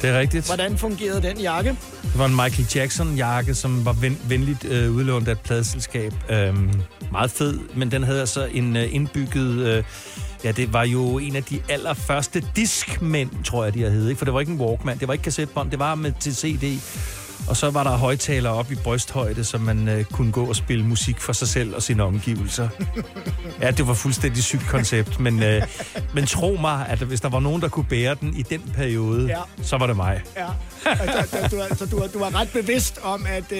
Det 0.00 0.10
er 0.10 0.18
rigtigt. 0.18 0.46
Hvordan 0.46 0.78
fungerede 0.78 1.22
den 1.22 1.40
jakke? 1.40 1.70
Det 2.02 2.18
var 2.18 2.26
en 2.26 2.36
Michael 2.36 2.68
Jackson-jakke, 2.74 3.54
som 3.54 3.84
var 3.84 3.92
ven, 3.92 4.18
venligt 4.28 4.64
øh, 4.64 4.92
udlånt 4.92 5.28
af 5.28 5.32
et 5.32 5.40
pladselskab. 5.40 6.12
Øhm, 6.30 6.72
meget 7.12 7.30
fed, 7.30 7.58
men 7.74 7.90
den 7.90 8.02
havde 8.02 8.20
altså 8.20 8.44
en 8.44 8.76
øh, 8.76 8.94
indbygget... 8.94 9.66
Øh, 9.66 9.84
ja, 10.44 10.52
det 10.52 10.72
var 10.72 10.84
jo 10.84 11.18
en 11.18 11.36
af 11.36 11.44
de 11.44 11.60
allerførste 11.68 12.44
diskmænd, 12.56 13.30
tror 13.44 13.64
jeg, 13.64 13.74
de 13.74 13.82
har 13.82 13.90
heddet. 13.90 14.08
Ikke? 14.08 14.18
For 14.18 14.24
det 14.24 14.34
var 14.34 14.40
ikke 14.40 14.52
en 14.52 14.60
Walkman, 14.60 14.98
det 14.98 15.08
var 15.08 15.14
ikke 15.14 15.24
kassettebånd, 15.24 15.70
det 15.70 15.78
var 15.78 15.94
med 15.94 16.12
til 16.20 16.34
CD. 16.36 16.80
Og 17.48 17.56
så 17.56 17.70
var 17.70 17.82
der 17.84 17.90
højtalere 17.90 18.52
op 18.52 18.72
i 18.72 18.74
brysthøjde, 18.74 19.44
så 19.44 19.58
man 19.58 19.88
øh, 19.88 20.04
kunne 20.04 20.32
gå 20.32 20.44
og 20.46 20.56
spille 20.56 20.84
musik 20.84 21.20
for 21.20 21.32
sig 21.32 21.48
selv 21.48 21.74
og 21.74 21.82
sine 21.82 22.02
omgivelser. 22.02 22.68
Ja, 23.60 23.70
det 23.70 23.86
var 23.88 23.94
fuldstændig 23.94 24.44
sygt 24.44 24.66
koncept, 24.68 25.20
men, 25.20 25.42
øh, 25.42 25.62
men 26.14 26.26
tro 26.26 26.56
mig, 26.60 26.86
at 26.88 26.98
hvis 26.98 27.20
der 27.20 27.28
var 27.28 27.40
nogen, 27.40 27.62
der 27.62 27.68
kunne 27.68 27.84
bære 27.84 28.16
den 28.20 28.34
i 28.36 28.42
den 28.42 28.60
periode, 28.74 29.26
Ja. 29.26 29.38
så 29.62 29.76
var 29.78 29.86
det 29.86 29.96
mig. 29.96 30.22
Ja, 30.36 30.46
altså, 30.90 31.48
du, 31.56 31.62
altså, 31.62 31.86
du, 31.86 32.02
du 32.14 32.18
var 32.18 32.40
ret 32.40 32.48
bevidst 32.52 32.98
om, 33.02 33.26
at 33.28 33.52
øh, 33.52 33.58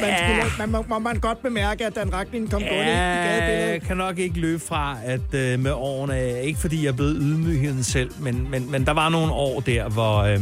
man, 0.00 0.14
skulle, 0.18 0.68
man 0.68 0.84
må, 0.88 0.98
man 0.98 1.16
godt 1.16 1.42
bemærke, 1.42 1.86
at 1.86 1.94
Dan 1.94 2.12
Racklin 2.14 2.48
kom 2.48 2.60
gående 2.62 2.76
i 2.76 2.88
Ja, 2.88 2.94
gadebilledet. 2.94 3.70
jeg 3.72 3.82
kan 3.82 3.96
nok 3.96 4.18
ikke 4.18 4.40
løbe 4.40 4.62
fra, 4.68 4.96
at 5.04 5.34
øh, 5.34 5.60
med 5.60 5.70
årene, 5.72 6.42
ikke 6.42 6.60
fordi 6.60 6.84
jeg 6.86 6.96
blevet 6.96 7.16
ydmygheden 7.20 7.84
selv, 7.84 8.10
men, 8.20 8.50
men, 8.50 8.70
men 8.70 8.86
der 8.86 8.92
var 8.92 9.08
nogle 9.08 9.32
år 9.32 9.60
der, 9.60 9.88
hvor, 9.88 10.18
øh, 10.18 10.40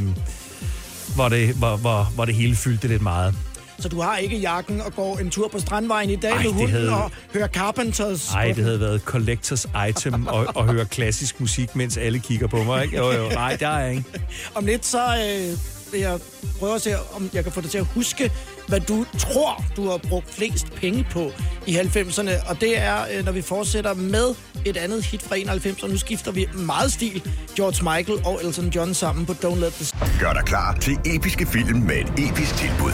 hvor, 1.14 1.28
det, 1.28 1.54
hvor, 1.54 1.76
hvor, 1.76 2.12
hvor 2.14 2.24
det 2.24 2.34
hele 2.34 2.56
fyldte 2.56 2.88
lidt 2.88 3.02
meget. 3.02 3.34
Så 3.78 3.88
du 3.88 4.00
har 4.00 4.16
ikke 4.16 4.36
jakken 4.38 4.80
og 4.80 4.94
går 4.94 5.18
en 5.18 5.30
tur 5.30 5.48
på 5.48 5.58
Strandvejen 5.58 6.10
i 6.10 6.16
dag 6.16 6.30
Ej, 6.32 6.42
med 6.42 6.52
hunden 6.52 6.68
havde- 6.70 6.90
og 6.94 7.10
hører 7.34 7.48
Carpenters. 7.48 8.30
Nej, 8.32 8.52
det 8.52 8.64
havde 8.64 8.80
været 8.80 9.00
collectors 9.00 9.66
item 9.88 10.28
at, 10.28 10.46
at 10.56 10.64
høre 10.64 10.84
klassisk 10.84 11.40
musik, 11.40 11.76
mens 11.76 11.96
alle 11.96 12.18
kigger 12.18 12.46
på 12.46 12.62
mig. 12.62 12.84
Ikke? 12.84 12.96
Jo, 12.96 13.10
jo, 13.12 13.28
nej, 13.28 13.56
der 13.56 13.68
er 13.68 13.90
ikke. 13.90 14.04
Om 14.54 14.66
lidt 14.66 14.86
så 14.86 14.98
øh, 14.98 15.58
vil 15.92 16.00
jeg 16.00 16.18
prøve 16.58 16.74
at 16.74 16.82
se, 16.82 16.90
om 17.14 17.30
jeg 17.32 17.42
kan 17.44 17.52
få 17.52 17.60
dig 17.60 17.70
til 17.70 17.78
at 17.78 17.86
huske, 17.94 18.32
hvad 18.68 18.80
du 18.80 19.04
tror, 19.18 19.64
du 19.76 19.88
har 19.90 19.96
brugt 20.08 20.34
flest 20.34 20.72
penge 20.72 21.06
på 21.10 21.32
i 21.66 21.76
90'erne. 21.76 22.50
Og 22.50 22.60
det 22.60 22.78
er, 22.78 22.96
øh, 23.12 23.24
når 23.24 23.32
vi 23.32 23.42
fortsætter 23.42 23.94
med 23.94 24.34
et 24.64 24.76
andet 24.76 25.04
hit 25.04 25.22
fra 25.22 25.36
91, 25.36 25.82
og 25.82 25.90
nu 25.90 25.96
skifter 25.96 26.32
vi 26.32 26.46
meget 26.54 26.92
stil. 26.92 27.22
George 27.56 27.96
Michael 27.96 28.26
og 28.26 28.40
Elton 28.44 28.68
John 28.68 28.94
sammen 28.94 29.26
på 29.26 29.32
Don't 29.32 29.58
Let 29.60 29.72
This. 29.72 29.94
Gør 30.20 30.32
dig 30.32 30.42
klar 30.44 30.78
til 30.80 30.98
episke 31.04 31.46
film 31.46 31.78
med 31.78 31.96
et 31.96 32.12
episk 32.28 32.56
tilbud. 32.56 32.92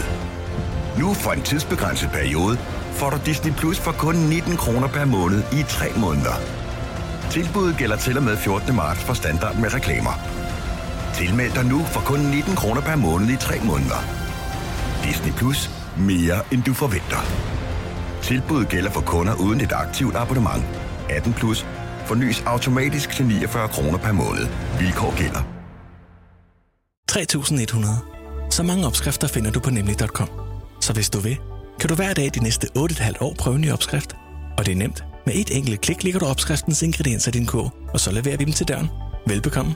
Nu 0.99 1.13
for 1.13 1.31
en 1.31 1.41
tidsbegrænset 1.41 2.09
periode 2.13 2.57
får 2.91 3.09
du 3.09 3.17
Disney 3.25 3.53
Plus 3.53 3.79
for 3.79 3.91
kun 3.91 4.15
19 4.15 4.57
kroner 4.57 4.87
per 4.87 5.05
måned 5.05 5.43
i 5.53 5.63
3 5.69 5.85
måneder. 5.99 6.33
Tilbuddet 7.31 7.77
gælder 7.77 7.97
til 7.97 8.17
og 8.17 8.23
med 8.23 8.37
14. 8.37 8.75
marts 8.75 9.03
for 9.03 9.13
standard 9.13 9.55
med 9.55 9.73
reklamer. 9.73 10.46
Tilmeld 11.17 11.53
dig 11.53 11.65
nu 11.65 11.79
for 11.83 12.01
kun 12.01 12.19
19 12.19 12.55
kroner 12.55 12.81
per 12.81 12.95
måned 12.95 13.29
i 13.29 13.37
3 13.37 13.59
måneder. 13.59 13.99
Disney 15.03 15.33
Plus. 15.33 15.69
Mere 15.97 16.53
end 16.53 16.63
du 16.63 16.73
forventer. 16.73 17.21
Tilbuddet 18.21 18.69
gælder 18.69 18.91
for 18.91 19.01
kunder 19.01 19.33
uden 19.33 19.61
et 19.61 19.71
aktivt 19.71 20.15
abonnement. 20.15 20.63
18 21.09 21.33
plus. 21.33 21.65
Fornyes 22.05 22.43
automatisk 22.45 23.09
til 23.09 23.25
49 23.25 23.67
kroner 23.69 23.97
per 23.97 24.11
måned. 24.11 24.47
Vilkår 24.79 25.17
gælder. 25.17 25.43
3100. 27.09 27.93
Så 28.49 28.63
mange 28.63 28.87
opskrifter 28.87 29.27
finder 29.27 29.51
du 29.51 29.59
på 29.59 29.69
nemlig.com. 29.69 30.29
Så 30.81 30.93
hvis 30.93 31.09
du 31.09 31.19
vil, 31.19 31.37
kan 31.79 31.89
du 31.89 31.95
hver 31.95 32.13
dag 32.13 32.31
de 32.35 32.43
næste 32.43 32.67
8,5 32.77 33.13
år 33.21 33.35
prøve 33.39 33.55
en 33.55 33.61
ny 33.61 33.71
opskrift. 33.71 34.15
Og 34.57 34.65
det 34.65 34.71
er 34.71 34.75
nemt. 34.75 35.03
Med 35.25 35.35
et 35.35 35.57
enkelt 35.57 35.81
klik 35.81 36.03
ligger 36.03 36.19
du 36.19 36.25
opskriftens 36.25 36.81
ingredienser 36.81 37.31
i 37.31 37.31
din 37.31 37.45
kog, 37.45 37.71
og 37.93 37.99
så 37.99 38.11
leverer 38.11 38.37
vi 38.37 38.43
dem 38.43 38.53
til 38.53 38.67
døren. 38.67 38.89
Velbekomme. 39.27 39.75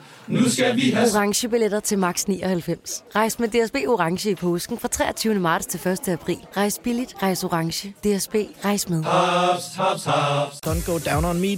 Nu 0.31 0.49
skal 0.49 0.75
vi 0.75 0.91
have... 0.91 1.07
Orange 1.15 1.49
billetter 1.49 1.79
til 1.79 1.99
max 1.99 2.25
99. 2.25 3.03
Rejs 3.15 3.39
med 3.39 3.47
DSB 3.47 3.75
Orange 3.87 4.31
i 4.31 4.35
påsken 4.35 4.79
fra 4.79 4.87
23. 4.87 5.39
marts 5.39 5.65
til 5.65 5.87
1. 5.87 6.07
april. 6.07 6.37
Rejs 6.57 6.79
billigt, 6.83 7.15
rejs 7.23 7.43
orange. 7.43 7.89
DSB, 7.89 8.35
rejs 8.65 8.89
med. 8.89 9.03
Haps, 9.03 9.75
haps, 9.75 10.05
haps. 10.05 10.55
Don't 10.67 10.91
go 10.91 10.99
down 11.11 11.25
on 11.25 11.41
me. 11.41 11.47
10, 11.47 11.57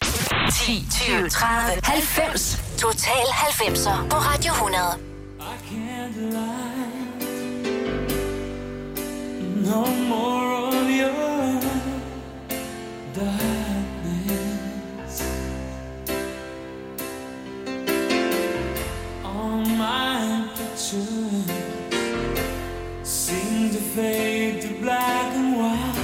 20, 0.91 1.29
30, 1.29 1.81
90. 1.83 2.57
Total 2.77 3.25
90'er 3.25 4.09
på 4.09 4.15
Radio 4.15 4.51
100. 4.51 5.13
No 9.65 9.85
more 10.09 10.67
of 10.67 10.89
your 10.89 11.23
my 19.83 20.47
picture 20.55 21.19
seem 23.03 23.69
to 23.75 23.81
fade 23.93 24.61
to 24.61 24.69
black 24.81 25.29
and 25.39 25.49
white. 25.59 25.99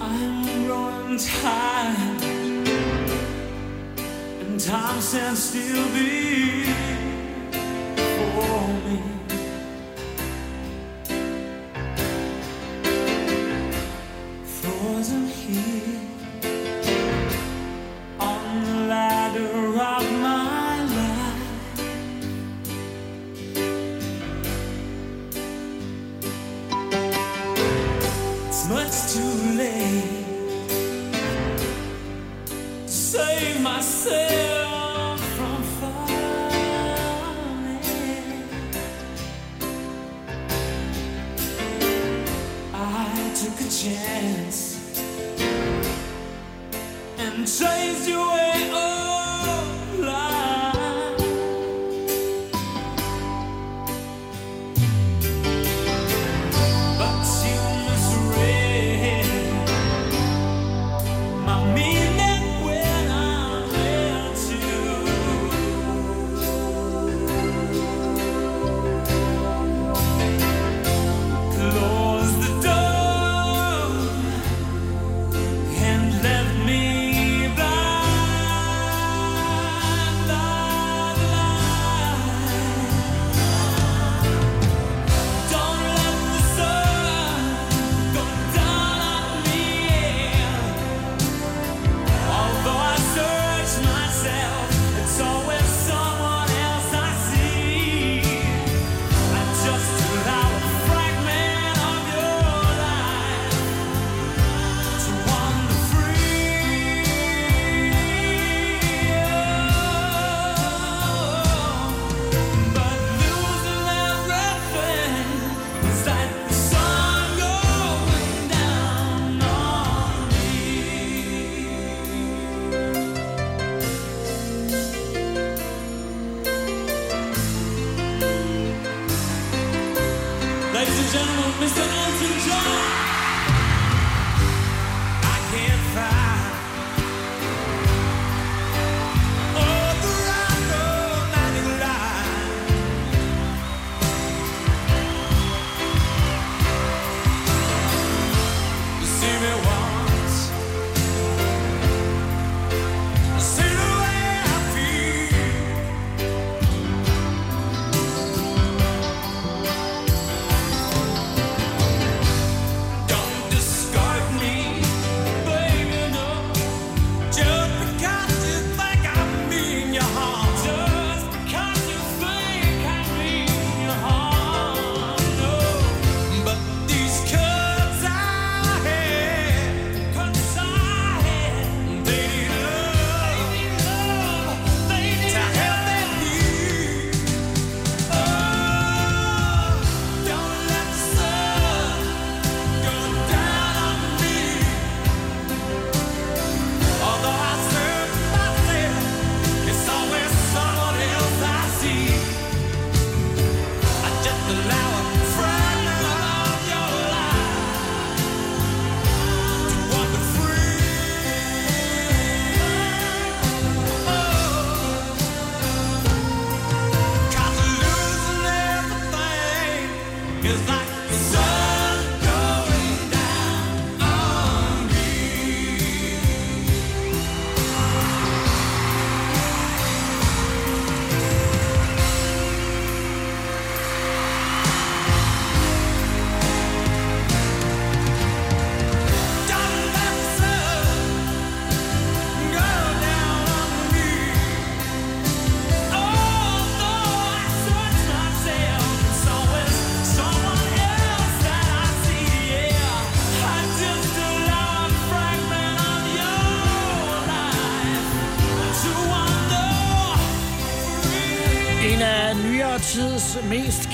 I'm 0.00 0.64
growing 0.64 1.18
tired, 1.18 2.22
and 4.42 4.58
time 4.60 5.00
stands 5.00 5.42
still 5.48 5.86
before 5.98 6.58
me. 8.86 8.98
Frozen 14.44 15.24
here. 15.26 16.01
Chase 47.52 48.08
you 48.08 48.18
away. 48.18 48.51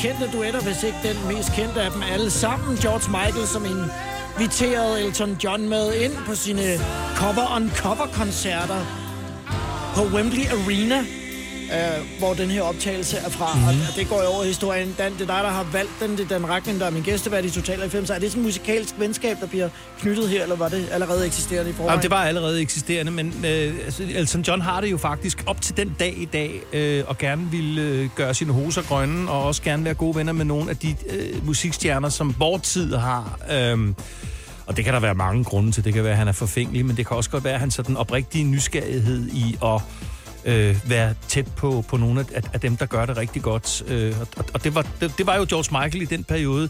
kendte 0.02 0.30
duetter, 0.32 0.60
hvis 0.60 0.82
ikke 0.82 0.98
den 1.02 1.16
mest 1.28 1.52
kendte 1.52 1.82
af 1.82 1.90
dem 1.90 2.02
alle 2.12 2.30
sammen. 2.30 2.76
George 2.76 3.10
Michael, 3.10 3.46
som 3.46 3.64
inviterede 3.64 5.02
Elton 5.02 5.36
John 5.44 5.68
med 5.68 5.94
ind 5.94 6.12
på 6.26 6.34
sine 6.34 6.78
cover-on-cover-koncerter 7.16 8.80
på 9.94 10.02
Wembley 10.16 10.46
Arena 10.46 11.04
øh, 11.72 12.18
hvor 12.18 12.34
den 12.34 12.50
her 12.50 12.62
optagelse 12.62 13.16
er 13.16 13.30
fra. 13.30 13.54
Mm. 13.54 13.64
Og 13.64 13.96
det 13.96 14.08
går 14.08 14.22
jo 14.22 14.28
over 14.28 14.44
historien. 14.44 14.94
Dan, 14.98 15.12
det 15.12 15.20
er 15.20 15.26
dig, 15.26 15.40
der 15.44 15.50
har 15.50 15.66
valgt 15.72 15.92
den. 16.00 16.10
Det 16.10 16.20
er 16.20 16.28
Dan 16.28 16.48
Racklin, 16.48 16.80
der 16.80 16.86
er 16.86 16.90
min 16.90 17.02
gæstevært 17.02 17.44
i 17.44 17.50
Total 17.50 17.78
90. 17.80 18.10
Er 18.10 18.18
det 18.18 18.30
sådan 18.30 18.40
en 18.40 18.46
musikalsk 18.46 18.94
venskab, 18.98 19.36
der 19.40 19.46
bliver 19.46 19.68
knyttet 20.00 20.28
her, 20.28 20.42
eller 20.42 20.56
var 20.56 20.68
det 20.68 20.88
allerede 20.92 21.26
eksisterende 21.26 21.70
i 21.70 21.74
forvejen? 21.74 21.90
Jamen, 21.90 22.02
det 22.02 22.10
var 22.10 22.24
allerede 22.24 22.60
eksisterende, 22.60 23.12
men 23.12 23.26
øh, 23.26 23.74
altså, 23.84 24.02
Elton 24.14 24.42
John 24.42 24.62
har 24.62 24.80
det 24.80 24.90
jo 24.90 24.96
faktisk 24.96 25.44
op 25.46 25.60
til 25.60 25.76
den 25.76 25.96
dag 26.00 26.14
i 26.18 26.24
dag, 26.24 26.60
øh, 26.72 27.04
og 27.06 27.18
gerne 27.18 27.50
vil 27.50 27.78
øh, 27.78 28.08
gøre 28.16 28.34
sine 28.34 28.52
hoser 28.52 28.82
grønne, 28.82 29.30
og 29.30 29.44
også 29.44 29.62
gerne 29.62 29.84
være 29.84 29.94
gode 29.94 30.16
venner 30.16 30.32
med 30.32 30.44
nogle 30.44 30.70
af 30.70 30.76
de 30.76 30.96
øh, 31.10 31.46
musikstjerner, 31.46 32.08
som 32.08 32.34
vores 32.38 32.62
tid 32.62 32.94
har. 32.94 33.38
Øh, 33.50 33.94
og 34.66 34.76
det 34.76 34.84
kan 34.84 34.94
der 34.94 35.00
være 35.00 35.14
mange 35.14 35.44
grunde 35.44 35.72
til. 35.72 35.84
Det 35.84 35.94
kan 35.94 36.04
være, 36.04 36.12
at 36.12 36.18
han 36.18 36.28
er 36.28 36.32
forfængelig, 36.32 36.86
men 36.86 36.96
det 36.96 37.06
kan 37.06 37.16
også 37.16 37.30
godt 37.30 37.44
være, 37.44 37.54
at 37.54 37.60
han 37.60 37.70
sådan 37.70 37.96
oprigtige 37.96 38.44
nysgerrighed 38.44 39.28
i 39.28 39.56
at 39.64 39.80
øh, 40.44 40.76
være 40.90 41.14
tæt 41.28 41.46
på, 41.56 41.84
på 41.88 41.96
nogle 41.96 42.24
af, 42.34 42.42
af 42.52 42.60
dem, 42.60 42.76
der 42.76 42.86
gør 42.86 43.06
det 43.06 43.16
rigtig 43.16 43.42
godt. 43.42 43.82
Øh, 43.88 44.14
og 44.20 44.44
og 44.54 44.64
det, 44.64 44.74
var, 44.74 44.86
det, 45.00 45.12
det 45.18 45.26
var 45.26 45.36
jo 45.36 45.46
George 45.48 45.82
Michael 45.82 46.02
i 46.02 46.16
den 46.16 46.24
periode. 46.24 46.68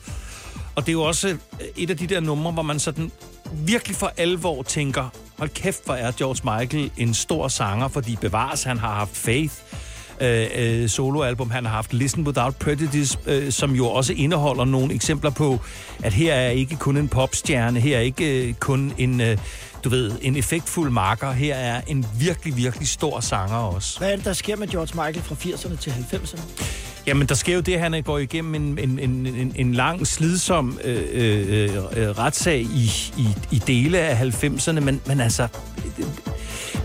Og 0.75 0.87
det 0.87 0.89
er 0.89 0.93
jo 0.93 1.03
også 1.03 1.37
et 1.77 1.91
af 1.91 1.97
de 1.97 2.07
der 2.07 2.21
numre, 2.21 2.53
hvor 2.53 2.63
man 2.63 2.79
sådan 2.79 3.11
virkelig 3.53 3.97
for 3.97 4.13
alvor 4.17 4.63
tænker, 4.63 5.09
hold 5.39 5.49
kæft, 5.49 5.85
hvor 5.85 5.95
er 5.95 6.13
George 6.13 6.59
Michael 6.59 6.91
en 6.97 7.15
stor 7.15 7.49
sanger, 7.49 7.89
fordi 7.89 8.17
bevares, 8.21 8.63
han 8.63 8.79
har 8.79 8.95
haft 8.95 9.17
Faith, 9.17 9.55
øh, 10.21 10.47
øh, 10.55 10.89
soloalbum. 10.89 11.51
Han 11.51 11.65
har 11.65 11.73
haft 11.73 11.93
Listen 11.93 12.27
Without 12.27 12.57
Prejudice, 12.57 13.19
øh, 13.27 13.53
som 13.53 13.73
jo 13.73 13.87
også 13.87 14.13
indeholder 14.13 14.65
nogle 14.65 14.95
eksempler 14.95 15.31
på, 15.31 15.61
at 16.03 16.13
her 16.13 16.35
er 16.35 16.51
ikke 16.51 16.77
kun 16.77 16.97
en 16.97 17.09
popstjerne, 17.09 17.81
her 17.81 17.97
er 17.97 18.01
ikke 18.01 18.49
øh, 18.49 18.55
kun 18.55 18.93
en, 18.99 19.21
øh, 19.21 19.39
du 19.85 19.89
ved, 19.89 20.13
en 20.23 20.37
effektfuld 20.37 20.91
marker, 20.91 21.33
her 21.33 21.55
er 21.55 21.81
en 21.87 22.07
virkelig, 22.19 22.57
virkelig 22.57 22.89
stor 22.89 23.21
sanger 23.21 23.57
også. 23.57 23.99
Hvad 23.99 24.13
er 24.13 24.17
det, 24.17 24.25
der 24.25 24.33
sker 24.33 24.57
med 24.57 24.69
George 24.69 25.07
Michael 25.07 25.23
fra 25.23 25.35
80'erne 25.35 25.77
til 25.77 25.91
90'erne? 25.91 26.41
Jamen, 27.07 27.29
der 27.29 27.35
sker 27.35 27.55
jo 27.55 27.61
det, 27.61 27.75
at 27.75 27.81
han 27.81 28.03
går 28.03 28.19
igennem 28.19 28.55
en, 28.55 28.79
en, 28.79 28.99
en, 28.99 29.27
en, 29.27 29.53
en 29.57 29.75
lang, 29.75 30.07
slidsom 30.07 30.79
øh, 30.85 31.03
øh, 31.13 31.75
øh, 31.75 32.09
retssag 32.09 32.61
i, 32.61 32.91
i, 33.19 33.29
i 33.51 33.59
dele 33.59 33.99
af 33.99 34.33
90'erne, 34.45 34.81
men, 34.81 35.01
men 35.07 35.21
altså... 35.21 35.49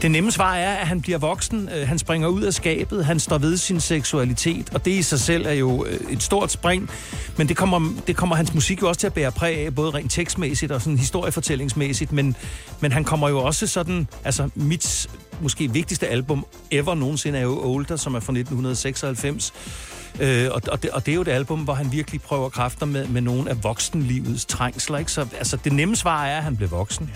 Det, 0.01 0.11
nemme 0.11 0.31
svar 0.31 0.55
er, 0.55 0.75
at 0.75 0.87
han 0.87 1.01
bliver 1.01 1.17
voksen, 1.17 1.69
øh, 1.75 1.87
han 1.87 1.99
springer 1.99 2.27
ud 2.27 2.41
af 2.41 2.53
skabet, 2.53 3.05
han 3.05 3.19
står 3.19 3.37
ved 3.37 3.57
sin 3.57 3.79
seksualitet, 3.79 4.69
og 4.73 4.85
det 4.85 4.91
i 4.91 5.01
sig 5.01 5.19
selv 5.19 5.45
er 5.45 5.51
jo 5.51 5.85
øh, 5.85 5.99
et 6.11 6.23
stort 6.23 6.51
spring, 6.51 6.89
men 7.37 7.47
det 7.47 7.57
kommer, 7.57 7.93
det 8.07 8.15
kommer 8.15 8.35
hans 8.35 8.53
musik 8.53 8.81
jo 8.81 8.87
også 8.87 8.99
til 8.99 9.07
at 9.07 9.13
bære 9.13 9.31
præg 9.31 9.65
af, 9.65 9.75
både 9.75 9.91
rent 9.91 10.11
tekstmæssigt 10.11 10.71
og 10.71 10.81
sådan 10.81 10.97
historiefortællingsmæssigt, 10.97 12.11
men, 12.11 12.35
men 12.83 12.91
han 12.91 13.03
kommer 13.03 13.29
jo 13.29 13.43
også 13.43 13.67
sådan, 13.67 14.07
altså 14.23 14.49
mit 14.55 15.07
måske 15.41 15.71
vigtigste 15.71 16.07
album 16.07 16.45
ever 16.71 16.95
nogensinde 16.95 17.39
er 17.39 17.43
jo 17.43 17.59
Older, 17.63 17.95
som 17.95 18.15
er 18.15 18.19
fra 18.19 18.33
1996, 18.33 19.53
Øh, 20.19 20.49
og, 20.51 20.61
og, 20.71 20.83
det, 20.83 20.91
og 20.91 21.05
det 21.05 21.11
er 21.11 21.15
jo 21.15 21.21
et 21.21 21.27
album, 21.27 21.59
hvor 21.59 21.73
han 21.73 21.91
virkelig 21.91 22.21
prøver 22.21 22.49
kræfter 22.49 22.85
med, 22.85 23.07
med 23.07 23.21
nogle 23.21 23.49
af 23.49 23.63
voksenlivets 23.63 24.45
trængsler. 24.45 24.97
Ikke? 24.97 25.11
Så 25.11 25.27
altså, 25.37 25.57
det 25.63 25.73
nemme 25.73 25.95
svar 25.95 26.25
er, 26.25 26.37
at 26.37 26.43
han 26.43 26.57
blev 26.57 26.71
voksen. 26.71 27.09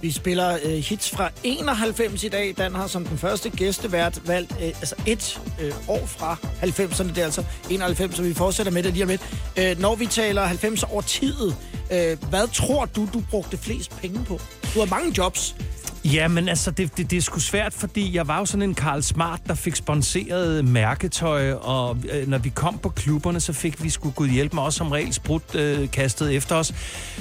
Vi 0.00 0.10
spiller 0.10 0.58
øh, 0.64 0.72
hits 0.72 1.10
fra 1.10 1.30
91 1.44 2.24
i 2.24 2.28
dag. 2.28 2.54
Dan 2.58 2.74
har 2.74 2.86
som 2.86 3.04
den 3.04 3.18
første 3.18 3.50
gæstevært 3.50 4.20
valgt 4.26 4.52
øh, 4.52 4.66
altså 4.66 4.94
et 5.06 5.40
øh, 5.60 5.72
år 5.88 6.06
fra 6.06 6.36
90'erne. 6.62 7.08
Det 7.08 7.18
er 7.18 7.24
altså 7.24 7.44
91, 7.70 8.16
så 8.16 8.22
vi 8.22 8.34
fortsætter 8.34 8.72
med 8.72 8.82
det 8.82 8.92
lige 8.92 9.02
om 9.02 9.08
lidt. 9.08 9.22
Øh, 9.58 9.80
når 9.80 9.94
vi 9.94 10.06
taler 10.06 10.44
90 10.44 10.82
over 10.82 11.02
tid, 11.02 11.52
øh, 11.92 12.16
hvad 12.30 12.48
tror 12.52 12.84
du, 12.84 13.08
du 13.14 13.22
brugte 13.30 13.56
flest 13.56 13.96
penge 14.00 14.24
på? 14.24 14.40
Du 14.74 14.78
har 14.78 14.86
mange 14.86 15.14
jobs. 15.18 15.56
Ja, 16.04 16.28
men 16.28 16.48
altså, 16.48 16.70
det, 16.70 16.96
det, 16.96 17.10
det 17.10 17.16
er 17.16 17.20
sgu 17.20 17.40
svært, 17.40 17.72
fordi 17.72 18.16
jeg 18.16 18.28
var 18.28 18.38
jo 18.38 18.44
sådan 18.44 18.62
en 18.62 18.74
Karl 18.74 19.02
Smart, 19.02 19.40
der 19.46 19.54
fik 19.54 19.76
sponsoreret 19.76 20.64
mærketøj, 20.64 21.52
og 21.52 21.98
øh, 22.12 22.28
når 22.28 22.38
vi 22.38 22.48
kom 22.48 22.78
på 22.78 22.88
klubberne, 22.88 23.40
så 23.40 23.52
fik 23.52 23.82
vi 23.82 23.90
sgu 23.90 24.10
gud 24.10 24.28
hjælpe 24.28 24.56
mig 24.56 24.64
også 24.64 24.76
som 24.76 24.88
regel 24.88 25.12
sprudt 25.12 25.54
øh, 25.54 25.90
kastet 25.90 26.36
efter 26.36 26.56
os. 26.56 26.74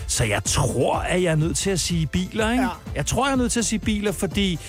Så 0.08 0.24
jeg 0.24 0.44
tror, 0.44 0.96
at 0.96 1.24
jeg 1.24 1.32
er 1.32 1.36
nødt 1.36 1.58
til 1.58 1.70
at 1.70 1.80
sige 1.80 2.08
biler, 2.08 2.52
ikke? 2.52 2.64
Ja. 2.64 2.70
Jeg 2.96 3.06
tror, 3.06 3.26
jeg 3.26 3.32
er 3.32 3.38
nødt 3.38 3.52
til 3.52 3.60
at 3.60 3.66
sige 3.66 3.80
biler, 3.80 4.12
fordi 4.12 4.60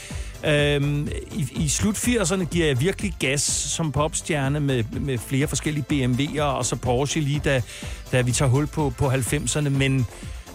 øhm, 0.44 1.08
i, 1.32 1.48
i 1.50 1.68
slut 1.68 1.96
80'erne 1.96 2.44
giver 2.44 2.66
jeg 2.66 2.80
virkelig 2.80 3.14
gas 3.18 3.42
som 3.42 3.92
popstjerne 3.92 4.60
med, 4.60 4.84
med 5.00 5.18
flere 5.18 5.46
forskellige 5.48 5.84
BMW'er, 5.92 6.42
og 6.42 6.66
så 6.66 6.76
Porsche 6.76 7.20
lige 7.20 7.40
da, 7.44 7.62
da 8.12 8.20
vi 8.20 8.32
tager 8.32 8.48
hul 8.48 8.66
på, 8.66 8.92
på 8.98 9.10
90'erne, 9.10 9.68
men 9.68 10.06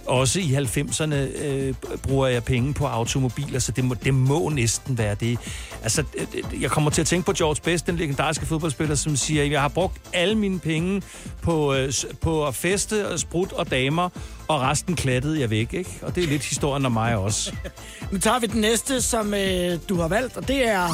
også 0.08 0.40
i 0.40 0.56
90'erne 0.56 1.16
øh, 1.16 1.74
bruger 2.04 2.28
jeg 2.28 2.44
penge 2.44 2.74
på 2.74 2.86
automobiler, 2.86 3.60
så 3.60 3.72
det 3.72 3.86
må, 3.86 3.94
det 3.94 4.14
må 4.14 4.50
næsten 4.50 4.98
være 4.98 5.16
det. 5.16 5.40
Altså, 5.84 6.04
øh, 6.18 6.62
jeg 6.62 6.72
kommer 6.72 6.90
til 6.92 7.02
at 7.02 7.08
tænke 7.08 7.26
på 7.26 7.34
George 7.34 7.62
Best, 7.64 7.88
den 7.88 7.96
legendariske 7.96 8.46
fodboldspiller, 8.46 8.96
som 8.96 9.16
siger, 9.16 9.44
jeg 9.44 9.62
har 9.62 9.68
brugt 9.68 10.02
alle 10.14 10.36
mine 10.36 10.60
penge 10.60 11.02
på, 11.42 11.74
øh, 11.74 11.94
på 12.22 12.48
at 12.48 12.56
feste, 12.56 13.08
og 13.10 13.20
sprut 13.20 13.52
og 13.52 13.72
damer, 13.72 14.10
og 14.48 14.62
resten 14.62 14.96
klattede 14.96 15.40
jeg 15.40 15.50
væk, 15.50 15.74
ikke? 15.74 15.90
Og 16.02 16.16
det 16.16 16.24
er 16.24 16.28
lidt 16.28 16.44
historien 16.44 16.86
om 16.86 16.92
mig 16.92 17.16
også. 17.18 17.54
Nu 18.12 18.18
tager 18.20 18.40
vi 18.40 18.48
den 18.48 18.62
næste, 18.62 19.02
som 19.02 19.34
øh, 19.34 19.80
du 19.90 20.02
har 20.02 20.08
valgt, 20.08 20.38
og 20.38 20.48
det 20.48 20.68
er 20.68 20.88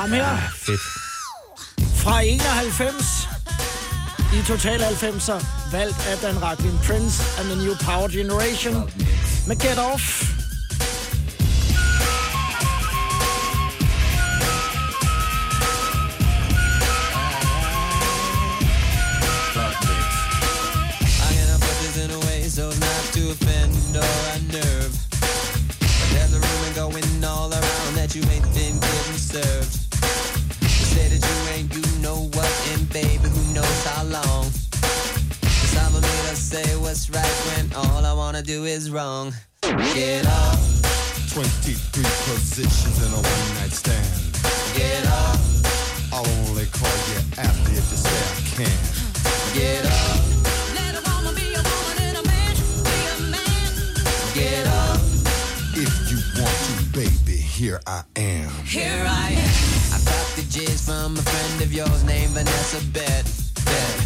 ham 0.00 0.10
her 0.10 0.26
Fedt. 0.66 0.80
fra 1.96 2.20
91 2.24 3.28
i 4.32 4.42
Total 4.46 4.80
90'er, 4.80 5.44
valgt 5.72 6.06
af 6.10 6.18
Dan 6.22 6.42
Racklin 6.42 6.78
Prince 6.86 7.22
and 7.38 7.48
the 7.48 7.56
New 7.64 7.74
Power 7.76 8.08
Generation 8.08 8.74
med 9.46 9.56
Get 9.56 9.78
Off. 9.78 10.34
Offend 23.30 23.96
or 23.96 24.16
unnerve. 24.34 24.92
But 25.80 26.08
there's 26.12 26.32
a 26.32 26.40
rumor 26.46 26.72
going 26.74 27.24
all 27.24 27.50
around 27.52 27.94
that 27.96 28.14
you 28.14 28.22
ain't 28.30 28.57
say 36.48 36.76
what's 36.78 37.10
right 37.10 37.36
when 37.48 37.70
all 37.74 38.06
I 38.06 38.14
wanna 38.14 38.40
do 38.40 38.64
is 38.64 38.90
wrong. 38.90 39.34
Get 39.60 40.24
up. 40.24 40.58
23 41.28 41.76
positions 42.24 42.96
in 43.04 43.12
a 43.12 43.20
one 43.20 43.48
night 43.60 43.74
stand. 43.76 44.08
get 44.72 45.04
up. 45.08 45.36
I'll 46.10 46.24
only 46.48 46.64
call 46.72 46.96
you 47.10 47.20
after 47.36 47.70
if 47.72 47.84
you 47.92 47.98
say 48.00 48.20
I 48.24 48.64
can. 48.64 48.78
get 49.52 49.84
off. 49.84 50.28
Get 54.34 54.66
off. 54.68 55.02
If 55.76 55.92
you 56.10 56.18
want 56.40 56.58
to, 56.66 56.74
baby, 56.96 57.36
here 57.36 57.78
I 57.86 58.04
am. 58.16 58.50
Here 58.64 59.04
I 59.06 59.32
am. 59.32 59.52
I 59.92 59.98
got 60.02 60.26
the 60.36 60.42
jizz 60.48 60.86
from 60.86 61.12
a 61.14 61.22
friend 61.22 61.62
of 61.62 61.74
yours 61.74 62.04
named 62.04 62.30
Vanessa 62.30 62.80
Bet. 62.94 63.26
Bet. 63.66 63.97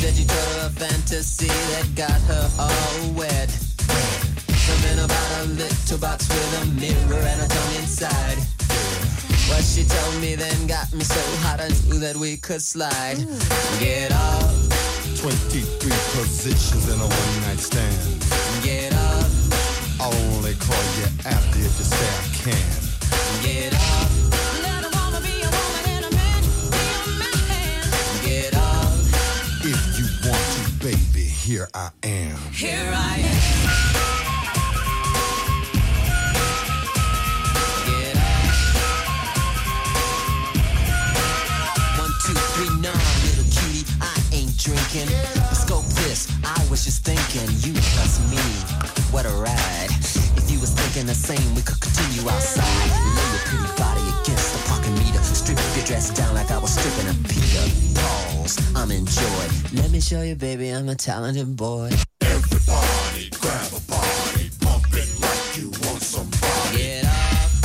Said 0.00 0.16
you 0.16 0.24
told 0.24 0.56
a 0.64 0.70
fantasy 0.70 1.46
that 1.46 1.94
got 1.94 2.18
her 2.22 2.48
all 2.58 3.12
wet. 3.12 3.50
Something 3.50 4.98
about 5.04 5.44
a 5.44 5.48
little 5.52 5.98
box 5.98 6.26
with 6.26 6.62
a 6.62 6.66
mirror 6.80 7.20
and 7.20 7.42
a 7.42 7.46
tongue 7.46 7.74
inside. 7.76 8.38
What 9.50 9.62
she 9.62 9.84
told 9.84 10.22
me 10.22 10.36
then 10.36 10.66
got 10.66 10.90
me 10.94 11.04
so 11.04 11.20
hot 11.44 11.60
I 11.60 11.68
knew 11.84 11.98
that 12.00 12.16
we 12.16 12.38
could 12.38 12.62
slide. 12.62 13.18
Get 13.78 14.10
off, 14.12 15.20
23 15.20 15.68
positions 16.16 16.88
in 16.88 16.98
a 16.98 17.04
one 17.04 17.40
night 17.42 17.60
stand. 17.60 18.24
get 18.64 18.94
off, 18.94 20.00
I'll 20.00 20.14
only 20.32 20.54
call 20.54 20.82
you 20.96 21.08
after 21.26 21.58
if 21.58 21.76
you 21.76 21.84
say 21.84 22.08
I 22.08 22.48
can. 22.48 23.42
get 23.42 23.74
off. 23.74 24.29
Here 31.50 31.68
I 31.74 31.90
am. 32.04 32.38
here 32.52 32.92
I 32.94 33.16
am. 33.18 33.36
Drinking. 44.60 45.08
Scope 45.54 45.86
this. 46.04 46.28
I 46.44 46.60
was 46.68 46.84
just 46.84 47.02
thinking, 47.02 47.48
you 47.64 47.72
plus 47.96 48.20
me. 48.30 48.36
What 49.10 49.24
a 49.24 49.30
ride. 49.30 49.88
If 50.36 50.50
you 50.50 50.60
was 50.60 50.70
thinking 50.74 51.06
the 51.06 51.14
same, 51.14 51.54
we 51.54 51.62
could 51.62 51.80
continue 51.80 52.28
outside. 52.28 52.90
Lay 53.16 53.28
your 53.32 53.42
pretty 53.48 53.72
body 53.80 54.04
against 54.20 54.52
the 54.52 54.68
parking 54.68 54.94
meter. 54.98 55.22
Strip 55.22 55.58
your 55.74 55.86
dress 55.86 56.10
down 56.10 56.34
like 56.34 56.50
I 56.50 56.58
was 56.58 56.72
stripping 56.72 57.08
a 57.08 57.14
Peter. 57.26 58.19
Pause. 58.40 58.76
I'm 58.76 58.90
enjoy. 58.90 59.46
Let 59.74 59.90
me 59.90 60.00
show 60.00 60.22
you, 60.22 60.34
baby, 60.34 60.70
I'm 60.70 60.88
a 60.88 60.94
talented 60.94 61.56
boy. 61.56 61.90
Everybody 62.22 63.28
grab 63.38 63.72
a 63.72 63.80
body, 63.84 64.50
pump 64.60 64.86
it 64.94 65.08
like 65.20 65.56
you 65.58 65.68
want 65.84 66.00
somebody. 66.00 66.78
Get 66.78 67.04
off. 67.04 67.60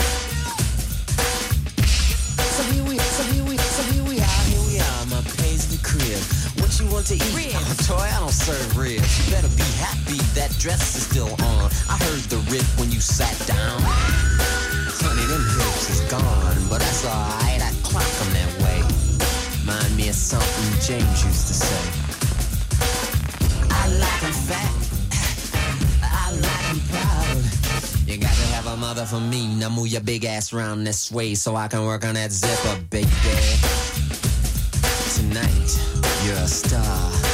So 2.55 2.63
here 2.73 2.83
we, 2.83 2.97
so 2.97 3.23
here 3.23 3.45
we, 3.45 3.57
so 3.57 3.83
here 3.93 4.03
we 4.03 4.19
are. 4.19 4.43
Here 4.51 4.63
we 4.67 4.79
are. 4.79 5.05
My 5.07 5.21
paisley 5.37 5.79
crib. 5.79 6.19
What 6.59 6.77
you 6.79 6.91
want 6.91 7.07
to 7.07 7.15
eat. 7.15 7.55
Oh, 7.55 7.75
toy, 7.87 7.95
I 7.95 8.19
don't 8.19 8.31
serve 8.31 8.77
ribs. 8.77 9.25
You 9.25 9.31
better 9.31 9.49
be 9.55 9.69
happy 9.79 10.19
that 10.35 10.51
dress 10.59 10.95
is 10.95 11.07
still 11.07 11.31
on. 11.41 11.71
I 11.87 11.97
heard 12.03 12.23
the 12.27 12.37
rip 12.51 12.65
when 12.79 12.91
you 12.91 12.99
sat 12.99 13.35
down. 13.47 13.79
Honey, 13.79 15.25
them 15.27 15.45
hips 15.55 15.89
is 15.89 16.01
gone, 16.11 16.57
but 16.69 16.79
that's 16.79 17.05
alright. 17.05 17.61
I 17.61 17.71
clock 17.83 18.03
'em 18.03 18.33
that 18.33 18.54
of 20.15 20.21
something 20.21 20.79
James 20.81 21.25
used 21.25 21.47
to 21.47 21.53
say. 21.53 21.83
I 23.69 23.87
like 24.03 24.23
'em 24.23 24.33
fat. 24.47 24.73
I 26.03 26.31
like 26.45 26.69
'em 26.69 26.79
proud. 26.91 27.43
You 28.07 28.17
got 28.17 28.33
to 28.33 28.47
have 28.55 28.67
a 28.67 28.77
mother 28.77 29.05
for 29.05 29.19
me. 29.19 29.47
Now 29.55 29.69
move 29.69 29.87
your 29.87 30.01
big 30.01 30.23
ass 30.25 30.53
round 30.53 30.87
this 30.87 31.11
way 31.11 31.35
so 31.35 31.55
I 31.55 31.67
can 31.67 31.85
work 31.85 32.05
on 32.05 32.13
that 32.15 32.31
zipper, 32.31 32.77
baby. 32.89 33.09
Tonight, 35.15 35.71
you're 36.23 36.37
a 36.37 36.47
star. 36.47 37.24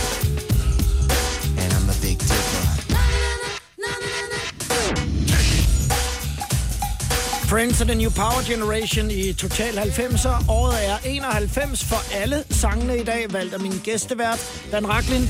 Friends 7.52 7.82
of 7.82 7.88
the 7.88 7.96
New 7.96 8.10
Power 8.10 8.42
Generation 8.52 9.12
i 9.12 9.34
Total 9.34 9.74
90'er. 9.74 10.50
Året 10.50 10.90
er 10.90 10.98
91 11.06 11.86
for 11.86 12.16
alle 12.16 12.44
sangene 12.50 13.00
i 13.00 13.04
dag, 13.04 13.34
valgt 13.34 13.54
af 13.54 13.60
min 13.60 13.72
gæstevært, 13.84 14.40
Dan 14.72 14.90
Raklin. 14.90 15.22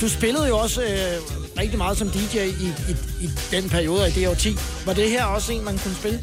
Du 0.00 0.08
spillede 0.08 0.48
jo 0.48 0.58
også 0.58 0.82
øh, 0.82 0.88
rigtig 1.58 1.78
meget 1.78 1.98
som 1.98 2.08
DJ 2.08 2.36
i, 2.36 2.68
i, 2.90 3.24
i 3.24 3.28
den 3.50 3.68
periode 3.68 4.06
af 4.06 4.12
det 4.12 4.28
årti. 4.28 4.56
Var 4.86 4.92
det 4.92 5.10
her 5.10 5.24
også 5.24 5.52
en, 5.52 5.64
man 5.64 5.78
kunne 5.78 5.94
spille? 5.94 6.20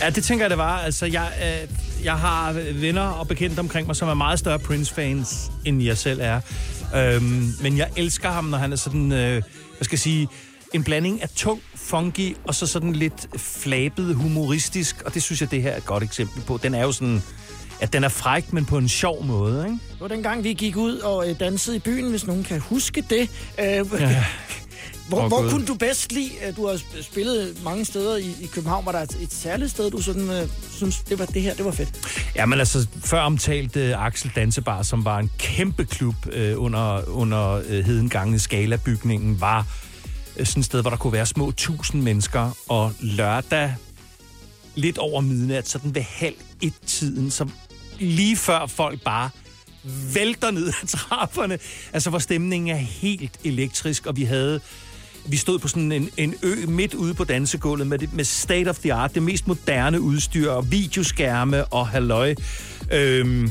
Ja, 0.00 0.10
det 0.10 0.24
tænker 0.24 0.44
jeg, 0.44 0.50
det 0.50 0.58
var. 0.58 0.78
Altså, 0.78 1.06
jeg, 1.06 1.32
øh, 1.42 2.04
jeg 2.04 2.18
har 2.18 2.52
venner 2.80 3.08
og 3.08 3.28
bekendte 3.28 3.60
omkring 3.60 3.86
mig, 3.86 3.96
som 3.96 4.08
er 4.08 4.14
meget 4.14 4.38
større 4.38 4.58
Prince-fans, 4.58 5.50
end 5.64 5.82
jeg 5.82 5.98
selv 5.98 6.20
er. 6.22 6.40
Øhm, 6.96 7.52
men 7.62 7.78
jeg 7.78 7.88
elsker 7.96 8.30
ham, 8.30 8.44
når 8.44 8.58
han 8.58 8.72
er 8.72 8.76
sådan, 8.76 9.12
øh, 9.12 9.42
hvad 9.76 9.84
skal 9.84 9.94
jeg 9.94 10.00
sige, 10.00 10.28
en 10.74 10.84
blanding 10.84 11.22
af 11.22 11.28
tung, 11.36 11.60
funky, 11.74 12.36
og 12.44 12.54
så 12.54 12.66
sådan 12.66 12.92
lidt 12.92 13.26
flabet, 13.36 14.14
humoristisk. 14.14 15.02
Og 15.06 15.14
det 15.14 15.22
synes 15.22 15.40
jeg, 15.40 15.50
det 15.50 15.62
her 15.62 15.70
er 15.70 15.76
et 15.76 15.84
godt 15.86 16.02
eksempel 16.02 16.42
på. 16.42 16.60
Den 16.62 16.74
er 16.74 16.82
jo 16.82 16.92
sådan, 16.92 17.22
at 17.80 17.92
den 17.92 18.04
er 18.04 18.08
fræk, 18.08 18.52
men 18.52 18.64
på 18.64 18.78
en 18.78 18.88
sjov 18.88 19.24
måde, 19.24 19.64
ikke? 19.64 19.78
Det 19.92 20.00
var 20.00 20.08
dengang, 20.08 20.44
vi 20.44 20.52
gik 20.52 20.76
ud 20.76 20.96
og 20.98 21.30
øh, 21.30 21.40
dansede 21.40 21.76
i 21.76 21.78
byen, 21.78 22.10
hvis 22.10 22.26
nogen 22.26 22.44
kan 22.44 22.60
huske 22.60 23.04
det. 23.10 23.30
Øh, 23.60 24.00
Ja. 24.00 24.24
Hvor, 25.08 25.20
Åh, 25.22 25.28
hvor 25.28 25.48
kunne 25.50 25.66
du 25.66 25.74
bedst 25.74 26.12
lide, 26.12 26.30
at 26.42 26.56
du 26.56 26.66
har 26.66 26.74
sp- 26.74 27.02
spillet 27.02 27.58
mange 27.64 27.84
steder 27.84 28.16
i, 28.16 28.26
i 28.40 28.46
København? 28.52 28.86
Var 28.86 28.92
der 28.92 28.98
et, 29.00 29.16
et 29.22 29.32
særligt 29.32 29.70
sted, 29.70 29.90
du 29.90 30.02
sådan, 30.02 30.30
øh, 30.30 30.48
synes, 30.70 30.98
det 30.98 31.18
var 31.18 31.24
det 31.26 31.42
her, 31.42 31.54
det 31.54 31.64
var 31.64 31.70
fedt? 31.70 31.88
Ja, 32.36 32.46
men 32.46 32.58
altså, 32.58 32.86
før 33.04 33.20
omtalt 33.20 33.76
uh, 33.76 34.06
Axel 34.06 34.30
Dansebar, 34.36 34.82
som 34.82 35.04
var 35.04 35.18
en 35.18 35.30
kæmpe 35.38 35.84
klub 35.84 36.14
uh, 36.26 36.62
under, 36.64 37.08
under 37.08 37.56
uh, 37.58 37.64
Hedengange 37.70 38.38
Skala-bygningen, 38.38 39.40
var 39.40 39.66
Øh, 40.40 40.46
sådan 40.46 40.60
et 40.60 40.64
sted, 40.64 40.80
hvor 40.80 40.90
der 40.90 40.96
kunne 40.96 41.12
være 41.12 41.26
små 41.26 41.52
tusind 41.52 42.02
mennesker, 42.02 42.56
og 42.68 42.92
lørdag 43.00 43.74
lidt 44.74 44.98
over 44.98 45.20
midnat, 45.20 45.68
sådan 45.68 45.94
ved 45.94 46.02
halv 46.02 46.34
et-tiden, 46.62 47.30
som 47.30 47.50
lige 47.98 48.36
før 48.36 48.66
folk 48.66 49.02
bare 49.02 49.30
vælter 50.14 50.50
ned 50.50 50.68
ad 50.68 50.86
trapperne. 50.86 51.58
Altså, 51.92 52.10
hvor 52.10 52.18
stemningen 52.18 52.76
er 52.76 52.80
helt 52.80 53.40
elektrisk, 53.44 54.06
og 54.06 54.16
vi 54.16 54.24
havde... 54.24 54.60
Vi 55.26 55.36
stod 55.36 55.58
på 55.58 55.68
sådan 55.68 55.92
en, 55.92 56.10
en 56.16 56.34
ø 56.42 56.66
midt 56.66 56.94
ude 56.94 57.14
på 57.14 57.24
dansegulvet 57.24 57.86
med, 57.86 57.98
det, 57.98 58.12
med 58.12 58.24
state 58.24 58.68
of 58.68 58.78
the 58.78 58.92
art, 58.94 59.14
det 59.14 59.22
mest 59.22 59.46
moderne 59.46 60.00
udstyr 60.00 60.50
og 60.50 60.72
videoskærme 60.72 61.64
og 61.64 61.88
halløj. 61.88 62.34
Øhm, 62.92 63.50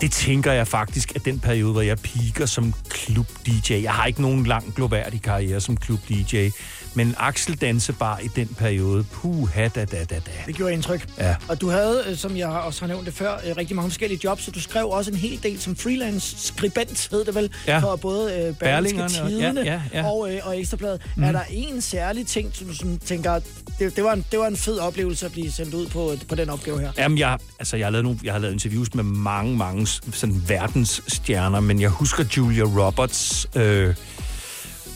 det 0.00 0.12
tænker 0.12 0.52
jeg 0.52 0.68
faktisk, 0.68 1.16
at 1.16 1.24
den 1.24 1.40
periode, 1.40 1.72
hvor 1.72 1.82
jeg 1.82 1.98
piker 1.98 2.46
som 2.46 2.74
klub-DJ. 2.88 3.82
Jeg 3.82 3.92
har 3.92 4.06
ikke 4.06 4.22
nogen 4.22 4.46
lang 4.46 4.74
gloværdig 4.74 5.22
karriere 5.22 5.60
som 5.60 5.76
klub-DJ, 5.76 6.50
men 6.98 7.14
Axel 7.18 7.54
Dansebar 7.60 8.18
i 8.18 8.28
den 8.36 8.48
periode, 8.58 9.04
puha 9.04 9.68
da 9.68 9.84
da 9.84 10.04
da 10.04 10.14
da. 10.14 10.20
Det 10.46 10.54
gjorde 10.54 10.72
indtryk. 10.72 11.06
Ja. 11.18 11.36
Og 11.48 11.60
du 11.60 11.68
havde, 11.70 12.04
øh, 12.08 12.16
som 12.16 12.36
jeg 12.36 12.48
også 12.48 12.80
har 12.80 12.86
nævnt 12.86 13.06
det 13.06 13.14
før, 13.14 13.34
øh, 13.46 13.56
rigtig 13.56 13.76
mange 13.76 13.90
forskellige 13.90 14.20
jobs, 14.24 14.42
så 14.44 14.50
du 14.50 14.60
skrev 14.60 14.86
også 14.88 15.10
en 15.10 15.16
hel 15.16 15.42
del 15.42 15.60
som 15.60 15.76
freelance-skribent, 15.76 17.08
hed 17.10 17.24
det 17.24 17.34
vel, 17.34 17.50
Ja. 17.66 17.78
for 17.78 17.96
både 17.96 18.32
øh, 18.32 18.54
Berlingske 18.54 18.58
Berlingerne 18.64 19.22
og- 19.22 19.28
Tidene 19.30 19.60
ja, 19.60 19.72
ja, 19.92 20.00
ja. 20.00 20.10
og, 20.10 20.32
øh, 20.34 20.40
og 20.42 20.58
Ekstrabladet. 20.60 21.00
Mm. 21.16 21.22
Er 21.22 21.32
der 21.32 21.40
en 21.50 21.80
særlig 21.80 22.26
ting, 22.26 22.50
som 22.54 22.66
du 22.66 22.74
sådan 22.74 22.98
tænker, 22.98 23.40
det, 23.78 23.96
det, 23.96 24.04
var 24.04 24.12
en, 24.12 24.24
det 24.30 24.38
var 24.38 24.46
en 24.46 24.56
fed 24.56 24.78
oplevelse 24.78 25.26
at 25.26 25.32
blive 25.32 25.52
sendt 25.52 25.74
ud 25.74 25.86
på, 25.86 26.14
på 26.28 26.34
den 26.34 26.50
opgave 26.50 26.80
her? 26.80 26.92
Jamen, 26.98 27.18
jeg, 27.18 27.38
altså, 27.58 27.76
jeg, 27.76 27.86
har 27.86 27.90
lavet 27.90 28.04
nogle, 28.04 28.18
jeg 28.24 28.32
har 28.32 28.38
lavet 28.40 28.52
interviews 28.52 28.94
med 28.94 29.04
mange, 29.04 29.56
mange 29.56 29.86
sådan 29.86 30.42
verdensstjerner, 30.48 31.60
men 31.60 31.80
jeg 31.80 31.90
husker 31.90 32.24
Julia 32.36 32.62
Roberts, 32.64 33.46
øh, 33.54 33.94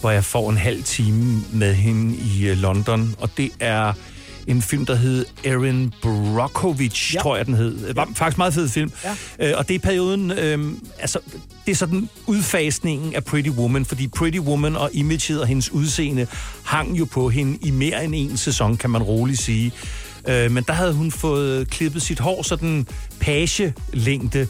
hvor 0.02 0.10
jeg 0.10 0.24
får 0.24 0.50
en 0.50 0.56
halv 0.56 0.82
time 0.82 1.42
med 1.52 1.74
hende 1.74 2.16
i 2.16 2.48
øh, 2.48 2.56
London, 2.56 3.14
og 3.18 3.30
det 3.36 3.50
er 3.60 3.92
en 4.46 4.62
film, 4.62 4.86
der 4.86 4.94
hed 4.94 5.26
Erin 5.44 5.92
Brockovich, 6.02 7.14
ja. 7.14 7.20
tror 7.20 7.36
jeg, 7.36 7.46
den 7.46 7.54
hed. 7.54 7.88
Det 7.88 7.96
var 7.96 8.08
faktisk 8.14 8.36
en 8.36 8.40
meget 8.40 8.54
fed 8.54 8.68
film. 8.68 8.92
Ja. 9.38 9.50
Øh, 9.50 9.58
og 9.58 9.68
det 9.68 9.74
er 9.74 9.78
perioden, 9.78 10.30
øh, 10.30 10.72
altså, 10.98 11.18
det 11.66 11.72
er 11.72 11.76
sådan 11.76 12.08
udfasningen 12.26 13.14
af 13.14 13.24
Pretty 13.24 13.50
Woman, 13.50 13.84
fordi 13.84 14.08
Pretty 14.08 14.38
Woman 14.38 14.76
og 14.76 14.90
imaget 14.92 15.40
og 15.40 15.46
hendes 15.46 15.72
udseende 15.72 16.26
hang 16.64 16.98
jo 16.98 17.04
på 17.04 17.28
hende 17.28 17.58
i 17.62 17.70
mere 17.70 18.04
end 18.04 18.14
en 18.16 18.36
sæson, 18.36 18.76
kan 18.76 18.90
man 18.90 19.02
roligt 19.02 19.40
sige. 19.40 19.72
Øh, 20.28 20.50
men 20.50 20.64
der 20.66 20.72
havde 20.72 20.92
hun 20.92 21.10
fået 21.10 21.70
klippet 21.70 22.02
sit 22.02 22.20
hår 22.20 22.42
sådan 22.42 22.86
page-længde. 23.20 24.48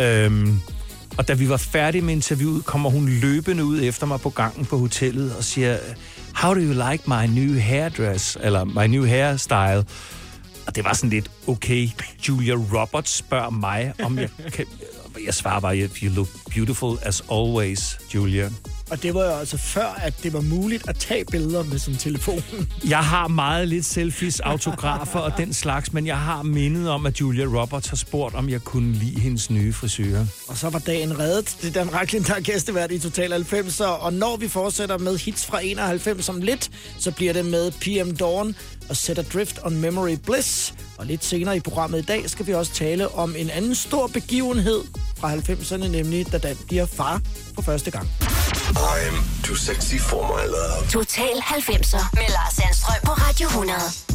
Øhm, 0.00 0.60
og 1.18 1.28
da 1.28 1.32
vi 1.34 1.48
var 1.48 1.56
færdige 1.56 2.02
med 2.02 2.14
interviewet, 2.14 2.64
kommer 2.64 2.90
hun 2.90 3.08
løbende 3.08 3.64
ud 3.64 3.82
efter 3.82 4.06
mig 4.06 4.20
på 4.20 4.30
gangen 4.30 4.66
på 4.66 4.78
hotellet 4.78 5.36
og 5.36 5.44
siger, 5.44 5.78
How 6.34 6.54
do 6.54 6.60
you 6.60 6.90
like 6.90 7.04
my 7.06 7.40
new 7.40 7.58
hairdress? 7.58 8.38
Eller 8.42 8.64
my 8.64 8.86
new 8.86 9.06
hairstyle? 9.06 9.84
Og 10.66 10.76
det 10.76 10.84
var 10.84 10.92
sådan 10.92 11.10
lidt, 11.10 11.30
okay, 11.46 11.88
Julia 12.28 12.54
Roberts 12.54 13.10
spørger 13.16 13.50
mig, 13.50 13.92
om 14.02 14.18
jeg 14.18 14.28
kan... 14.52 14.66
Jeg 15.26 15.34
svarer 15.34 15.60
bare, 15.60 15.76
you 16.02 16.14
look 16.14 16.28
beautiful 16.54 16.98
as 17.02 17.22
always, 17.32 17.98
Julia. 18.14 18.50
Og 18.90 19.02
det 19.02 19.14
var 19.14 19.24
jo 19.24 19.30
altså 19.30 19.56
før, 19.56 19.86
at 20.02 20.14
det 20.22 20.32
var 20.32 20.40
muligt 20.40 20.88
at 20.88 20.96
tage 20.96 21.24
billeder 21.24 21.62
med 21.62 21.78
sin 21.78 21.96
telefon. 21.96 22.42
Jeg 22.88 22.98
har 22.98 23.28
meget 23.28 23.68
lidt 23.68 23.86
selfies, 23.86 24.40
autografer 24.40 25.18
og 25.18 25.32
den 25.36 25.52
slags, 25.52 25.92
men 25.92 26.06
jeg 26.06 26.18
har 26.18 26.42
mindet 26.42 26.90
om, 26.90 27.06
at 27.06 27.20
Julia 27.20 27.44
Roberts 27.44 27.88
har 27.88 27.96
spurgt, 27.96 28.34
om 28.34 28.48
jeg 28.48 28.60
kunne 28.60 28.92
lide 28.92 29.20
hendes 29.20 29.50
nye 29.50 29.72
frisyrer. 29.72 30.26
Og 30.48 30.56
så 30.56 30.70
var 30.70 30.78
dagen 30.78 31.18
reddet. 31.18 31.56
Det 31.62 31.68
er 31.68 31.72
Dan 31.72 31.94
Raklin, 31.94 32.22
der 32.22 32.34
er 32.34 32.40
gæstevært 32.40 32.92
i 32.92 32.98
Total 32.98 33.32
90. 33.32 33.80
Og 33.80 34.12
når 34.12 34.36
vi 34.36 34.48
fortsætter 34.48 34.98
med 34.98 35.18
hits 35.18 35.46
fra 35.46 35.60
91 35.64 36.24
som 36.24 36.40
lidt, 36.40 36.70
så 36.98 37.10
bliver 37.10 37.32
det 37.32 37.44
med 37.46 37.70
PM 37.70 38.16
Dawn 38.16 38.56
og 38.88 38.96
Set 38.96 39.18
Adrift 39.18 39.58
on 39.62 39.76
Memory 39.76 40.16
Bliss. 40.26 40.74
Og 40.98 41.06
lidt 41.06 41.24
senere 41.24 41.56
i 41.56 41.60
programmet 41.60 41.98
i 41.98 42.02
dag 42.02 42.30
skal 42.30 42.46
vi 42.46 42.54
også 42.54 42.72
tale 42.72 43.08
om 43.08 43.34
en 43.36 43.50
anden 43.50 43.74
stor 43.74 44.06
begivenhed 44.06 44.84
fra 45.18 45.34
90'erne, 45.34 45.86
nemlig 45.86 46.32
da 46.32 46.38
Dan 46.38 46.56
bliver 46.66 46.86
far 46.86 47.20
for 47.54 47.62
første 47.62 47.90
gang. 47.90 48.08
I'm 48.76 49.44
too 49.44 49.56
sexy 49.56 49.94
for 49.98 50.22
my 50.22 50.46
love. 50.50 50.90
Total 50.90 51.36
90'er 51.36 52.06
med 52.14 52.28
Lars 52.28 52.54
Sandstrøm 52.54 53.00
på 53.04 53.12
Radio 53.12 53.46
100. 53.46 54.13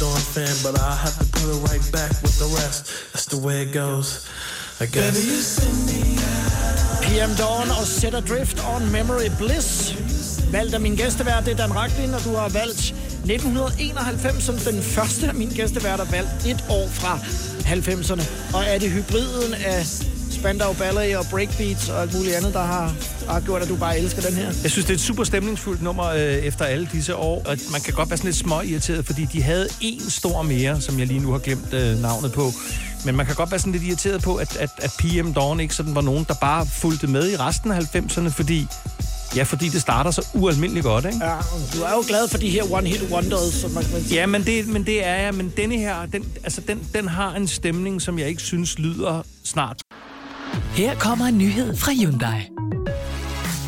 Dawn 0.00 0.22
fan, 0.34 0.54
but 0.64 0.74
I'll 0.78 1.00
have 1.06 1.16
to 1.18 1.26
put 1.36 1.46
her 1.52 1.58
right 1.70 1.84
back 1.92 2.12
with 2.22 2.36
the 2.42 2.48
rest. 2.58 2.80
That's 3.12 3.28
the 3.34 3.40
way 3.46 3.56
it 3.62 3.72
goes. 3.72 4.06
I 4.80 4.86
guess. 4.86 5.14
Baby, 5.14 5.22
you 5.30 5.40
send 5.56 5.78
me 5.88 6.00
PM 7.04 7.32
Dawn 7.42 7.70
og 7.80 7.86
Set 7.86 8.14
Adrift 8.14 8.58
on 8.74 8.90
Memory 8.92 9.30
Bliss. 9.38 9.94
Valgt 10.52 10.74
af 10.74 10.80
min 10.80 10.96
gæstevært, 10.96 11.44
det 11.44 11.52
er 11.52 11.56
Dan 11.56 11.76
Raklin, 11.76 12.14
og 12.14 12.24
du 12.24 12.34
har 12.34 12.48
valgt 12.48 12.80
1991 12.80 14.42
som 14.44 14.56
den 14.56 14.82
første 14.82 15.26
af 15.26 15.34
mine 15.34 15.54
gæsteværter 15.54 16.04
valgt 16.04 16.46
et 16.46 16.64
år 16.68 16.88
fra 16.88 17.18
90'erne. 17.64 18.22
Og 18.56 18.64
er 18.64 18.78
det 18.78 18.90
hybriden 18.90 19.54
af 19.54 19.86
Spandau 20.30 20.72
Ballet 20.72 21.16
og 21.16 21.26
breakbeats 21.30 21.88
og 21.88 22.02
alt 22.02 22.14
muligt 22.14 22.36
andet, 22.36 22.54
der 22.54 22.62
har, 22.62 22.94
har 23.28 23.40
gjort, 23.40 23.62
at 23.62 23.68
du 23.68 23.76
bare 23.76 23.98
elsker 23.98 24.22
den 24.22 24.34
her? 24.34 24.52
Jeg 24.62 24.70
synes, 24.70 24.84
det 24.84 24.90
er 24.90 24.94
et 24.94 25.00
super 25.00 25.24
stemningsfuldt 25.24 25.82
nummer 25.82 26.04
øh, 26.04 26.20
efter 26.20 26.64
alle 26.64 26.88
disse 26.92 27.16
år, 27.16 27.42
og 27.46 27.58
man 27.72 27.80
kan 27.80 27.94
godt 27.94 28.10
være 28.10 28.16
sådan 28.16 28.28
lidt 28.28 28.36
små 28.36 28.60
irriteret, 28.60 29.06
fordi 29.06 29.24
de 29.32 29.42
havde 29.42 29.68
en 29.80 30.00
stor 30.00 30.42
mere, 30.42 30.80
som 30.80 30.98
jeg 30.98 31.06
lige 31.06 31.20
nu 31.20 31.32
har 31.32 31.38
glemt 31.38 31.74
øh, 31.74 32.02
navnet 32.02 32.32
på. 32.32 32.52
Men 33.04 33.16
man 33.16 33.26
kan 33.26 33.34
godt 33.34 33.50
være 33.50 33.60
sådan 33.60 33.72
lidt 33.72 33.84
irriteret 33.84 34.22
på, 34.22 34.36
at, 34.36 34.56
at, 34.56 34.70
at 34.78 34.94
PM 34.98 35.32
Dawn 35.32 35.60
ikke 35.60 35.74
sådan 35.74 35.94
var 35.94 36.00
nogen, 36.00 36.24
der 36.28 36.34
bare 36.34 36.66
fulgte 36.66 37.06
med 37.06 37.30
i 37.32 37.36
resten 37.36 37.70
af 37.70 37.96
90'erne, 37.96 38.28
fordi 38.28 38.66
Ja, 39.36 39.42
fordi 39.42 39.68
det 39.68 39.80
starter 39.80 40.10
så 40.10 40.26
ualmindeligt 40.34 40.84
godt, 40.84 41.04
ikke? 41.04 41.18
Ja, 41.24 41.36
og 41.36 41.60
du 41.74 41.82
er 41.82 41.90
jo 41.90 42.04
glad 42.08 42.28
for 42.28 42.38
de 42.38 42.48
her 42.48 42.62
one-hit 42.62 43.12
wonders, 43.12 43.54
som 43.54 43.70
man 43.70 43.84
kan 43.84 44.04
sige. 44.04 44.14
Ja, 44.20 44.26
men 44.26 44.42
det, 44.42 44.68
men 44.68 44.86
det 44.86 45.06
er 45.06 45.14
jeg. 45.14 45.34
Men 45.34 45.52
denne 45.56 45.76
her, 45.78 46.06
den, 46.06 46.24
altså 46.44 46.60
den, 46.60 46.88
den 46.94 47.08
har 47.08 47.34
en 47.34 47.46
stemning, 47.46 48.02
som 48.02 48.18
jeg 48.18 48.28
ikke 48.28 48.42
synes 48.42 48.78
lyder 48.78 49.22
snart. 49.44 49.82
Her 50.74 50.94
kommer 50.94 51.24
en 51.24 51.38
nyhed 51.38 51.76
fra 51.76 51.92
Hyundai. 51.92 52.65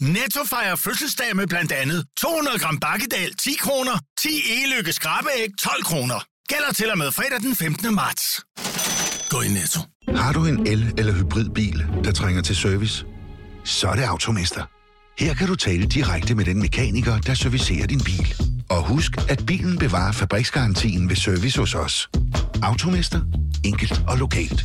Netto 0.00 0.40
fejrer 0.48 0.76
fødselsdag 0.76 1.36
med 1.36 1.46
blandt 1.46 1.72
andet 1.72 2.04
200 2.16 2.58
gram 2.58 2.78
bakkedal 2.78 3.34
10 3.34 3.50
kroner, 3.60 3.98
10 4.20 4.28
e-lykke 4.28 4.92
skrabeæg 4.92 5.48
12 5.58 5.82
kroner. 5.84 6.24
Gælder 6.48 6.72
til 6.74 6.90
og 6.90 6.98
med 6.98 7.12
fredag 7.12 7.40
den 7.40 7.56
15. 7.56 7.94
marts. 7.94 8.40
Gå 9.30 9.40
i 9.40 9.48
Netto. 9.48 9.80
Har 10.16 10.32
du 10.32 10.46
en 10.46 10.66
el- 10.66 10.94
eller 10.98 11.12
hybridbil, 11.12 11.86
der 12.04 12.12
trænger 12.12 12.42
til 12.42 12.56
service? 12.56 13.04
Så 13.64 13.88
er 13.88 13.94
det 13.94 14.02
Automester. 14.02 14.62
Her 15.18 15.34
kan 15.34 15.46
du 15.48 15.54
tale 15.54 15.86
direkte 15.86 16.34
med 16.34 16.44
den 16.44 16.58
mekaniker, 16.60 17.18
der 17.18 17.34
servicerer 17.34 17.86
din 17.86 18.00
bil. 18.00 18.34
Og 18.70 18.82
husk, 18.88 19.12
at 19.28 19.46
bilen 19.46 19.78
bevarer 19.78 20.12
fabriksgarantien 20.12 21.08
ved 21.08 21.16
service 21.16 21.58
hos 21.60 21.74
os. 21.74 22.08
Automester. 22.62 23.20
Enkelt 23.64 24.00
og 24.08 24.18
lokalt. 24.18 24.64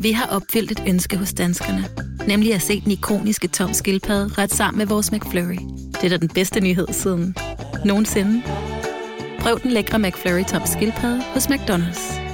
Vi 0.00 0.12
har 0.12 0.26
opfyldt 0.26 0.70
et 0.70 0.82
ønske 0.88 1.16
hos 1.16 1.32
danskerne. 1.32 1.84
Nemlig 2.28 2.54
at 2.54 2.62
se 2.62 2.80
den 2.80 2.92
ikoniske 2.92 3.48
tom 3.48 3.72
skildpadde 3.72 4.42
ret 4.42 4.54
sammen 4.54 4.78
med 4.78 4.86
vores 4.86 5.12
McFlurry. 5.12 5.58
Det 5.92 6.04
er 6.04 6.08
da 6.08 6.16
den 6.16 6.28
bedste 6.28 6.60
nyhed 6.60 6.86
siden 6.90 7.34
nogensinde. 7.84 8.42
Prøv 9.40 9.60
den 9.62 9.70
lækre 9.70 9.98
McFlurry 9.98 10.44
tom 10.44 10.62
skildpadde 10.66 11.22
hos 11.34 11.46
McDonald's. 11.46 12.26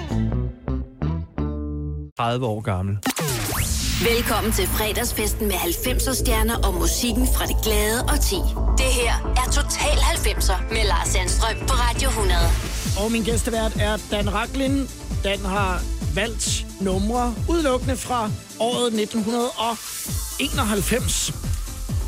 30 2.19 2.47
år 2.47 2.61
gammel. 2.61 2.99
Velkommen 4.15 4.53
til 4.53 4.67
fredagsfesten 4.67 5.47
med 5.47 5.55
90'er 5.55 6.15
stjerner 6.15 6.57
og 6.67 6.75
musikken 6.75 7.27
fra 7.35 7.47
det 7.47 7.57
glade 7.65 8.03
og 8.03 8.21
ti. 8.21 8.41
Det 8.81 8.91
her 9.01 9.15
er 9.41 9.47
Total 9.53 9.97
90'er 10.15 10.59
med 10.75 10.85
Lars 10.89 11.09
Sandstrøm 11.09 11.57
på 11.69 11.75
Radio 11.85 12.09
100. 12.09 12.39
Og 13.05 13.13
min 13.13 13.23
gæstevært 13.23 13.77
er 13.81 13.95
Dan 14.11 14.35
Raklin. 14.35 14.89
Dan 15.25 15.41
har 15.45 15.83
valgt 16.15 16.67
numre 16.81 17.35
udelukkende 17.49 17.97
fra 17.97 18.31
året 18.61 18.87
1991. 18.87 21.33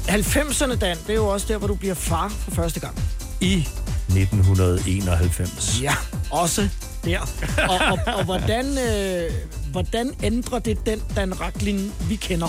90'erne, 0.08 0.74
Dan, 0.74 0.96
det 1.06 1.10
er 1.10 1.14
jo 1.14 1.28
også 1.28 1.46
der, 1.48 1.58
hvor 1.58 1.66
du 1.66 1.74
bliver 1.74 1.94
far 1.94 2.28
for 2.28 2.50
første 2.50 2.80
gang. 2.80 2.98
I 3.40 3.68
1991. 4.08 5.80
Ja, 5.82 5.94
også 6.30 6.68
der. 7.04 7.20
Og, 7.68 7.78
og, 7.92 7.98
og 8.14 8.24
hvordan, 8.24 8.78
øh, 8.78 9.30
hvordan 9.70 10.14
ændrer 10.22 10.58
det 10.58 10.86
den 10.86 11.02
Dan 11.16 11.40
Raklin, 11.40 11.92
vi 12.08 12.16
kender? 12.16 12.48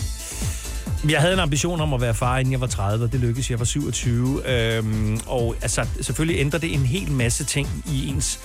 Jeg 1.10 1.22
havde 1.22 1.34
en 1.34 1.40
ambition 1.40 1.82
om 1.82 1.94
at 1.94 2.02
være 2.02 2.14
far, 2.14 2.38
inden 2.38 2.52
jeg 2.52 2.62
var 2.62 2.68
30, 2.68 3.06
og 3.06 3.12
det 3.12 3.20
lykkedes. 3.20 3.52
Jeg 3.52 3.60
var 3.60 3.66
27. 3.66 4.50
Øhm, 4.50 5.20
og 5.28 5.56
altså, 5.62 5.86
selvfølgelig 6.02 6.42
ændrer 6.42 6.60
det 6.60 6.74
en 6.74 6.86
hel 6.86 7.12
masse 7.12 7.44
ting 7.44 7.84
i 7.92 8.08
ens 8.08 8.40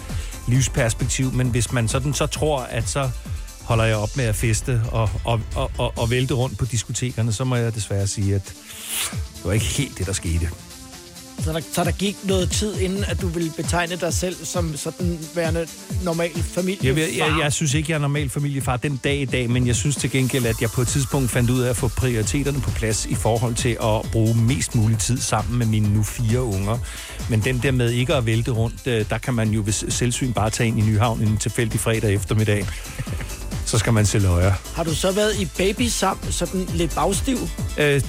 livsperspektiv, 0.48 1.32
men 1.32 1.46
hvis 1.46 1.72
man 1.72 1.88
sådan 1.88 2.14
så 2.14 2.26
tror, 2.26 2.60
at 2.60 2.88
så 2.88 3.10
holder 3.64 3.84
jeg 3.84 3.96
op 3.96 4.16
med 4.16 4.24
at 4.24 4.34
feste 4.34 4.82
og, 4.92 5.10
og, 5.24 5.40
og, 5.54 5.70
og, 5.78 5.92
og 5.96 6.10
vælte 6.10 6.34
rundt 6.34 6.58
på 6.58 6.64
diskotekerne, 6.64 7.32
så 7.32 7.44
må 7.44 7.56
jeg 7.56 7.74
desværre 7.74 8.06
sige, 8.06 8.34
at 8.34 8.54
det 9.36 9.44
var 9.44 9.52
ikke 9.52 9.66
helt 9.66 9.98
det, 9.98 10.06
der 10.06 10.12
skete. 10.12 10.50
Så 11.44 11.52
der, 11.52 11.60
så 11.72 11.84
der 11.84 11.90
gik 11.90 12.16
noget 12.24 12.50
tid, 12.50 12.80
inden 12.80 13.04
at 13.04 13.20
du 13.20 13.28
ville 13.28 13.52
betegne 13.56 13.96
dig 13.96 14.14
selv 14.14 14.36
som 14.44 14.76
sådan 14.76 15.18
værende 15.34 15.66
normal 16.04 16.30
familiefar? 16.42 17.00
Jeg, 17.00 17.18
jeg, 17.18 17.36
jeg, 17.42 17.52
synes 17.52 17.74
ikke, 17.74 17.90
jeg 17.90 17.96
er 17.96 18.00
normal 18.00 18.28
familiefar 18.28 18.76
den 18.76 19.00
dag 19.04 19.20
i 19.20 19.24
dag, 19.24 19.50
men 19.50 19.66
jeg 19.66 19.76
synes 19.76 19.96
til 19.96 20.10
gengæld, 20.10 20.46
at 20.46 20.60
jeg 20.60 20.70
på 20.70 20.80
et 20.80 20.88
tidspunkt 20.88 21.30
fandt 21.30 21.50
ud 21.50 21.60
af 21.60 21.70
at 21.70 21.76
få 21.76 21.88
prioriteterne 21.88 22.60
på 22.60 22.70
plads 22.70 23.06
i 23.06 23.14
forhold 23.14 23.54
til 23.54 23.76
at 23.82 24.10
bruge 24.12 24.34
mest 24.34 24.74
mulig 24.74 24.98
tid 24.98 25.18
sammen 25.18 25.58
med 25.58 25.66
mine 25.66 25.94
nu 25.94 26.02
fire 26.02 26.42
unger. 26.42 26.78
Men 27.30 27.40
den 27.40 27.60
der 27.62 27.70
med 27.70 27.90
ikke 27.90 28.14
at 28.14 28.26
vælte 28.26 28.50
rundt, 28.50 28.86
øh, 28.86 29.04
der 29.10 29.18
kan 29.18 29.34
man 29.34 29.50
jo 29.50 29.62
ved 29.64 29.72
selvsyn 29.72 30.32
bare 30.32 30.50
tage 30.50 30.68
ind 30.68 30.78
i 30.78 30.82
Nyhavn 30.82 31.20
en 31.20 31.36
tilfældig 31.36 31.80
fredag 31.80 32.14
eftermiddag. 32.14 32.66
Så 33.70 33.78
skal 33.78 33.92
man 33.92 34.06
se 34.06 34.18
løjer. 34.18 34.52
Har 34.74 34.84
du 34.84 34.94
så 34.94 35.12
været 35.12 35.40
i 35.40 35.48
baby 35.56 35.82
sammen, 35.88 36.32
sådan 36.32 36.66
lidt 36.74 36.94
bagstiv? 36.94 37.38
Øh, 37.78 38.02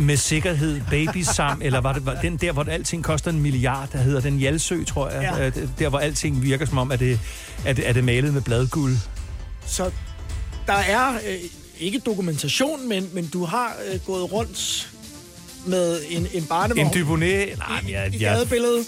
med 0.00 0.16
sikkerhed, 0.16 0.80
baby 0.90 1.22
sam, 1.22 1.60
eller 1.64 1.80
var 1.80 1.92
det 1.92 2.06
var 2.06 2.14
den 2.20 2.36
der, 2.36 2.52
hvor 2.52 2.64
alting 2.64 3.04
koster 3.04 3.30
en 3.30 3.40
milliard, 3.40 3.88
der 3.92 3.98
hedder 3.98 4.20
den 4.20 4.38
Hjalsø, 4.38 4.84
tror 4.84 5.10
jeg. 5.10 5.34
Ja. 5.38 5.46
Øh, 5.46 5.52
der, 5.78 5.88
hvor 5.88 5.98
alting 5.98 6.42
virker 6.42 6.66
som 6.66 6.78
om, 6.78 6.90
at 6.92 7.00
det, 7.00 7.20
at, 7.64 7.76
det- 7.76 7.88
er 7.88 7.92
det 7.92 8.04
malet 8.04 8.34
med 8.34 8.42
bladguld. 8.42 8.96
Så 9.66 9.90
der 10.66 10.72
er 10.72 11.08
øh, 11.14 11.38
ikke 11.80 11.98
dokumentation, 11.98 12.88
men, 12.88 13.08
men 13.12 13.26
du 13.26 13.44
har 13.44 13.72
øh, 13.92 14.00
gået 14.06 14.32
rundt 14.32 14.88
med 15.66 16.00
en, 16.10 16.26
en 16.34 16.44
barnevogn. 16.44 16.86
En 16.86 16.92
Dubonnet? 16.92 17.48
Nej, 17.58 17.82
men 17.82 17.92
jeg, 17.92 18.08
i 18.14 18.22
jeg, 18.22 18.34
gadebilledet? 18.34 18.86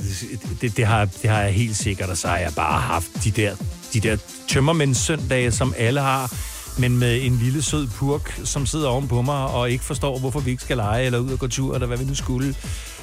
det, 0.60 0.76
det, 0.76 0.86
har, 0.86 1.04
det 1.22 1.30
har 1.30 1.40
jeg 1.42 1.52
helt 1.52 1.76
sikkert, 1.76 2.08
og 2.08 2.16
så 2.16 2.28
har 2.28 2.36
jeg 2.38 2.52
bare 2.56 2.80
haft 2.80 3.10
de 3.24 3.30
der, 3.30 3.56
de 3.94 4.00
der 4.00 4.16
tømmermænds 4.48 4.98
søndage, 4.98 5.52
som 5.52 5.74
alle 5.76 6.00
har. 6.00 6.32
men 6.78 6.98
med 6.98 7.22
en 7.22 7.36
lille 7.36 7.62
sød 7.62 7.86
purk, 7.86 8.40
som 8.44 8.66
sidder 8.66 8.88
oven 8.88 9.08
på 9.08 9.22
mig 9.22 9.46
og 9.46 9.70
ikke 9.70 9.84
forstår, 9.84 10.18
hvorfor 10.18 10.40
vi 10.40 10.50
ikke 10.50 10.62
skal 10.62 10.76
lege 10.76 11.04
eller 11.04 11.18
ud 11.18 11.32
og 11.32 11.38
gå 11.38 11.46
tur, 11.46 11.74
eller 11.74 11.86
hvad 11.86 11.98
vi 11.98 12.04
nu 12.04 12.14
skulle. 12.14 12.54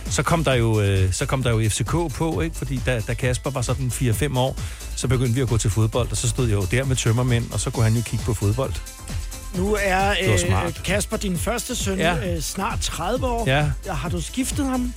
Så 0.05 0.23
kom 0.23 0.43
der 0.43 0.53
jo, 0.53 0.81
øh, 0.81 1.13
så 1.13 1.25
kom 1.25 1.43
der 1.43 1.51
jo 1.51 1.69
FCK 1.69 1.91
på, 2.15 2.41
ikke? 2.41 2.55
fordi 2.55 2.81
da, 2.85 3.01
da 3.07 3.13
Kasper 3.13 3.49
var 3.49 3.61
sådan 3.61 3.87
4-5 3.87 4.37
år, 4.37 4.55
så 4.95 5.07
begyndte 5.07 5.33
vi 5.33 5.41
at 5.41 5.49
gå 5.49 5.57
til 5.57 5.69
fodbold, 5.69 6.11
og 6.11 6.17
så 6.17 6.29
stod 6.29 6.47
jeg 6.47 6.55
jo 6.55 6.65
der 6.71 6.85
med 6.85 6.95
tømmermænd, 6.95 7.51
og 7.51 7.59
så 7.59 7.69
kunne 7.69 7.83
han 7.83 7.93
jo 7.93 8.01
kigge 8.05 8.25
på 8.25 8.33
fodbold. 8.33 8.73
Nu 9.57 9.77
er, 9.83 10.09
øh. 10.09 10.73
Kasper, 10.85 11.17
din 11.17 11.37
første 11.37 11.75
søn, 11.75 11.97
Ja. 11.97 12.33
øh, 12.35 12.41
snart 12.41 12.79
30 12.79 13.25
år. 13.27 13.43
Ja. 13.49 13.65
Har 13.93 14.09
du 14.09 14.21
skiftet 14.21 14.65
ham? 14.65 14.93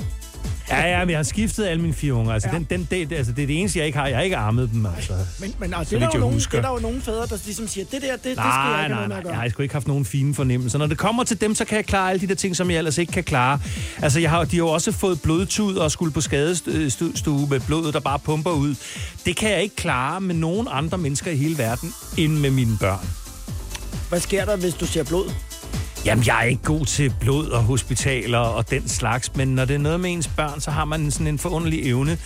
Ja, 0.71 0.87
ja, 0.87 0.99
men 1.01 1.11
jeg 1.11 1.19
har 1.19 1.23
skiftet 1.23 1.65
alle 1.67 1.83
mine 1.83 1.95
fire 1.95 2.13
unger. 2.15 2.33
Altså, 2.33 2.49
Ja. 2.53 2.55
den, 2.59 2.65
den, 2.71 2.89
det, 2.91 3.13
altså, 3.17 3.33
det 3.33 3.43
er 3.43 3.47
det 3.47 3.59
eneste, 3.61 3.79
jeg 3.79 3.87
ikke 3.87 3.99
har. 3.99 4.07
Jeg 4.07 4.17
har 4.17 4.23
ikke 4.23 4.37
armet 4.37 4.71
dem, 4.73 4.87
altså. 4.87 5.13
Men, 5.41 5.55
men 5.59 5.75
altså, 5.75 5.91
Så 5.91 5.97
det, 5.97 6.03
er 6.05 6.11
der 6.11 6.19
jo 6.19 6.21
nogen, 6.21 6.39
det 6.39 6.55
er 6.55 6.61
der 6.63 6.71
jo 6.71 6.79
nogle 6.79 7.03
fædre, 7.03 7.27
der 7.27 7.37
ligesom 7.45 7.69
siger, 7.69 7.85
det 7.93 8.03
der, 8.03 8.13
det, 8.13 8.25
det 8.25 8.33
skal 8.33 8.43
jeg 8.45 8.45
Nej, 8.47 8.83
ikke 8.85 8.95
nej, 8.95 9.07
nej. 9.09 9.19
at 9.19 9.25
Jeg 9.25 9.33
gøre. 9.33 9.35
har 9.35 9.49
sgu 9.49 9.63
ikke 9.63 9.75
haft 9.75 9.87
nogen 9.89 10.05
fine 10.05 10.35
fornemmelser. 10.35 10.79
Når 10.79 10.87
det 10.87 10.99
kommer 10.99 11.25
til 11.25 11.41
dem, 11.41 11.55
så 11.55 11.65
kan 11.65 11.77
jeg 11.77 11.85
klare 11.87 12.11
alle 12.11 12.21
de 12.21 12.27
der 12.27 12.35
ting, 12.35 12.57
som 12.57 12.71
jeg 12.71 12.79
ellers 12.79 12.99
ikke 12.99 13.13
kan 13.13 13.25
klare. 13.25 13.59
Altså, 14.03 14.21
jeg 14.21 14.31
har, 14.31 14.45
de 14.45 14.51
har 14.57 14.59
jo 14.59 14.69
også 14.69 14.93
fået 14.93 15.23
blodtud 15.23 15.77
og 15.77 15.91
skulle 15.91 16.13
på 16.13 16.21
skadestue 16.21 17.47
med 17.51 17.61
blodet, 17.61 17.95
der 17.95 18.01
bare 18.01 18.19
pumper 18.19 18.51
ud. 18.51 18.75
Det 19.27 19.37
kan 19.37 19.51
jeg 19.51 19.63
ikke 19.63 19.77
klare 19.77 20.21
med 20.21 20.35
nogen 20.35 20.69
andre 20.71 20.99
mennesker 20.99 21.31
i 21.31 21.37
hele 21.37 21.59
verden, 21.59 21.95
end 22.17 22.33
med 22.33 22.51
mine 22.51 22.77
børn. 22.81 23.09
Hvad 24.15 24.21
sker 24.21 24.45
der, 24.45 24.57
hvis 24.57 24.75
du 24.75 24.87
ser 24.87 25.05
blod? 25.05 25.31
Jamen, 26.05 26.27
jeg 26.27 26.39
er 26.41 26.43
ikke 26.45 26.63
god 26.63 26.87
til 26.87 27.13
blod 27.21 27.49
og 27.49 27.63
hospitaler 27.63 28.39
og 28.39 28.71
den 28.71 28.89
slags, 28.89 29.31
men 29.37 29.49
når 29.49 29.65
det 29.65 29.75
er 29.75 29.79
noget 29.79 30.01
med 30.01 30.11
ens 30.13 30.29
børn, 30.37 30.61
så 30.61 30.71
har 30.71 30.85
man 30.85 31.11
sådan 31.11 31.27
en 31.27 31.39
forunderlig 31.39 31.87
evne 31.89 32.19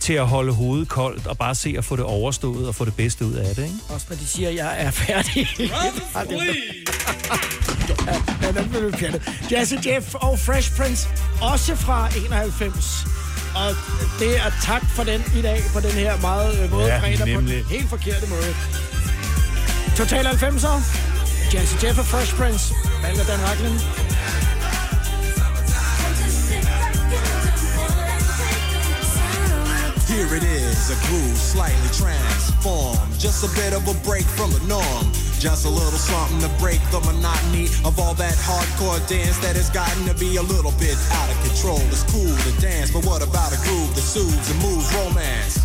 til 0.00 0.12
at 0.12 0.26
holde 0.26 0.52
hovedet 0.52 0.88
koldt 0.88 1.26
og 1.26 1.38
bare 1.38 1.54
se 1.54 1.74
at 1.78 1.84
få 1.84 1.96
det 1.96 2.04
overstået 2.04 2.68
og 2.68 2.74
få 2.74 2.84
det 2.84 2.94
bedste 2.96 3.26
ud 3.26 3.32
af 3.32 3.54
det, 3.54 3.62
ikke? 3.62 3.74
Også 3.88 4.06
når 4.10 4.16
de 4.16 4.26
siger, 4.26 4.48
at 4.48 4.54
jeg 4.54 4.74
er 4.78 4.90
færdig. 4.90 5.48
Ja. 9.50 9.56
Jazzy 9.56 9.74
Jeff 9.86 10.14
og 10.14 10.38
Fresh 10.38 10.76
Prince, 10.76 11.08
også 11.42 11.76
fra 11.76 12.08
91. 12.26 13.06
Og 13.56 13.74
det 14.20 14.36
er 14.36 14.50
tak 14.62 14.82
for 14.94 15.04
den 15.04 15.22
i 15.38 15.42
dag, 15.42 15.60
på 15.72 15.80
den 15.80 15.90
her 15.90 16.20
meget 16.20 16.64
øh, 16.64 16.72
våde 16.72 16.86
Ja, 16.86 16.98
fredag, 17.00 17.18
på 17.18 17.24
den 17.26 17.34
nemlig. 17.34 17.64
helt 17.70 17.88
forkerte 17.88 18.26
måde. 18.30 18.54
Total 19.96 20.26
90'er. 20.26 21.25
Jazzy 21.50 21.78
Jeff 21.78 21.98
og 21.98 22.06
Fresh 22.06 22.34
Prince. 22.34 22.74
Valgte 23.02 23.24
Dan 23.26 23.40
Racklin. 23.46 23.78
Here 30.10 30.34
it 30.34 30.42
is, 30.42 30.90
a 30.90 30.96
groove 31.06 31.36
slightly 31.36 31.90
transformed. 31.92 33.14
Just 33.18 33.44
a 33.44 33.50
bit 33.54 33.72
of 33.78 33.86
a 33.86 33.94
break 34.08 34.24
from 34.24 34.50
the 34.50 34.62
norm. 34.66 35.06
Just 35.38 35.66
a 35.66 35.68
little 35.68 36.00
something 36.10 36.40
to 36.40 36.50
break 36.58 36.80
the 36.90 37.00
monotony 37.00 37.66
of 37.84 38.00
all 38.00 38.14
that 38.14 38.34
hardcore 38.48 38.98
dance 39.06 39.38
that 39.38 39.54
has 39.54 39.70
gotten 39.70 40.04
to 40.06 40.14
be 40.14 40.36
a 40.36 40.42
little 40.42 40.72
bit 40.80 40.96
out 41.12 41.28
of 41.30 41.36
control. 41.46 41.80
It's 41.94 42.02
cool 42.10 42.34
to 42.46 42.52
dance, 42.60 42.90
but 42.90 43.04
what 43.04 43.22
about 43.22 43.52
a 43.52 43.60
groove 43.62 43.94
that 43.94 44.02
soothes 44.02 44.50
and 44.50 44.58
moves 44.62 44.88
romance? 44.98 45.62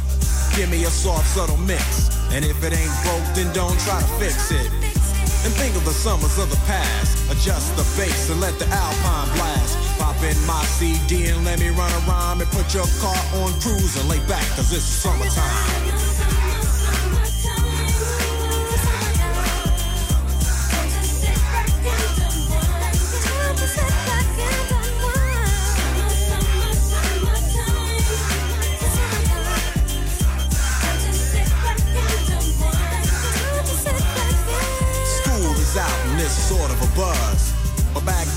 Give 0.56 0.70
me 0.70 0.84
a 0.84 0.92
soft, 0.92 1.28
subtle 1.28 1.58
mix. 1.58 2.12
And 2.34 2.46
if 2.46 2.62
it 2.64 2.74
ain't 2.74 2.96
broke, 3.02 3.28
then 3.34 3.52
don't 3.54 3.80
try 3.80 4.00
to 4.00 4.08
fix 4.20 4.52
it. 4.52 4.91
And 5.44 5.54
think 5.56 5.76
of 5.76 5.86
the 5.86 5.92
summers 5.92 6.38
of 6.38 6.50
the 6.52 6.62
past. 6.68 7.18
Adjust 7.32 7.76
the 7.76 7.84
bass 7.98 8.30
and 8.30 8.40
let 8.40 8.60
the 8.60 8.68
alpine 8.68 9.30
blast. 9.36 9.78
Pop 9.98 10.22
in 10.22 10.38
my 10.46 10.64
CD 10.66 11.28
and 11.28 11.44
let 11.44 11.60
me 11.60 11.70
run 11.70 11.92
a 11.92 12.00
rhyme 12.06 12.42
and 12.42 12.50
put 12.52 12.74
your 12.74 12.86
car 13.00 13.18
on 13.42 13.52
cruise 13.60 13.98
and 13.98 14.08
lay 14.08 14.20
back, 14.28 14.46
cause 14.56 14.72
it's 14.72 14.84
summertime. 14.84 15.91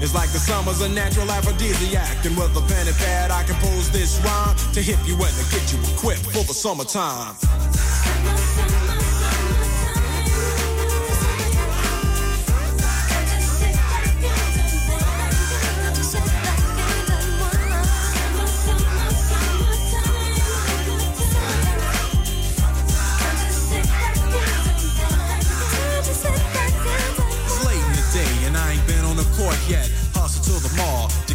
It's 0.00 0.14
like 0.14 0.30
the 0.30 0.38
summer's 0.38 0.80
a 0.80 0.88
natural 0.88 1.30
aphrodisiac. 1.30 2.24
And 2.24 2.36
with 2.36 2.56
a 2.56 2.62
pen 2.62 2.86
and 2.86 2.96
pad, 2.96 3.30
I 3.30 3.42
compose 3.44 3.90
this 3.90 4.20
rhyme 4.24 4.56
to 4.72 4.80
hip 4.80 4.98
you 5.04 5.14
and 5.14 5.34
to 5.34 5.44
get 5.50 5.72
you 5.72 5.78
equipped 5.92 6.24
for 6.26 6.44
the 6.44 6.54
summertime. 6.54 7.34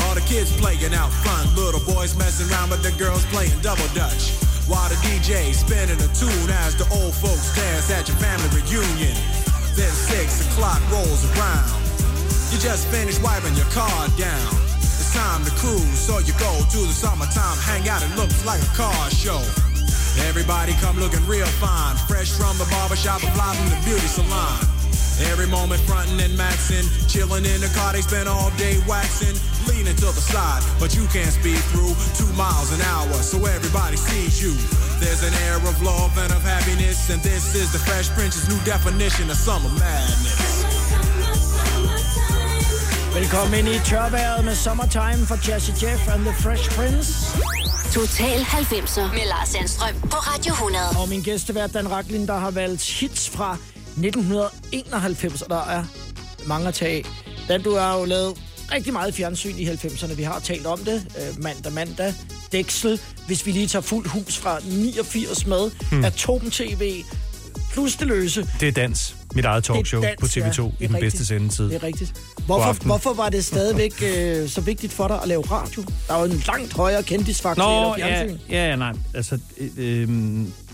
All 0.00 0.14
the 0.14 0.24
kids 0.24 0.52
playing 0.56 0.94
out 0.94 1.12
front, 1.24 1.54
little 1.56 1.82
boys 1.84 2.16
messing 2.16 2.48
around, 2.50 2.70
but 2.70 2.82
the 2.82 2.92
girls 2.92 3.24
playing 3.26 3.58
double 3.60 3.88
dutch. 3.92 4.32
While 4.70 4.88
the 4.88 4.96
DJ 5.04 5.52
spinning 5.52 6.00
a 6.00 6.08
tune 6.14 6.50
as 6.64 6.76
the 6.76 6.86
old 6.94 7.14
folks 7.14 7.54
dance 7.56 7.90
at 7.90 8.08
your 8.08 8.16
family 8.16 8.48
reunion. 8.62 9.16
Then 9.74 9.90
six 9.90 10.46
o'clock 10.46 10.80
rolls 10.92 11.24
around. 11.32 11.72
You 12.52 12.58
just 12.58 12.86
finished 12.88 13.22
wiping 13.22 13.54
your 13.54 13.68
car 13.72 14.08
down. 14.20 14.52
It's 14.76 15.12
time 15.12 15.44
to 15.44 15.50
cruise, 15.56 15.98
so 15.98 16.18
you 16.18 16.32
go 16.38 16.52
to 16.60 16.80
the 16.84 16.92
summertime 16.92 17.58
hangout. 17.64 18.02
It 18.02 18.14
looks 18.16 18.44
like 18.44 18.60
a 18.60 18.72
car 18.76 19.10
show. 19.10 19.40
Everybody 20.28 20.74
come 20.74 21.00
looking 21.00 21.24
real 21.26 21.46
fine, 21.56 21.96
fresh 22.06 22.30
from 22.32 22.56
the 22.58 22.68
barbershop 22.70 23.20
fly 23.20 23.54
from 23.56 23.68
the 23.70 23.80
beauty 23.84 24.06
salon. 24.06 24.81
Every 25.20 25.46
moment 25.46 25.80
frontin' 25.88 26.20
and 26.20 26.34
maxin', 26.36 26.86
chillin' 27.10 27.44
in 27.44 27.60
the 27.60 27.70
car, 27.76 27.92
they 27.92 28.02
spend 28.02 28.28
all 28.28 28.50
day 28.56 28.80
waxing, 28.88 29.36
leaning 29.68 29.96
to 29.96 30.08
the 30.18 30.24
side, 30.32 30.62
but 30.80 30.94
you 30.96 31.04
can't 31.12 31.32
speed 31.32 31.60
through 31.70 31.94
two 32.18 32.30
miles 32.34 32.72
an 32.72 32.82
hour, 32.92 33.14
so 33.22 33.36
everybody 33.56 33.96
sees 33.96 34.42
you. 34.42 34.54
There's 35.02 35.22
an 35.22 35.34
air 35.46 35.56
of 35.56 35.76
love 35.82 36.12
and 36.18 36.32
of 36.32 36.42
happiness, 36.42 37.10
and 37.10 37.20
this 37.22 37.54
is 37.54 37.72
the 37.72 37.78
Fresh 37.78 38.08
Prince's 38.16 38.48
new 38.48 38.60
definition 38.64 39.30
of 39.30 39.36
summer 39.36 39.72
madness. 39.78 40.52
Velkommen 43.14 43.54
ind 43.54 43.68
i 43.68 43.78
tørværet 43.84 44.44
med 44.44 44.54
Summertime 44.54 45.26
for 45.26 45.38
Jazzy 45.48 45.70
Jeff 45.82 46.08
and 46.08 46.24
the 46.24 46.34
Fresh 46.34 46.70
Prince. 46.76 47.08
Total 47.94 48.40
90'er 48.40 49.14
med 49.14 49.26
Lars 49.28 49.48
Sandstrøm 49.48 49.94
på 50.00 50.16
Radio 50.16 50.52
100. 50.52 50.84
Og 51.00 51.08
min 51.08 51.22
gæstevært, 51.22 51.74
Dan 51.74 51.90
Racklin, 51.90 52.26
der 52.26 52.38
har 52.38 52.50
valgt 52.50 52.82
hits 52.82 53.30
fra 53.30 53.56
1991, 53.96 55.42
og 55.42 55.50
der 55.50 55.64
er 55.64 55.84
mange 56.46 56.68
at 56.68 56.74
tage 56.74 56.96
af. 56.96 57.04
Dan, 57.48 57.62
du 57.62 57.76
har 57.76 57.98
jo 57.98 58.04
lavet 58.04 58.38
rigtig 58.72 58.92
meget 58.92 59.14
fjernsyn 59.14 59.56
i 59.56 59.66
90'erne. 59.68 60.14
Vi 60.14 60.22
har 60.22 60.38
talt 60.38 60.66
om 60.66 60.78
det. 60.78 61.06
Øh, 61.18 61.42
mandag, 61.42 61.72
mandag. 61.72 62.14
Dexel. 62.52 63.00
Hvis 63.26 63.46
vi 63.46 63.50
lige 63.52 63.66
tager 63.66 63.82
fuld 63.82 64.08
hus 64.08 64.38
fra 64.38 64.58
89 64.64 65.46
med. 65.46 65.70
Hmm. 65.90 66.04
Atom 66.04 66.50
TV. 66.50 67.02
Plus 67.72 67.96
det 67.96 68.06
løse. 68.06 68.48
Det 68.60 68.68
er 68.68 68.72
dans. 68.72 69.16
Mit 69.34 69.44
eget 69.44 69.64
talkshow 69.64 70.00
på 70.20 70.26
dans, 70.30 70.36
TV2 70.36 70.62
ja. 70.62 70.68
I 70.68 70.86
den 70.86 70.94
rigtigt. 70.94 71.00
bedste 71.00 71.26
sendetid. 71.26 71.64
Det 71.64 71.74
er 71.74 71.82
rigtigt. 71.82 72.14
Hvorfor, 72.46 72.72
hvorfor 72.84 73.14
var 73.14 73.28
det 73.28 73.44
stadigvæk 73.44 74.02
øh, 74.16 74.48
så 74.48 74.60
vigtigt 74.60 74.92
for 74.92 75.08
dig 75.08 75.22
at 75.22 75.28
lave 75.28 75.42
radio? 75.42 75.84
Der 76.08 76.14
er 76.14 76.18
jo 76.18 76.24
en 76.24 76.42
langt 76.46 76.72
højere 76.72 77.02
kendisfaktor 77.02 77.62
Nå, 77.62 77.94
i 77.96 77.98
ja, 77.98 78.06
fjernsyn. 78.06 78.38
ja, 78.50 78.68
ja, 78.68 78.76
nej. 78.76 78.92
Altså, 79.14 79.38
øh, 79.58 79.70
øh, 79.76 80.08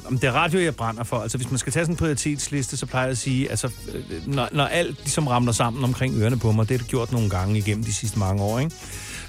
om 0.08 0.18
det 0.18 0.28
er 0.28 0.32
radio, 0.32 0.60
jeg 0.60 0.76
brænder 0.76 1.04
for. 1.04 1.16
Altså, 1.16 1.38
hvis 1.38 1.50
man 1.50 1.58
skal 1.58 1.72
tage 1.72 1.84
sådan 1.84 1.92
en 1.92 1.96
prioritetsliste, 1.96 2.76
så 2.76 2.86
plejer 2.86 3.06
jeg 3.06 3.10
at 3.10 3.18
sige, 3.18 3.50
altså, 3.50 3.70
øh, 3.94 4.26
når, 4.26 4.48
når 4.52 4.64
alt 4.64 4.98
ligesom 4.98 5.26
ramler 5.26 5.52
sammen 5.52 5.84
omkring 5.84 6.16
ørerne 6.16 6.38
på 6.38 6.52
mig, 6.52 6.68
det 6.68 6.76
har 6.76 6.78
det 6.78 6.88
gjort 6.88 7.12
nogle 7.12 7.30
gange 7.30 7.58
igennem 7.58 7.84
de 7.84 7.92
sidste 7.92 8.18
mange 8.18 8.42
år, 8.42 8.58
ikke? 8.58 8.72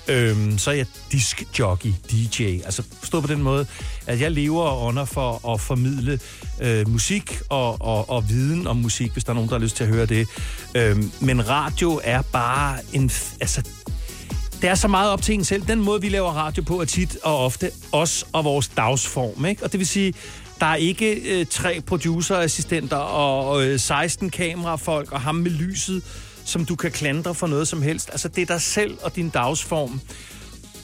Øhm, 0.07 0.57
så 0.57 0.71
er 0.71 0.75
jeg 0.75 0.85
diskjockey, 1.11 1.93
DJ. 2.11 2.43
Altså 2.65 2.83
forstå 2.99 3.21
på 3.21 3.27
den 3.27 3.43
måde, 3.43 3.65
at 4.07 4.21
jeg 4.21 4.31
lever 4.31 4.61
og 4.61 4.85
ånder 4.85 5.05
for 5.05 5.53
at 5.53 5.61
formidle 5.61 6.19
øh, 6.61 6.89
musik 6.89 7.39
og, 7.49 7.81
og, 7.81 8.09
og 8.09 8.29
viden 8.29 8.67
om 8.67 8.75
musik, 8.75 9.11
hvis 9.11 9.23
der 9.23 9.29
er 9.29 9.33
nogen, 9.33 9.49
der 9.49 9.55
har 9.55 9.63
lyst 9.63 9.75
til 9.75 9.83
at 9.83 9.89
høre 9.89 10.05
det. 10.05 10.27
Øhm, 10.75 11.11
men 11.21 11.49
radio 11.49 12.01
er 12.03 12.21
bare 12.21 12.77
en... 12.93 13.11
Altså, 13.41 13.63
det 14.61 14.69
er 14.69 14.75
så 14.75 14.87
meget 14.87 15.11
op 15.11 15.21
til 15.21 15.35
en 15.35 15.43
selv. 15.43 15.63
Den 15.67 15.79
måde, 15.79 16.01
vi 16.01 16.09
laver 16.09 16.31
radio 16.31 16.63
på, 16.63 16.81
er 16.81 16.85
tit 16.85 17.17
og 17.23 17.45
ofte 17.45 17.71
os 17.91 18.25
og 18.33 18.43
vores 18.43 18.67
dagsform. 18.67 19.45
Ikke? 19.45 19.63
Og 19.63 19.71
det 19.71 19.79
vil 19.79 19.87
sige, 19.87 20.13
der 20.59 20.65
er 20.65 20.75
ikke 20.75 21.15
øh, 21.15 21.45
tre 21.45 21.81
producerassistenter 21.81 22.97
og 22.97 23.65
øh, 23.65 23.79
16 23.79 24.29
kamerafolk 24.29 25.11
og 25.11 25.21
ham 25.21 25.35
med 25.35 25.51
lyset, 25.51 26.03
som 26.45 26.65
du 26.65 26.75
kan 26.75 26.91
klandre 26.91 27.35
for 27.35 27.47
noget 27.47 27.67
som 27.67 27.81
helst. 27.81 28.09
Altså, 28.11 28.27
det 28.27 28.41
er 28.41 28.45
dig 28.45 28.61
selv 28.61 28.97
og 29.01 29.15
din 29.15 29.29
dagsform. 29.29 30.01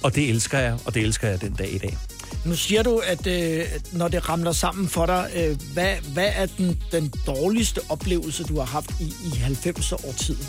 Og 0.03 0.15
det 0.15 0.29
elsker 0.29 0.59
jeg, 0.59 0.77
og 0.85 0.93
det 0.93 1.01
elsker 1.01 1.27
jeg 1.27 1.41
den 1.41 1.53
dag 1.53 1.73
i 1.73 1.77
dag. 1.77 1.97
Nu 2.45 2.55
siger 2.55 2.83
du, 2.83 3.01
at 3.05 3.27
øh, 3.27 3.65
når 3.91 4.07
det 4.07 4.29
ramler 4.29 4.51
sammen 4.51 4.89
for 4.89 5.05
dig, 5.05 5.29
øh, 5.35 5.57
hvad, 5.73 5.95
hvad 6.13 6.29
er 6.35 6.45
den, 6.45 6.81
den 6.91 7.13
dårligste 7.27 7.81
oplevelse, 7.89 8.43
du 8.43 8.57
har 8.57 8.65
haft 8.65 8.91
i, 8.99 9.03
i 9.03 9.29
90'er-årtiden? 9.29 10.45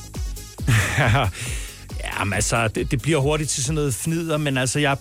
Jamen 2.04 2.32
altså, 2.32 2.68
det, 2.68 2.90
det 2.90 3.02
bliver 3.02 3.18
hurtigt 3.18 3.50
til 3.50 3.64
sådan 3.64 3.74
noget 3.74 3.94
fnider, 3.94 4.36
men 4.36 4.56
altså, 4.58 4.78
jeg, 4.78 4.96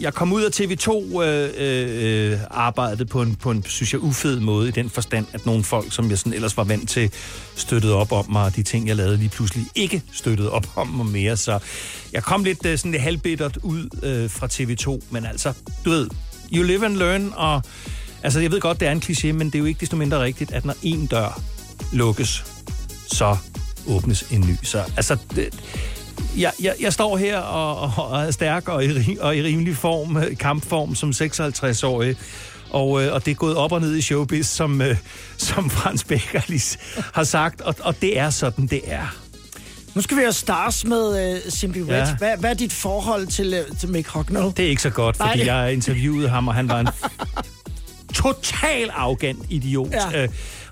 jeg 0.00 0.14
kom 0.14 0.32
ud 0.32 0.42
af 0.42 0.50
TV2 0.60 1.20
øh, 1.22 2.32
øh, 2.32 2.38
arbejdet 2.50 3.08
på 3.08 3.22
en, 3.22 3.34
på 3.34 3.50
en, 3.50 3.64
synes 3.66 3.92
jeg, 3.92 4.02
ufed 4.02 4.40
måde 4.40 4.68
i 4.68 4.70
den 4.70 4.90
forstand, 4.90 5.26
at 5.32 5.46
nogle 5.46 5.64
folk, 5.64 5.92
som 5.92 6.10
jeg 6.10 6.18
sådan 6.18 6.32
ellers 6.32 6.56
var 6.56 6.64
vant 6.64 6.88
til, 6.88 7.10
støttede 7.56 7.94
op 7.94 8.12
om 8.12 8.30
mig, 8.32 8.44
og 8.44 8.56
de 8.56 8.62
ting, 8.62 8.88
jeg 8.88 8.96
lavede 8.96 9.16
lige 9.16 9.28
pludselig 9.28 9.66
ikke 9.74 10.02
støttede 10.12 10.50
op 10.50 10.66
om 10.76 10.88
mig 10.88 11.06
mere. 11.06 11.36
Så 11.36 11.58
jeg 12.12 12.22
kom 12.22 12.44
lidt 12.44 12.66
øh, 12.66 12.78
sådan 12.78 12.90
lidt 12.90 13.02
halvbittert 13.02 13.58
ud 13.62 13.88
øh, 14.02 14.30
fra 14.30 14.46
TV2, 14.46 15.04
men 15.10 15.26
altså, 15.26 15.52
du 15.84 15.90
ved, 15.90 16.08
you 16.52 16.62
live 16.62 16.86
and 16.86 16.96
learn, 16.96 17.32
og 17.36 17.62
altså, 18.22 18.40
jeg 18.40 18.50
ved 18.50 18.60
godt, 18.60 18.80
det 18.80 18.88
er 18.88 18.92
en 18.92 19.02
kliché, 19.04 19.32
men 19.32 19.46
det 19.46 19.54
er 19.54 19.58
jo 19.58 19.64
ikke 19.64 19.80
desto 19.80 19.96
mindre 19.96 20.22
rigtigt, 20.22 20.52
at 20.52 20.64
når 20.64 20.74
en 20.82 21.06
dør 21.06 21.40
lukkes, 21.92 22.44
så 23.06 23.36
åbnes 23.88 24.22
en 24.30 24.40
ny. 24.40 24.56
Så 24.62 24.84
altså, 24.96 25.16
det, 25.36 25.48
jeg, 26.36 26.52
jeg, 26.62 26.74
jeg 26.80 26.92
står 26.92 27.16
her 27.16 27.38
og, 27.38 27.92
og 28.10 28.22
er 28.22 28.30
stærk 28.30 28.68
og 28.68 28.84
i, 28.84 29.16
og 29.20 29.36
i 29.36 29.42
rimelig 29.42 29.76
form, 29.76 30.16
øh, 30.16 30.36
kampform 30.36 30.94
som 30.94 31.10
56-årig. 31.10 32.16
Og, 32.70 33.04
øh, 33.04 33.12
og 33.12 33.24
det 33.24 33.30
er 33.30 33.34
gået 33.34 33.56
op 33.56 33.72
og 33.72 33.80
ned 33.80 33.96
i 33.96 34.02
showbiz, 34.02 34.46
som, 34.46 34.82
øh, 34.82 34.96
som 35.36 35.70
Frans 35.70 36.04
Becker 36.04 36.40
lige 36.48 36.78
har 37.14 37.24
sagt. 37.24 37.60
Og, 37.60 37.74
og 37.80 38.00
det 38.00 38.18
er 38.18 38.30
sådan, 38.30 38.66
det 38.66 38.80
er. 38.84 39.16
Nu 39.94 40.00
skal 40.00 40.16
vi 40.16 40.22
have 40.22 40.32
stars 40.32 40.84
med 40.84 41.34
uh, 41.34 41.52
Simply 41.52 41.80
Red. 41.80 41.88
Ja. 41.88 42.16
Hvad, 42.18 42.36
hvad 42.36 42.50
er 42.50 42.54
dit 42.54 42.72
forhold 42.72 43.26
til, 43.26 43.64
uh, 43.70 43.78
til 43.78 43.88
Mick 43.88 44.08
Hucknall? 44.08 44.52
Det 44.56 44.64
er 44.64 44.68
ikke 44.68 44.82
så 44.82 44.90
godt, 44.90 45.16
fordi 45.16 45.44
Nej. 45.44 45.54
jeg 45.54 45.72
interviewede 45.72 46.28
ham, 46.28 46.48
og 46.48 46.54
han 46.54 46.68
var 46.68 46.80
en 46.80 46.88
total 48.14 48.90
arrogant 48.94 49.38
idiot. 49.48 49.88
Ja. 50.12 50.22
Øh, 50.22 50.28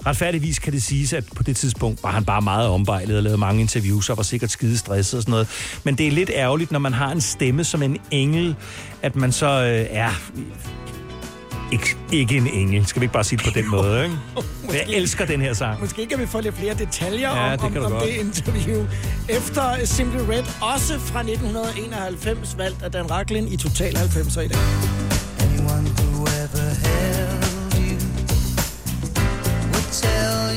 retfærdigvis 0.07 0.59
kan 0.59 0.72
det 0.72 0.82
siges, 0.82 1.12
at 1.12 1.24
på 1.36 1.43
det 1.43 1.57
tidspunkt 1.57 2.03
var 2.03 2.11
han 2.11 2.24
bare 2.24 2.43
meget 2.43 2.68
ombejlet 2.68 3.16
og 3.16 3.22
lavede 3.22 3.38
mange 3.38 3.61
interviews 3.61 4.11
og 4.11 4.16
var 4.16 4.22
sikkert 4.22 4.51
skide 4.51 4.78
stresset 4.78 5.16
og 5.16 5.22
sådan 5.22 5.30
noget. 5.30 5.49
Men 5.84 5.99
det 5.99 6.07
er 6.07 6.11
lidt 6.11 6.30
ærgerligt, 6.34 6.72
når 6.72 6.78
man 6.78 6.93
har 6.93 7.12
en 7.12 7.20
stemme 7.20 7.64
som 7.64 7.82
en 7.82 7.97
engel, 8.11 8.57
at 9.03 9.16
man 9.16 9.32
så 9.32 9.47
øh, 9.47 9.86
er 9.90 10.11
ikke, 11.72 11.97
ikke 12.12 12.36
en 12.36 12.47
engel. 12.47 12.86
Skal 12.86 13.01
vi 13.01 13.05
ikke 13.05 13.12
bare 13.12 13.24
sige 13.24 13.36
det 13.36 13.45
på 13.47 13.59
den 13.61 13.70
måde, 13.70 14.05
ikke? 14.05 14.16
Men 14.66 14.74
jeg 14.74 14.84
elsker 14.88 15.26
den 15.26 15.40
her 15.40 15.53
sang. 15.55 15.80
Måske 15.80 16.07
kan 16.07 16.18
vi 16.20 16.26
få 16.26 16.40
lidt 16.40 16.59
flere 16.59 16.74
detaljer 16.74 17.36
Ja, 17.36 17.53
om, 17.53 17.59
det 17.70 17.78
om, 17.78 17.84
om 17.84 17.93
godt. 17.93 18.05
det 18.05 18.11
interview. 18.14 18.86
Efter 19.28 19.84
Simply 19.84 20.18
Red, 20.18 20.45
også 20.74 20.99
fra 20.99 21.20
1991, 21.20 22.55
valgt 22.59 22.82
af 22.82 22.93
Dan 22.93 23.11
Racklin 23.11 23.49
i 23.49 23.57
Total 23.57 23.97
90'er 23.97 24.40
i 24.40 24.49
dag. 24.49 24.59
Anyone 25.40 26.11
who 26.43 26.49
ever 26.59 26.74
held 26.74 27.74
you 27.74 27.99
would 29.72 29.93
tell 29.93 30.53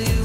you 0.00 0.21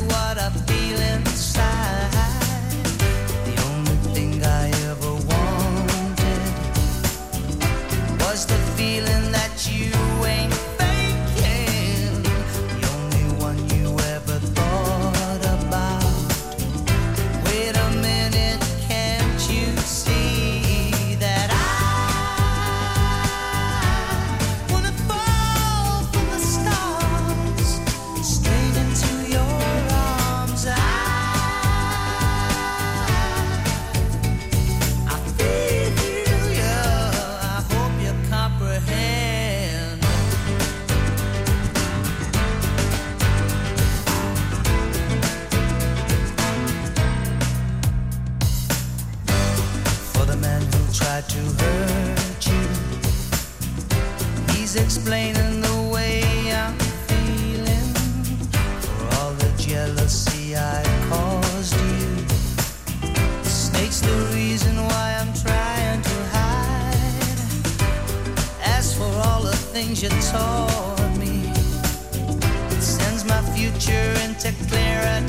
explaining 54.77 55.61
the 55.61 55.89
way 55.93 56.21
I'm 56.51 56.77
feeling 57.07 57.93
for 58.81 59.15
all 59.17 59.33
the 59.33 59.51
jealousy 59.57 60.55
I 60.55 60.83
caused 61.09 61.75
you. 61.75 62.15
The 63.43 63.49
snake's 63.49 64.01
the 64.01 64.17
reason 64.33 64.75
why 64.75 65.17
I'm 65.19 65.33
trying 65.33 66.01
to 66.01 66.17
hide. 66.35 67.39
As 68.63 68.95
for 68.97 69.11
all 69.25 69.41
the 69.41 69.57
things 69.73 70.03
you 70.03 70.09
taught 70.31 71.17
me, 71.17 71.51
it 72.75 72.81
sends 72.81 73.25
my 73.25 73.41
future 73.55 74.09
into 74.25 74.51
clearer 74.67 75.21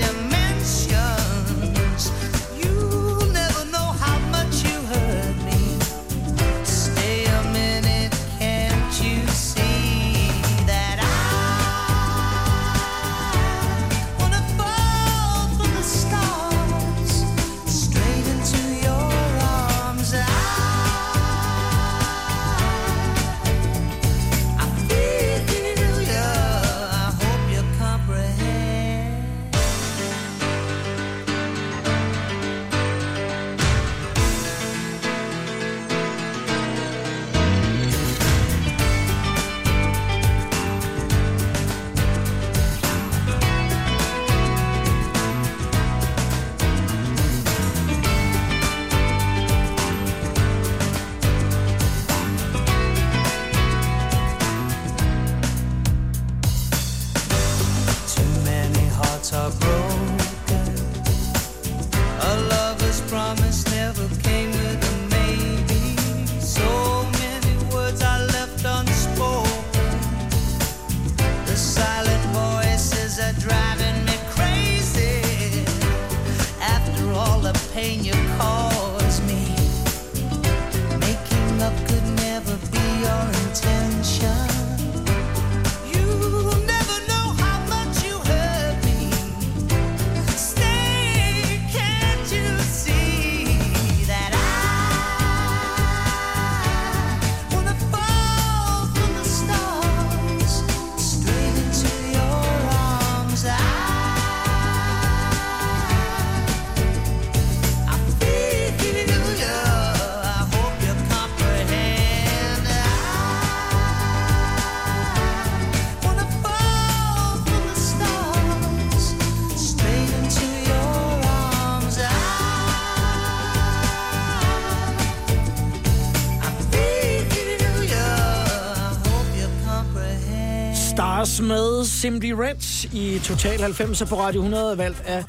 Simply 132.00 132.30
Red 132.30 132.84
i 132.92 133.18
Total 133.18 133.60
90 133.60 134.02
på 134.08 134.20
Radio 134.20 134.40
100, 134.40 134.78
valgt 134.78 135.02
af 135.06 135.24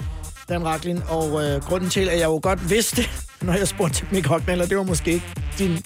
Dan 0.50 0.66
Raklin. 0.66 1.02
Og 1.08 1.44
øh, 1.44 1.62
grunden 1.62 1.90
til, 1.90 2.10
at 2.10 2.20
jeg 2.20 2.26
jo 2.26 2.40
godt 2.44 2.70
vidste, 2.70 3.02
når 3.42 3.54
jeg 3.54 3.68
spurgte 3.68 3.96
til 3.96 4.08
Mick 4.12 4.28
Hocknaller, 4.28 4.66
det 4.66 4.78
var 4.78 4.84
måske 4.84 5.12
ikke 5.12 5.26
din 5.60 5.78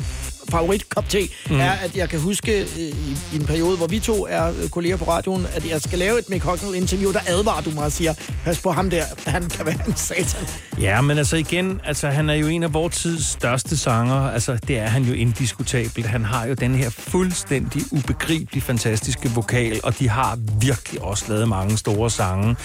favorit 0.54 0.90
kop 0.90 1.10
te, 1.10 1.30
mm. 1.50 1.60
er, 1.60 1.72
at 1.72 1.98
jeg 1.98 2.10
kan 2.10 2.20
huske 2.20 2.62
øh, 2.62 2.68
i, 2.78 3.18
i 3.34 3.36
en 3.36 3.46
periode, 3.46 3.78
hvor 3.78 3.88
vi 3.88 4.00
to 4.00 4.28
er 4.30 4.46
øh, 4.50 4.70
kolleger 4.70 4.98
på 4.98 5.06
radioen, 5.06 5.48
at 5.56 5.70
jeg 5.70 5.82
skal 5.82 6.00
lave 6.00 6.20
et 6.20 6.30
Mick 6.30 6.44
Hucknall-interview, 6.44 7.12
der 7.12 7.20
advarer 7.28 7.62
du 7.62 7.72
mig 7.72 7.84
og 7.84 7.92
siger, 7.92 8.14
pas 8.46 8.60
på 8.60 8.72
ham 8.72 8.90
der, 8.90 9.04
han 9.28 9.50
kan 9.50 9.66
være 9.66 9.80
en 9.88 9.96
satan. 9.96 10.48
Ja, 10.82 11.02
men 11.02 11.18
altså 11.18 11.36
igen, 11.36 11.82
altså 11.86 12.10
han 12.10 12.30
er 12.30 12.34
jo 12.34 12.48
en 12.48 12.64
af 12.64 12.74
vores 12.74 12.98
tids 12.98 13.26
største 13.26 13.78
sanger. 13.78 14.30
Altså 14.30 14.58
det 14.68 14.80
er 14.80 14.88
han 14.88 15.04
jo 15.04 15.14
indiskutabelt. 15.14 16.06
Han 16.06 16.26
har 16.26 16.46
jo 16.46 16.54
den 16.54 16.76
her 16.76 16.90
fuldstændig 16.90 17.82
ubegribelig 17.92 18.64
fantastiske 18.64 19.30
vokal, 19.30 19.80
og 19.84 20.00
de 20.00 20.10
har 20.10 20.40
virkelig 20.62 21.02
også 21.02 21.26
lavet 21.28 21.48
mange 21.50 21.78
store 21.78 22.10
sange. 22.10 22.56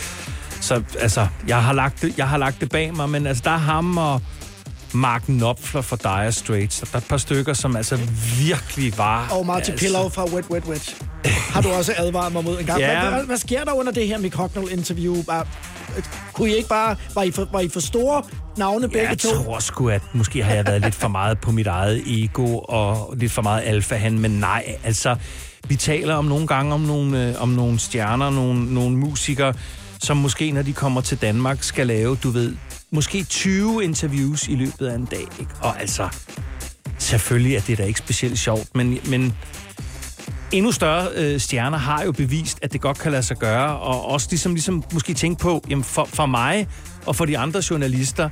Så 0.60 0.82
altså, 0.98 1.26
jeg 1.46 1.62
har 1.62 1.72
lagt 1.72 2.02
det, 2.02 2.18
jeg 2.18 2.28
har 2.28 2.38
lagt 2.38 2.60
det 2.60 2.70
bag 2.70 2.96
mig, 2.96 3.08
men 3.08 3.26
altså 3.26 3.42
der 3.44 3.50
er 3.50 3.56
ham 3.56 3.98
og 3.98 4.22
Mark 4.92 5.22
Knopfler 5.22 5.82
fra 5.82 5.96
Dire 5.96 6.32
Straits. 6.32 6.80
Der 6.80 6.86
er 6.92 6.98
et 6.98 7.04
par 7.04 7.16
stykker, 7.16 7.52
som 7.52 7.76
altså 7.76 7.98
virkelig 8.38 8.98
var... 8.98 9.28
Og 9.30 9.46
Marty 9.46 9.70
altså... 9.70 9.86
Pillow 9.86 10.08
fra 10.08 10.24
Wet 10.24 10.44
Wet 10.50 10.64
Wet. 10.64 10.96
Har 11.24 11.60
du 11.60 11.68
også 11.68 11.92
advaret 11.96 12.32
mig 12.32 12.44
mod 12.44 12.60
en 12.60 12.66
gang. 12.66 12.80
Ja. 12.80 13.00
Hvad, 13.00 13.10
hvad, 13.10 13.24
hvad 13.24 13.36
sker 13.36 13.64
der 13.64 13.72
under 13.72 13.92
det 13.92 14.06
her 14.06 14.18
Mick 14.18 14.34
Hucknall-interview? 14.34 15.22
Bare, 15.22 15.44
kunne 16.32 16.50
I 16.50 16.54
ikke 16.54 16.68
bare... 16.68 16.96
Var 17.14 17.22
I 17.22 17.30
for, 17.30 17.48
var 17.52 17.60
I 17.60 17.68
for 17.68 17.80
store 17.80 18.22
navne 18.56 18.88
begge 18.88 19.08
jeg 19.08 19.18
to? 19.18 19.28
tror 19.28 19.58
sgu, 19.58 19.88
at 19.88 20.02
måske 20.12 20.44
har 20.44 20.54
jeg 20.54 20.66
været 20.66 20.80
lidt 20.80 20.94
for 20.94 21.08
meget 21.08 21.38
på 21.40 21.52
mit 21.52 21.66
eget 21.66 22.02
ego 22.06 22.58
og 22.58 23.14
lidt 23.16 23.32
for 23.32 23.42
meget 23.42 23.62
alfahan, 23.66 24.18
men 24.18 24.30
nej, 24.30 24.76
altså, 24.84 25.16
vi 25.68 25.76
taler 25.76 26.14
om 26.14 26.24
nogle 26.24 26.46
gange 26.46 26.74
om 26.74 26.80
nogle, 26.80 27.28
øh, 27.28 27.42
om 27.42 27.48
nogle 27.48 27.78
stjerner, 27.78 28.30
nogle, 28.30 28.74
nogle 28.74 28.96
musikere, 28.96 29.54
som 30.02 30.16
måske, 30.16 30.50
når 30.50 30.62
de 30.62 30.72
kommer 30.72 31.00
til 31.00 31.18
Danmark, 31.20 31.62
skal 31.62 31.86
lave, 31.86 32.16
du 32.22 32.30
ved, 32.30 32.56
måske 32.90 33.24
20 33.24 33.84
interviews 33.84 34.48
i 34.48 34.54
løbet 34.54 34.86
af 34.86 34.94
en 34.94 35.04
dag. 35.04 35.26
Ikke? 35.40 35.52
Og 35.60 35.80
altså, 35.80 36.08
selvfølgelig 36.98 37.56
er 37.56 37.60
det 37.60 37.78
da 37.78 37.84
ikke 37.84 37.98
specielt 37.98 38.38
sjovt, 38.38 38.74
men, 38.74 38.98
men 39.10 39.36
endnu 40.52 40.72
større 40.72 41.08
øh, 41.14 41.40
stjerner 41.40 41.78
har 41.78 42.04
jo 42.04 42.12
bevist, 42.12 42.58
at 42.62 42.72
det 42.72 42.80
godt 42.80 42.98
kan 42.98 43.12
lade 43.12 43.22
sig 43.22 43.36
gøre, 43.36 43.78
og 43.78 44.04
også 44.04 44.26
ligesom, 44.30 44.54
ligesom 44.54 44.84
måske 44.92 45.14
tænke 45.14 45.42
på, 45.42 45.64
jamen 45.68 45.84
for, 45.84 46.04
for 46.04 46.26
mig 46.26 46.68
og 47.06 47.16
for 47.16 47.24
de 47.24 47.38
andre 47.38 47.62
journalister, 47.70 48.28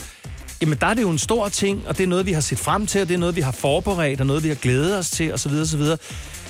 jamen 0.61 0.79
der 0.81 0.87
er 0.87 0.95
det 0.95 1.03
jo 1.03 1.11
en 1.11 1.19
stor 1.19 1.49
ting, 1.49 1.89
og 1.89 1.99
det 1.99 2.05
er 2.05 2.09
noget, 2.09 2.27
vi 2.27 2.33
har 2.33 2.41
set 2.41 2.59
frem 2.59 2.87
til, 2.87 3.01
og 3.01 3.09
det 3.09 3.15
er 3.15 3.19
noget, 3.19 3.37
vi 3.37 3.41
har 3.41 3.53
forberedt, 3.53 4.21
og 4.21 4.27
noget, 4.27 4.43
vi 4.43 4.49
har 4.49 4.55
glædet 4.55 4.99
os 4.99 5.11
til, 5.11 5.35
osv. 5.35 5.53
osv. 5.53 5.83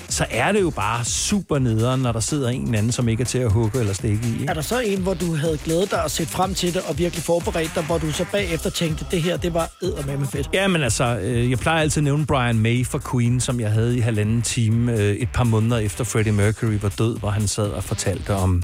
Så 0.08 0.26
er 0.30 0.52
det 0.52 0.60
jo 0.60 0.70
bare 0.70 1.04
super 1.04 1.58
nederen, 1.58 2.00
når 2.00 2.12
der 2.12 2.20
sidder 2.20 2.48
en 2.48 2.64
eller 2.64 2.78
anden, 2.78 2.92
som 2.92 3.08
ikke 3.08 3.20
er 3.20 3.24
til 3.24 3.38
at 3.38 3.52
hugge 3.52 3.80
eller 3.80 3.92
stikke 3.92 4.28
i. 4.28 4.32
Ikke? 4.32 4.46
Er 4.48 4.54
der 4.54 4.60
så 4.60 4.80
en, 4.80 5.00
hvor 5.00 5.14
du 5.14 5.34
havde 5.34 5.58
glædet 5.64 5.90
dig 5.90 6.02
og 6.02 6.10
set 6.10 6.28
frem 6.28 6.54
til 6.54 6.74
det, 6.74 6.82
og 6.88 6.98
virkelig 6.98 7.24
forberedt 7.24 7.70
dig, 7.74 7.82
hvor 7.82 7.98
du 7.98 8.12
så 8.12 8.24
bagefter 8.32 8.70
tænkte, 8.70 9.06
det 9.10 9.22
her, 9.22 9.36
det 9.36 9.54
var 9.54 9.70
eddermame 9.82 10.26
fedt? 10.26 10.50
Ja, 10.52 10.68
men 10.68 10.82
altså, 10.82 11.18
øh, 11.22 11.50
jeg 11.50 11.58
plejer 11.58 11.80
altid 11.80 12.00
at 12.00 12.04
nævne 12.04 12.26
Brian 12.26 12.58
May 12.58 12.86
fra 12.86 13.00
Queen, 13.12 13.40
som 13.40 13.60
jeg 13.60 13.70
havde 13.70 13.96
i 13.96 14.00
halvanden 14.00 14.42
time 14.42 14.92
øh, 14.92 15.14
et 15.14 15.28
par 15.34 15.44
måneder 15.44 15.78
efter 15.78 16.04
Freddie 16.04 16.32
Mercury 16.32 16.78
var 16.82 16.92
død, 16.98 17.18
hvor 17.18 17.30
han 17.30 17.48
sad 17.48 17.68
og 17.68 17.84
fortalte 17.84 18.34
om 18.34 18.62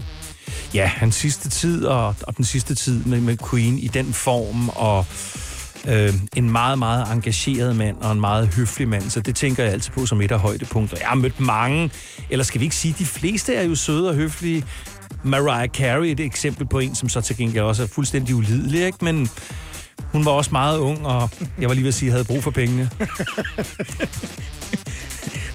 ja, 0.74 0.86
hans 0.86 1.14
sidste 1.14 1.48
tid 1.48 1.84
og, 1.84 2.14
og 2.22 2.36
den 2.36 2.44
sidste 2.44 2.74
tid 2.74 3.04
med, 3.04 3.20
med 3.20 3.36
Queen 3.50 3.78
i 3.78 3.88
den 3.88 4.12
form, 4.12 4.68
og 4.68 5.06
øh, 5.88 6.14
en 6.36 6.50
meget, 6.50 6.78
meget 6.78 7.12
engageret 7.12 7.76
mand 7.76 7.96
og 7.96 8.12
en 8.12 8.20
meget 8.20 8.48
høflig 8.48 8.88
mand, 8.88 9.10
så 9.10 9.20
det 9.20 9.36
tænker 9.36 9.62
jeg 9.62 9.72
altid 9.72 9.92
på 9.92 10.06
som 10.06 10.20
et 10.20 10.32
af 10.32 10.40
højdepunkter. 10.40 10.96
Jeg 11.00 11.08
har 11.08 11.14
mødt 11.14 11.40
mange, 11.40 11.90
eller 12.30 12.44
skal 12.44 12.60
vi 12.60 12.64
ikke 12.64 12.76
sige, 12.76 12.94
de 12.98 13.04
fleste 13.04 13.54
er 13.54 13.62
jo 13.62 13.74
søde 13.74 14.08
og 14.08 14.14
høflige. 14.14 14.64
Mariah 15.24 15.68
Carey 15.68 16.06
er 16.06 16.12
et 16.12 16.20
eksempel 16.20 16.66
på 16.66 16.78
en, 16.78 16.94
som 16.94 17.08
så 17.08 17.20
til 17.20 17.36
gengæld 17.36 17.64
også 17.64 17.82
er 17.82 17.86
fuldstændig 17.86 18.34
ulidelig, 18.34 18.86
ikke? 18.86 19.04
men 19.04 19.28
hun 20.12 20.24
var 20.24 20.30
også 20.30 20.50
meget 20.52 20.78
ung, 20.78 21.06
og 21.06 21.30
jeg 21.60 21.68
var 21.68 21.74
lige 21.74 21.84
ved 21.84 21.88
at 21.88 21.94
sige, 21.94 22.06
at 22.06 22.10
jeg 22.10 22.14
havde 22.14 22.24
brug 22.24 22.42
for 22.42 22.50
pengene. 22.50 22.90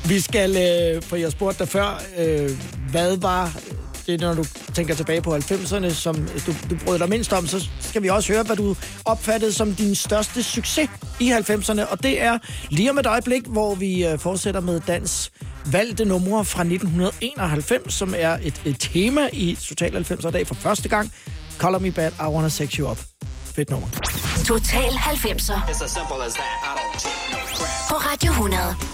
Vi 0.10 0.20
skal, 0.20 0.50
øh, 0.50 1.02
for 1.02 1.16
jeg 1.16 1.32
spurgte 1.32 1.60
dig 1.60 1.68
før, 1.68 2.02
øh, 2.18 2.50
hvad 2.92 3.18
var 3.18 3.58
det, 4.08 4.20
når 4.20 4.34
du 4.34 4.44
tænker 4.74 4.96
tilbage 4.96 5.22
på 5.22 5.36
90'erne, 5.36 5.94
som 5.94 6.16
du, 6.46 6.54
du 6.70 6.76
brød 6.86 7.00
dig 7.00 7.10
mindst 7.10 7.34
om, 7.34 7.48
så 7.48 7.68
skal 7.80 8.04
vi 8.04 8.10
også 8.10 8.34
høre, 8.34 8.44
hvad 8.44 8.56
du 8.56 8.76
opfattede 9.06 9.54
som 9.54 9.74
din 9.76 9.96
største 9.96 10.44
succes 10.44 10.90
i 11.20 11.32
90'erne. 11.32 11.92
Og 11.92 12.04
det 12.04 12.22
er 12.22 12.38
lige 12.70 12.90
om 12.90 12.98
et 12.98 13.06
øjeblik, 13.06 13.44
hvor 13.48 13.76
vi 13.76 14.06
øh, 14.08 14.20
fortsætter 14.20 14.62
med 14.62 14.80
dans 14.88 15.32
valgte 15.72 16.06
numre 16.06 16.46
fra 16.46 16.62
1991, 16.62 17.94
som 17.94 18.14
er 18.18 18.38
et, 18.44 18.62
et 18.66 18.76
tema 18.80 19.30
i 19.34 19.58
Total 19.68 20.06
90'er 20.12 20.32
dag 20.32 20.48
for 20.48 20.56
første 20.56 20.90
gang. 20.90 21.12
Color 21.58 21.80
Me 21.80 21.92
Bad, 21.92 22.12
I 22.12 22.24
Wanna 22.24 22.50
Sex 22.50 22.72
You 22.74 22.92
Up. 22.92 23.00
Fedt 23.46 23.70
nummer. 23.70 23.88
Total 24.46 24.90
90'er 24.90 25.70
It's 25.70 25.84
as 25.84 25.92
simple 25.92 26.24
as 26.26 26.34
that. 26.34 26.54
I 26.64 26.72
don't 26.80 27.00
take 27.00 27.32
no 27.32 27.40
crap. 27.58 27.90
på 27.90 27.96
Radio 27.96 28.32
100. 28.32 28.87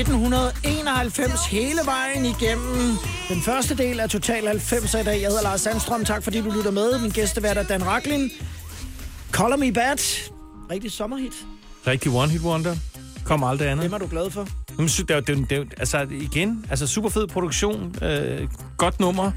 1991 0.00 1.46
hele 1.46 1.80
vejen 1.84 2.24
igennem. 2.24 2.96
Den 3.28 3.42
første 3.42 3.76
del 3.76 4.00
af 4.00 4.08
Total 4.08 4.46
90 4.46 4.94
i 4.94 4.96
dag. 4.96 5.20
Jeg 5.20 5.28
hedder 5.28 5.42
Lars 5.42 5.60
Sandstrøm. 5.60 6.04
Tak 6.04 6.22
fordi 6.22 6.40
du 6.40 6.50
lytter 6.50 6.70
med. 6.70 6.98
Min 6.98 7.10
gæstevært 7.10 7.56
er 7.56 7.62
Dan 7.62 7.86
Raklin. 7.86 8.30
Color 9.32 9.56
Me 9.56 9.72
Bad. 9.72 10.30
Rigtig 10.70 10.92
sommerhit. 10.92 11.32
Rigtig 11.86 12.12
one 12.12 12.28
hit 12.28 12.40
wonder. 12.40 12.76
Kom 13.24 13.44
aldrig 13.44 13.68
andet. 13.68 13.82
Hvem 13.82 13.92
er 13.92 13.98
du 13.98 14.06
glad 14.06 14.30
for? 14.30 14.48
Jamen, 14.70 14.88
det 14.88 15.10
er, 15.10 15.20
det 15.20 15.38
er, 15.38 15.46
det 15.46 15.58
er, 15.58 15.64
altså 15.78 16.06
igen, 16.10 16.66
altså 16.70 16.86
super 16.86 17.08
fed 17.08 17.26
produktion, 17.26 17.94
øh, 18.02 18.48
godt 18.76 19.00
nummer. 19.00 19.32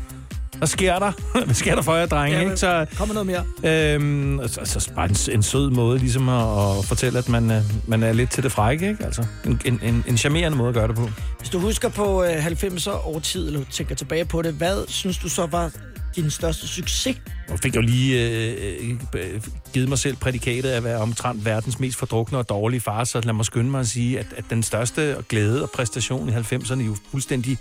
Hvad 0.57 0.67
sker 0.67 0.99
der? 0.99 1.11
Hvad 1.45 1.55
sker 1.55 1.75
der 1.75 1.81
for 1.81 1.95
jer, 1.95 2.05
drenge? 2.05 2.37
Ja, 2.37 2.43
ikke? 2.43 2.57
Så, 2.57 2.85
Kommer 2.97 3.13
noget 3.13 3.27
mere? 3.27 3.93
øhm, 3.93 4.39
altså, 4.39 4.59
altså 4.59 4.91
bare 4.95 5.09
en, 5.09 5.15
en 5.31 5.43
sød 5.43 5.69
måde 5.69 5.99
ligesom 5.99 6.29
at, 6.29 6.77
at 6.79 6.85
fortælle, 6.85 7.19
at 7.19 7.29
man, 7.29 7.51
øh, 7.51 7.61
man 7.87 8.03
er 8.03 8.13
lidt 8.13 8.31
til 8.31 8.43
det 8.43 8.51
frække, 8.51 8.89
ikke? 8.89 9.05
Altså, 9.05 9.25
en, 9.45 9.61
en, 9.65 9.79
en, 9.83 10.03
en 10.07 10.17
charmerende 10.17 10.57
måde 10.57 10.69
at 10.69 10.75
gøre 10.75 10.87
det 10.87 10.95
på. 10.95 11.09
Hvis 11.39 11.49
du 11.49 11.59
husker 11.59 11.89
på 11.89 12.23
øh, 12.23 12.45
90'er 12.45 13.07
over 13.07 13.19
tid, 13.19 13.47
eller 13.47 13.61
tænker 13.71 13.95
tilbage 13.95 14.25
på 14.25 14.41
det, 14.41 14.53
hvad 14.53 14.87
synes 14.87 15.17
du 15.17 15.29
så 15.29 15.45
var 15.45 15.71
din 16.15 16.29
største 16.31 16.67
succes? 16.67 17.17
Jeg 17.49 17.59
fik 17.59 17.75
jo 17.75 17.81
lige 17.81 18.29
øh, 18.29 18.89
øh, 19.15 19.41
givet 19.73 19.89
mig 19.89 19.97
selv 19.99 20.15
prædikatet 20.15 20.69
af 20.69 20.77
at 20.77 20.83
være 20.83 20.97
omtrent 20.97 21.45
verdens 21.45 21.79
mest 21.79 21.97
fordrukne 21.97 22.37
og 22.37 22.49
dårlige 22.49 22.81
far, 22.81 23.03
så 23.03 23.21
lad 23.23 23.33
mig 23.33 23.45
skynde 23.45 23.69
mig 23.69 23.79
at 23.79 23.87
sige, 23.87 24.19
at, 24.19 24.25
at 24.37 24.43
den 24.49 24.63
største 24.63 25.15
glæde 25.29 25.63
og 25.63 25.69
præstation 25.69 26.29
i 26.29 26.31
90'erne 26.31 26.81
jo 26.81 26.95
fuldstændig 27.11 27.57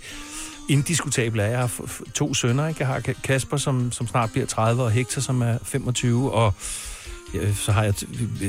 indiskutabel 0.69 1.39
er. 1.39 1.45
Jeg 1.45 1.59
har 1.59 1.71
to 2.13 2.33
sønner, 2.33 2.67
ikke? 2.67 2.79
Jeg 2.79 2.87
har 2.87 2.99
Kasper, 2.99 3.57
som, 3.57 3.91
som 3.91 4.07
snart 4.07 4.31
bliver 4.31 4.47
30, 4.47 4.83
og 4.83 4.91
Hector, 4.91 5.21
som 5.21 5.41
er 5.41 5.57
25, 5.63 6.31
og 6.31 6.53
ja, 7.33 7.53
så 7.53 7.71
har 7.71 7.83
jeg 7.83 7.93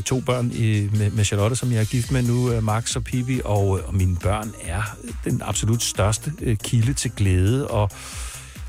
to 0.04 0.20
børn 0.20 0.50
i, 0.54 0.88
med, 0.92 1.10
med 1.10 1.24
Charlotte, 1.24 1.56
som 1.56 1.72
jeg 1.72 1.80
er 1.80 1.84
gift 1.84 2.10
med 2.10 2.22
nu, 2.22 2.52
øh, 2.52 2.62
Max 2.62 2.96
og 2.96 3.04
Pippi, 3.04 3.40
og, 3.44 3.78
øh, 3.78 3.88
og 3.88 3.94
mine 3.94 4.16
børn 4.16 4.52
er 4.62 4.82
den 5.24 5.42
absolut 5.44 5.82
største 5.82 6.32
øh, 6.40 6.56
kilde 6.56 6.92
til 6.92 7.10
glæde 7.16 7.68
og 7.68 7.90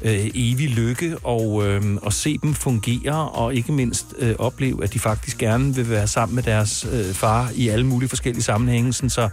øh, 0.01 0.29
evig 0.33 0.69
lykke, 0.69 1.17
og, 1.23 1.67
øh, 1.67 1.95
og 2.01 2.13
se 2.13 2.37
dem 2.37 2.53
fungere, 2.53 3.29
og 3.29 3.55
ikke 3.55 3.71
mindst 3.71 4.05
øh, 4.19 4.35
opleve, 4.39 4.83
at 4.83 4.93
de 4.93 4.99
faktisk 4.99 5.37
gerne 5.37 5.75
vil 5.75 5.89
være 5.89 6.07
sammen 6.07 6.35
med 6.35 6.43
deres 6.43 6.87
øh, 6.91 7.13
far 7.13 7.51
i 7.55 7.67
alle 7.67 7.85
mulige 7.85 8.09
forskellige 8.09 8.43
sammenhænge, 8.43 8.93
sådan 8.93 9.09
så, 9.09 9.29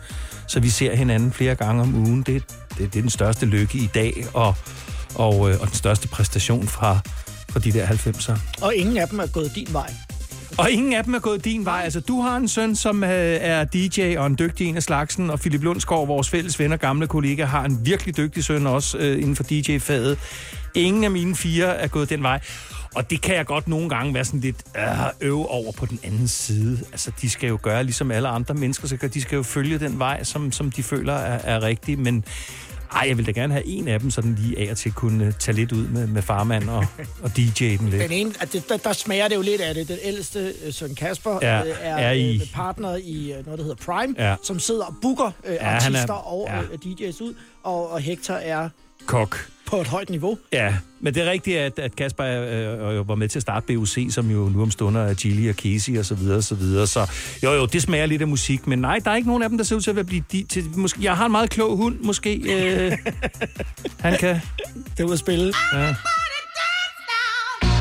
så 0.49 0.61
vi 0.61 0.69
ser 0.69 0.95
hinanden 0.97 1.33
flere 1.33 1.55
gange 1.55 1.83
om 1.83 1.95
ugen. 1.95 2.23
Det, 2.23 2.27
det, 2.79 2.79
det 2.79 2.97
er 2.97 3.03
den 3.03 3.11
største 3.11 3.47
lykke 3.47 3.79
i 3.79 3.91
dag, 3.95 4.27
og, 4.35 4.55
og, 5.15 5.51
øh, 5.51 5.61
og 5.61 5.67
den 5.67 5.75
største 5.75 6.09
præstation 6.09 6.69
fra, 6.69 6.99
fra 7.49 7.61
de 7.61 7.73
der 7.73 7.87
90'er. 7.87 8.65
Og 8.65 8.75
ingen 8.75 8.97
af 8.97 9.09
dem 9.09 9.19
er 9.19 9.27
gået 9.27 9.53
din 9.55 9.69
vej. 9.71 9.95
Og 10.59 10.71
ingen 10.71 10.93
af 10.93 11.05
dem 11.05 11.15
er 11.15 11.19
gået 11.19 11.45
din 11.45 11.65
vej. 11.65 11.81
Altså, 11.85 12.01
du 12.01 12.21
har 12.21 12.37
en 12.37 12.49
søn, 12.49 12.77
som 12.77 13.05
øh, 13.05 13.11
er 13.41 13.65
DJ 13.65 14.17
og 14.19 14.27
en 14.27 14.37
dygtig 14.39 14.67
en 14.67 14.77
af 14.77 14.83
slagsen, 14.83 15.31
og 15.31 15.41
Philip 15.41 15.63
Lundsgaard, 15.63 16.07
vores 16.07 16.31
fælles 16.31 16.59
ven 16.59 16.73
og 16.73 16.79
gamle 16.79 17.07
kollega, 17.07 17.45
har 17.45 17.65
en 17.65 17.87
virkelig 17.87 18.17
dygtig 18.17 18.45
søn 18.45 18.67
også 18.67 18.99
øh, 18.99 19.19
inden 19.19 19.37
for 19.37 19.45
DJ-faget. 19.45 20.19
Ingen 20.75 21.05
af 21.05 21.11
mine 21.11 21.37
fire 21.37 21.77
er 21.77 21.89
gået 21.89 22.11
den 22.11 22.23
vej. 22.23 22.41
Og 22.95 23.11
det 23.11 23.21
kan 23.21 23.35
jeg 23.35 23.47
godt 23.47 23.69
nogle 23.69 23.89
gange 23.89 24.15
være 24.15 24.25
sådan 24.25 24.41
lidt 24.41 24.57
øh, 24.79 24.83
øve 25.21 25.49
over 25.49 25.73
på 25.73 25.87
den 25.87 25.99
anden 26.05 26.29
side. 26.29 26.79
Altså, 26.93 27.11
de 27.21 27.31
skal 27.31 27.49
jo 27.49 27.59
gøre 27.63 27.85
ligesom 27.85 28.11
alle 28.11 28.29
andre 28.29 28.55
mennesker, 28.55 28.89
så 28.89 28.97
de 29.15 29.23
skal 29.23 29.37
jo 29.37 29.43
følge 29.43 29.79
den 29.79 29.99
vej, 29.99 30.25
som, 30.25 30.53
som 30.53 30.71
de 30.71 30.83
føler 30.83 31.15
er, 31.15 31.39
er 31.45 31.63
rigtig. 31.63 31.99
Men 31.99 32.25
ej, 32.95 33.05
jeg 33.09 33.17
vil 33.19 33.27
da 33.27 33.31
gerne 33.31 33.53
have 33.55 33.67
en 33.67 33.89
af 33.89 34.01
dem 34.01 34.11
sådan 34.11 34.35
lige 34.35 34.59
af 34.67 34.71
og 34.71 34.77
til 34.77 34.93
kunne 34.93 35.25
øh, 35.25 35.33
tage 35.39 35.55
lidt 35.57 35.73
ud 35.73 35.87
med, 35.89 36.07
med 36.07 36.23
farmand 36.23 36.69
og, 36.71 36.87
og 37.23 37.37
DJ 37.37 37.77
den 37.77 37.89
lidt. 37.89 38.03
Den 38.03 38.13
ene, 38.13 38.33
at 38.41 38.53
det, 38.53 38.69
der, 38.69 38.77
der 38.77 38.93
smager 38.93 39.29
det 39.29 39.35
jo 39.37 39.41
lidt 39.41 39.61
af 39.61 39.75
det. 39.75 39.89
Den 39.89 39.99
ældste 40.03 40.53
øh, 40.67 40.73
søn 40.73 40.95
Kasper 40.95 41.39
Ja, 41.43 41.61
øh, 41.65 41.71
er, 41.81 41.97
er 41.97 42.13
i- 42.13 42.51
partner 42.55 42.97
i 42.97 43.35
noget, 43.45 43.59
der 43.59 43.65
hedder 43.65 43.85
Prime, 43.93 44.15
Ja. 44.19 44.35
som 44.43 44.59
sidder 44.59 44.85
og 44.85 44.95
booker 45.03 45.31
øh, 45.45 45.55
Ja, 45.55 45.59
han 45.65 45.93
er- 45.95 45.99
artister 45.99 46.15
og 46.15 46.49
ja. 46.51 46.61
øh, 46.63 46.69
DJ's 46.85 47.23
ud, 47.25 47.35
og, 47.63 47.91
og 47.91 48.01
Hector 48.01 48.35
er 48.35 48.69
Kok. 49.07 49.49
På 49.73 49.81
et 49.81 49.87
højt 49.87 50.11
niveau. 50.11 50.39
Ja, 50.53 50.75
men 51.01 51.15
det 51.15 51.23
er 51.27 51.31
rigtigt, 51.31 51.59
at, 51.59 51.79
at 51.79 51.97
Kasper 51.97 52.25
øh, 52.25 52.97
øh, 52.99 53.09
var 53.09 53.15
med 53.15 53.29
til 53.29 53.39
at 53.39 53.43
starte 53.43 53.67
BUC, 53.67 54.07
som 54.11 54.31
jo 54.31 54.49
nu 54.49 54.63
om 54.63 54.71
stunder 54.71 55.01
er 55.01 55.15
Gilly 55.15 55.49
og 55.49 55.55
Casey 55.55 55.99
og 55.99 56.05
så 56.05 56.15
videre 56.15 56.37
og 56.37 56.45
så 56.45 56.55
videre. 56.55 56.87
Så 56.87 57.11
jo, 57.43 57.53
jo, 57.53 57.67
det 57.67 57.83
smager 57.83 58.07
lidt 58.07 58.23
af 58.23 58.29
musik, 58.29 58.67
men 58.67 58.79
nej, 58.79 58.99
der 59.05 59.11
er 59.11 59.17
ikke 59.17 59.29
nogen 59.29 59.43
af 59.43 59.49
dem, 59.49 59.59
der 59.59 59.65
ser 59.65 59.77
ud 59.77 59.81
til 59.81 59.99
at 59.99 60.07
blive... 60.07 60.25
De, 60.33 60.43
til, 60.43 60.65
måske, 60.77 60.99
jeg 61.03 61.17
har 61.17 61.27
en 61.27 61.33
meget 61.33 61.51
klog 61.51 61.77
hund, 61.77 61.99
måske. 62.01 62.35
Øh, 62.35 62.93
han 64.05 64.19
kan... 64.19 64.41
Det 64.97 65.05
ude 65.05 65.13
at 65.13 65.19
spille. 65.19 65.55
Ja. 65.75 65.95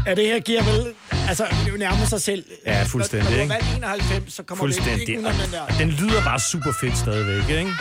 Ja, 0.05 0.15
det 0.15 0.25
her 0.25 0.39
giver 0.39 0.63
vel... 0.63 0.93
Altså, 1.27 1.45
det 1.65 1.73
er 1.73 1.77
nærmest 1.77 2.09
sig 2.09 2.21
selv. 2.21 2.43
Ja, 2.65 2.83
fuldstændig, 2.83 3.29
Når, 3.29 3.37
når 3.37 3.43
ikke? 3.43 3.53
du 3.53 3.81
har 3.81 3.89
valgt 3.89 4.07
91, 4.07 4.33
så 4.33 4.43
kommer 4.43 4.67
det 4.67 4.77
ikke 4.99 5.13
den 5.13 5.23
der. 5.23 5.61
Og 5.61 5.73
den 5.79 5.89
lyder 5.89 6.23
bare 6.23 6.39
super 6.39 6.71
fedt 6.81 6.97
stadigvæk, 6.97 7.57
ikke? 7.59 7.71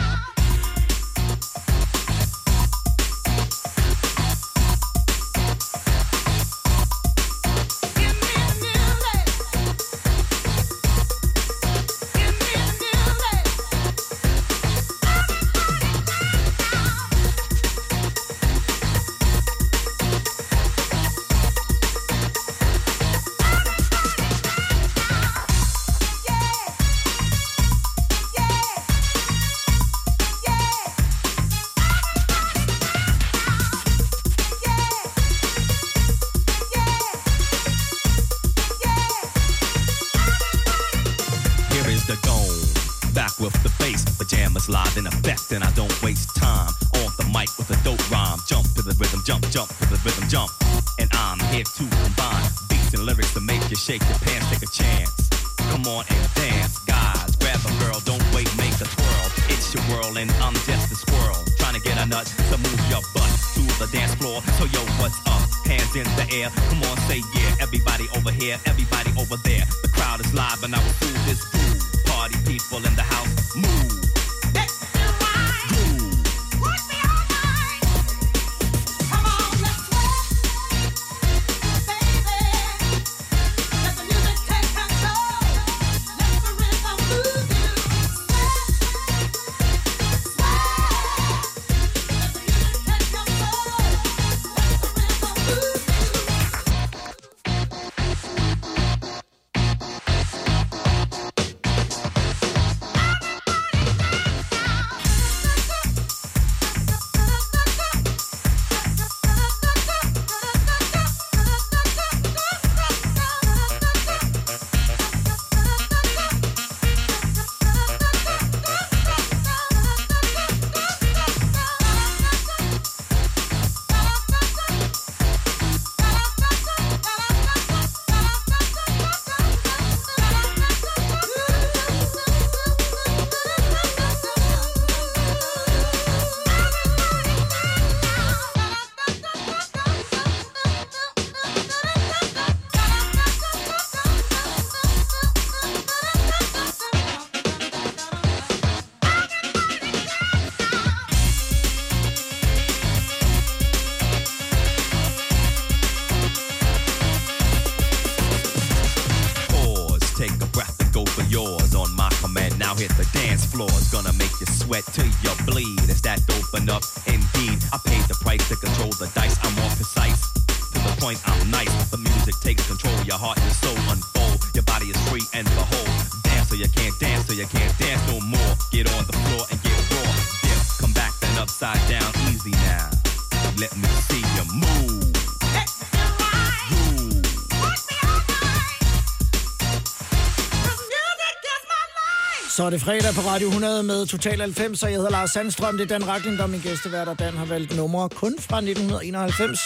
Det 192.71 192.81
fredag 192.81 193.13
på 193.13 193.21
Radio 193.21 193.47
100 193.47 193.83
med 193.83 194.05
Total 194.05 194.41
90, 194.41 194.83
og 194.83 194.89
jeg 194.89 194.97
hedder 194.97 195.11
Lars 195.11 195.31
Sandstrøm. 195.31 195.77
Det 195.77 195.91
er 195.91 195.97
Dan 195.97 196.07
Rakling, 196.07 196.37
der 196.37 196.43
er 196.43 196.47
min 196.47 196.59
gæstevært, 196.59 197.07
og 197.07 197.19
Dan 197.19 197.33
har 197.33 197.45
valgt 197.45 197.75
numre 197.75 198.09
kun 198.09 198.35
fra 198.39 198.57
1991. 198.57 199.59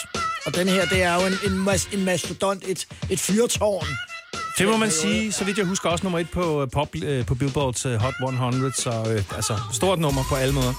Og 0.46 0.56
den 0.56 0.68
her, 0.68 0.86
det 0.86 1.04
er 1.04 1.14
jo 1.14 1.28
en, 1.28 1.52
en, 1.52 1.68
mas- 1.68 1.94
en 1.98 2.06
mastodont, 2.06 2.64
et, 2.68 2.88
et 3.10 3.20
fyrtårn. 3.20 3.88
Det 4.58 4.68
må 4.68 4.78
man 4.78 4.92
sige, 4.92 5.32
så 5.32 5.44
vidt 5.46 5.58
jeg 5.58 5.66
husker 5.66 5.90
også 5.90 6.04
nummer 6.04 6.20
et 6.20 6.30
på, 6.34 6.62
øh, 6.62 6.68
pop, 6.74 6.88
øh, 7.04 7.26
på 7.26 7.36
Billboards 7.36 7.86
øh, 7.86 7.96
Hot 7.96 8.14
100, 8.22 8.74
så 8.78 8.90
øh, 8.90 9.36
altså 9.36 9.58
stort 9.74 10.00
nummer 10.00 10.22
på 10.30 10.36
alle 10.36 10.54
måder. 10.54 10.74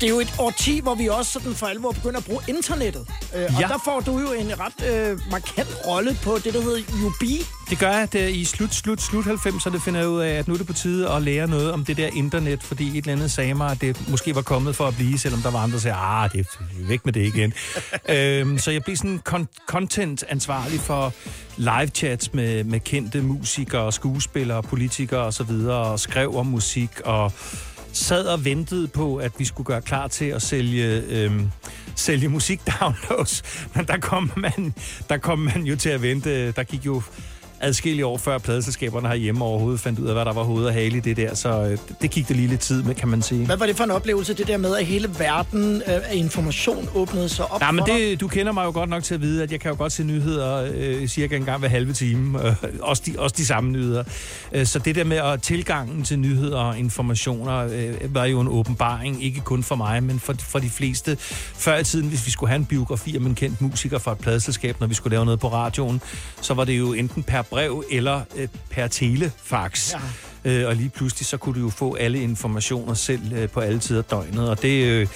Det 0.00 0.02
er 0.02 0.08
jo 0.08 0.20
et 0.20 0.34
årti, 0.38 0.80
hvor 0.80 0.94
vi 0.94 1.06
også 1.08 1.32
sådan 1.32 1.54
for 1.54 1.66
alvor 1.66 1.92
begynder 1.92 2.18
at 2.18 2.24
bruge 2.24 2.40
internettet. 2.48 3.06
Øh, 3.36 3.44
og 3.54 3.60
Ja. 3.60 3.66
der 3.66 3.78
får 3.84 4.00
du 4.00 4.18
jo 4.20 4.32
en 4.32 4.52
ret 4.60 4.90
øh, 4.94 5.18
markant 5.30 5.68
rolle 5.86 6.16
på 6.22 6.38
det, 6.44 6.54
der 6.54 6.60
hedder 6.62 6.82
UB. 7.06 7.20
Det 7.70 7.78
gør 7.78 7.90
jeg, 7.90 8.02
at 8.02 8.14
øh, 8.14 8.36
i 8.36 8.44
slut, 8.44 8.74
slut, 8.74 9.00
slut 9.02 9.24
90'erne 9.26 9.78
finder 9.78 10.00
jeg 10.00 10.08
ud 10.08 10.20
af, 10.20 10.28
at 10.30 10.48
nu 10.48 10.54
er 10.54 10.58
det 10.58 10.66
på 10.66 10.72
tide 10.72 11.10
at 11.10 11.22
lære 11.22 11.46
noget 11.48 11.72
om 11.72 11.84
det 11.84 11.96
der 11.96 12.08
internet, 12.16 12.62
fordi 12.62 12.88
et 12.88 12.96
eller 12.96 13.12
andet 13.12 13.30
sagde 13.30 13.54
mig, 13.54 13.70
at 13.70 13.80
det 13.80 14.08
måske 14.08 14.34
var 14.34 14.42
kommet 14.42 14.76
for 14.76 14.86
at 14.86 14.96
blive, 14.96 15.18
selvom 15.18 15.40
der 15.40 15.50
var 15.50 15.58
andre, 15.58 15.74
der 15.74 15.80
sagde, 15.80 15.96
ah, 15.96 16.30
det 16.32 16.40
er 16.40 16.44
væk 16.88 17.04
med 17.04 17.12
det 17.12 17.26
igen. 17.34 17.52
øhm, 18.16 18.58
så 18.58 18.70
jeg 18.70 18.82
blev 18.82 18.96
sådan 18.96 19.20
con- 19.28 19.64
content-ansvarlig 19.66 20.80
for 20.80 21.12
live-chats 21.56 22.30
med, 22.34 22.64
med 22.64 22.80
kendte 22.80 23.20
musikere, 23.22 23.92
skuespillere, 23.92 24.62
politikere 24.62 25.20
osv., 25.20 25.50
og 25.50 26.00
skrev 26.00 26.36
om 26.36 26.46
musik, 26.46 26.90
og 27.04 27.32
sad 27.96 28.26
og 28.26 28.44
ventede 28.44 28.88
på, 28.88 29.16
at 29.16 29.32
vi 29.38 29.44
skulle 29.44 29.66
gøre 29.66 29.82
klar 29.82 30.08
til 30.08 30.24
at 30.24 30.42
sælge, 30.42 31.02
øhm, 31.08 31.50
sælge 31.94 32.28
musikdownloads. 32.28 33.42
Men 33.74 33.86
der 33.86 33.98
kom, 33.98 34.32
man, 34.36 34.74
der 35.08 35.16
kom 35.16 35.38
man 35.38 35.62
jo 35.62 35.76
til 35.76 35.88
at 35.88 36.02
vente. 36.02 36.52
Der 36.52 36.62
gik 36.62 36.86
jo 36.86 37.02
adskillige 37.60 38.06
år 38.06 38.18
før 38.18 38.38
pladeselskaberne 38.38 39.08
herhjemme 39.08 39.44
overhovedet 39.44 39.80
fandt 39.80 39.98
ud 39.98 40.06
af, 40.06 40.14
hvad 40.14 40.24
der 40.24 40.32
var 40.32 40.42
hoved 40.42 40.66
og 40.66 40.72
hale 40.72 40.96
i 40.96 41.00
det 41.00 41.16
der. 41.16 41.34
Så 41.34 41.62
øh, 41.62 41.78
det 42.02 42.10
gik 42.10 42.28
det 42.28 42.36
lige 42.36 42.48
lidt 42.48 42.60
tid 42.60 42.82
med, 42.82 42.94
kan 42.94 43.08
man 43.08 43.22
sige. 43.22 43.46
Hvad 43.46 43.56
var 43.56 43.66
det 43.66 43.76
for 43.76 43.84
en 43.84 43.90
oplevelse, 43.90 44.34
det 44.34 44.46
der 44.46 44.56
med, 44.56 44.76
at 44.76 44.86
hele 44.86 45.10
verden 45.18 45.76
øh, 45.76 45.82
af 45.86 46.14
information 46.14 46.88
åbnede 46.94 47.28
sig 47.28 47.52
op 47.52 47.60
Nej, 47.60 47.70
men 47.70 47.84
det, 47.86 48.20
du 48.20 48.28
kender 48.28 48.52
mig 48.52 48.64
jo 48.64 48.70
godt 48.70 48.90
nok 48.90 49.02
til 49.02 49.14
at 49.14 49.20
vide, 49.20 49.42
at 49.42 49.52
jeg 49.52 49.60
kan 49.60 49.70
jo 49.70 49.76
godt 49.76 49.92
se 49.92 50.04
nyheder 50.04 50.70
øh, 50.74 51.08
cirka 51.08 51.36
en 51.36 51.44
gang 51.44 51.58
hver 51.58 51.68
halve 51.68 51.92
time. 51.92 52.46
Øh, 52.46 52.54
også, 52.80 53.02
de, 53.06 53.14
også 53.18 53.34
de 53.38 53.46
samme 53.46 53.70
nyheder. 53.70 54.04
Øh, 54.52 54.66
så 54.66 54.78
det 54.78 54.94
der 54.94 55.04
med 55.04 55.16
at 55.16 55.42
tilgangen 55.42 56.04
til 56.04 56.18
nyheder 56.18 56.58
og 56.58 56.78
informationer 56.78 57.58
øh, 57.58 58.14
var 58.14 58.24
jo 58.24 58.40
en 58.40 58.48
åbenbaring, 58.48 59.24
ikke 59.24 59.40
kun 59.40 59.62
for 59.62 59.76
mig, 59.76 60.02
men 60.02 60.20
for, 60.20 60.34
for 60.38 60.58
de 60.58 60.70
fleste. 60.70 61.16
Før 61.54 61.78
i 61.78 61.84
tiden, 61.84 62.08
hvis 62.08 62.26
vi 62.26 62.30
skulle 62.30 62.50
have 62.50 62.58
en 62.58 62.66
biografi 62.66 63.16
om 63.18 63.26
en 63.26 63.34
kendt 63.34 63.60
musiker 63.60 63.98
fra 63.98 64.12
et 64.12 64.18
pladeselskab, 64.18 64.80
når 64.80 64.86
vi 64.86 64.94
skulle 64.94 65.14
lave 65.14 65.24
noget 65.24 65.40
på 65.40 65.48
radioen, 65.48 66.02
så 66.40 66.54
var 66.54 66.64
det 66.64 66.78
jo 66.78 66.92
enten 66.92 67.22
per 67.22 67.42
brev 67.50 67.84
eller 67.90 68.20
øh, 68.36 68.48
per 68.70 68.86
telefax. 68.86 69.92
Ja. 69.92 69.98
Øh, 70.50 70.68
og 70.68 70.76
lige 70.76 70.88
pludselig, 70.88 71.26
så 71.26 71.36
kunne 71.36 71.54
du 71.54 71.60
jo 71.60 71.70
få 71.70 71.94
alle 71.94 72.22
informationer 72.22 72.94
selv 72.94 73.32
øh, 73.32 73.48
på 73.48 73.60
alle 73.60 73.78
tider 73.78 74.02
døgnet. 74.02 74.50
Og 74.50 74.62
det, 74.62 74.84
øh, 74.84 75.06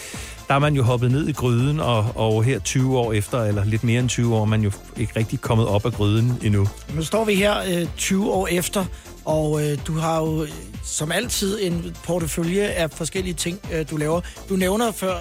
der 0.49 0.55
er 0.55 0.59
man 0.59 0.75
jo 0.75 0.83
hoppet 0.83 1.11
ned 1.11 1.29
i 1.29 1.33
gryden, 1.33 1.81
og, 1.81 2.07
og 2.15 2.45
her 2.45 2.59
20 2.59 2.99
år 2.99 3.13
efter, 3.13 3.43
eller 3.43 3.65
lidt 3.65 3.85
mere 3.85 4.01
end 4.01 4.09
20 4.09 4.35
år, 4.37 4.43
er 4.43 4.47
man 4.47 4.63
jo 4.63 4.73
ikke 4.97 5.13
rigtig 5.17 5.41
kommet 5.41 5.67
op 5.67 5.87
af 5.87 5.93
gryden 5.93 6.39
endnu. 6.43 6.69
Nu 6.95 7.03
står 7.03 7.25
vi 7.25 7.35
her 7.35 7.59
øh, 7.81 7.87
20 7.97 8.33
år 8.33 8.47
efter, 8.47 8.85
og 9.25 9.63
øh, 9.63 9.79
du 9.87 9.99
har 9.99 10.21
jo 10.21 10.43
øh, 10.43 10.49
som 10.85 11.13
altid 11.13 11.59
en 11.63 11.97
portefølje 12.05 12.63
af 12.63 12.91
forskellige 12.91 13.35
ting, 13.35 13.61
øh, 13.73 13.87
du 13.91 13.97
laver. 13.97 14.21
Du 14.49 14.57
nævner 14.57 14.93
før 14.93 15.15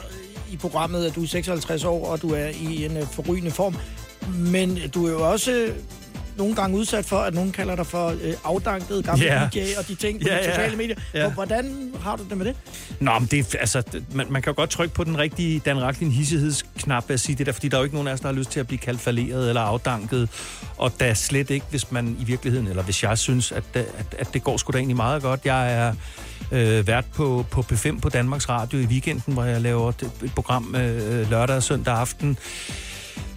i 0.52 0.58
programmet, 0.58 1.06
at 1.06 1.16
du 1.16 1.24
er 1.24 1.28
56 1.28 1.84
år, 1.84 2.08
og 2.08 2.22
du 2.22 2.30
er 2.30 2.48
i 2.48 2.86
en 2.86 2.98
øh, 2.98 3.08
forrygende 3.12 3.52
form. 3.52 3.76
Men 4.30 4.80
du 4.94 5.06
er 5.06 5.12
jo 5.12 5.32
også 5.32 5.52
øh, 5.52 5.76
nogle 6.40 6.56
gange 6.56 6.78
udsat 6.78 7.06
for, 7.06 7.18
at 7.20 7.34
nogen 7.34 7.52
kalder 7.52 7.76
dig 7.76 7.86
for 7.88 8.08
øh, 8.08 8.34
afdanket 8.44 9.06
gammel 9.06 9.26
Ja. 9.28 9.50
DJ 9.54 9.60
og 9.80 9.88
de 9.88 9.96
ting 9.96 10.22
på 10.22 10.28
Ja, 10.28 10.38
de 10.38 10.44
sociale 10.44 10.78
medier. 10.78 10.96
Ja. 11.14 11.30
Hvordan 11.32 11.92
har 12.04 12.16
du 12.16 12.24
det 12.30 12.38
med 12.38 12.46
det? 12.46 12.56
Nå, 13.00 13.20
men 13.20 13.28
det, 13.32 13.56
altså, 13.60 13.84
man, 14.14 14.26
man 14.30 14.42
kan 14.42 14.52
jo 14.52 14.56
godt 14.56 14.70
trykke 14.70 14.94
på 14.94 15.04
den 15.04 15.18
rigtige 15.18 15.60
Dan 15.66 15.82
Racklin 15.82 16.12
hissethedsknap 16.12 17.10
ved 17.10 17.14
at 17.14 17.20
sige 17.20 17.36
det 17.36 17.46
der, 17.46 17.52
fordi 17.52 17.68
der 17.68 17.78
er 17.78 17.82
jo 17.82 17.84
ikke 17.84 17.96
nogen 17.96 18.08
af 18.08 18.14
os, 18.14 18.20
der 18.20 18.28
har 18.28 18.34
lyst 18.36 18.50
til 18.52 18.60
at 18.60 18.68
blive 18.68 18.80
kaldt 18.80 19.02
falderet 19.02 19.48
eller 19.50 19.62
afdanket. 19.62 20.30
Og 20.78 20.92
da 21.00 21.14
slet 21.14 21.50
ikke, 21.50 21.66
hvis 21.70 21.92
man 21.92 22.18
i 22.20 22.24
virkeligheden, 22.24 22.68
eller 22.68 22.84
hvis 22.84 23.04
jeg 23.04 23.18
synes, 23.18 23.52
at, 23.52 23.64
det- 23.74 23.86
at, 23.98 24.16
at 24.20 24.34
det 24.34 24.44
går 24.44 24.58
sgu 24.58 24.72
da 24.72 24.78
egentlig 24.78 24.96
meget 24.98 25.22
godt. 25.22 25.40
Jeg 25.46 25.74
er 25.74 25.94
øh, 26.52 26.88
vært 26.88 27.06
på, 27.16 27.46
på 27.52 27.62
P5 27.72 28.00
på 28.00 28.10
Danmarks 28.10 28.50
Radio 28.50 28.80
i 28.80 28.86
weekenden, 28.86 29.34
hvor 29.34 29.44
jeg 29.44 29.62
laver 29.62 29.90
et, 29.90 30.10
et 30.24 30.32
program 30.36 30.76
øh, 30.76 31.30
lørdag 31.30 31.56
og 31.56 31.64
søndag 31.64 31.94
aften. 31.98 32.38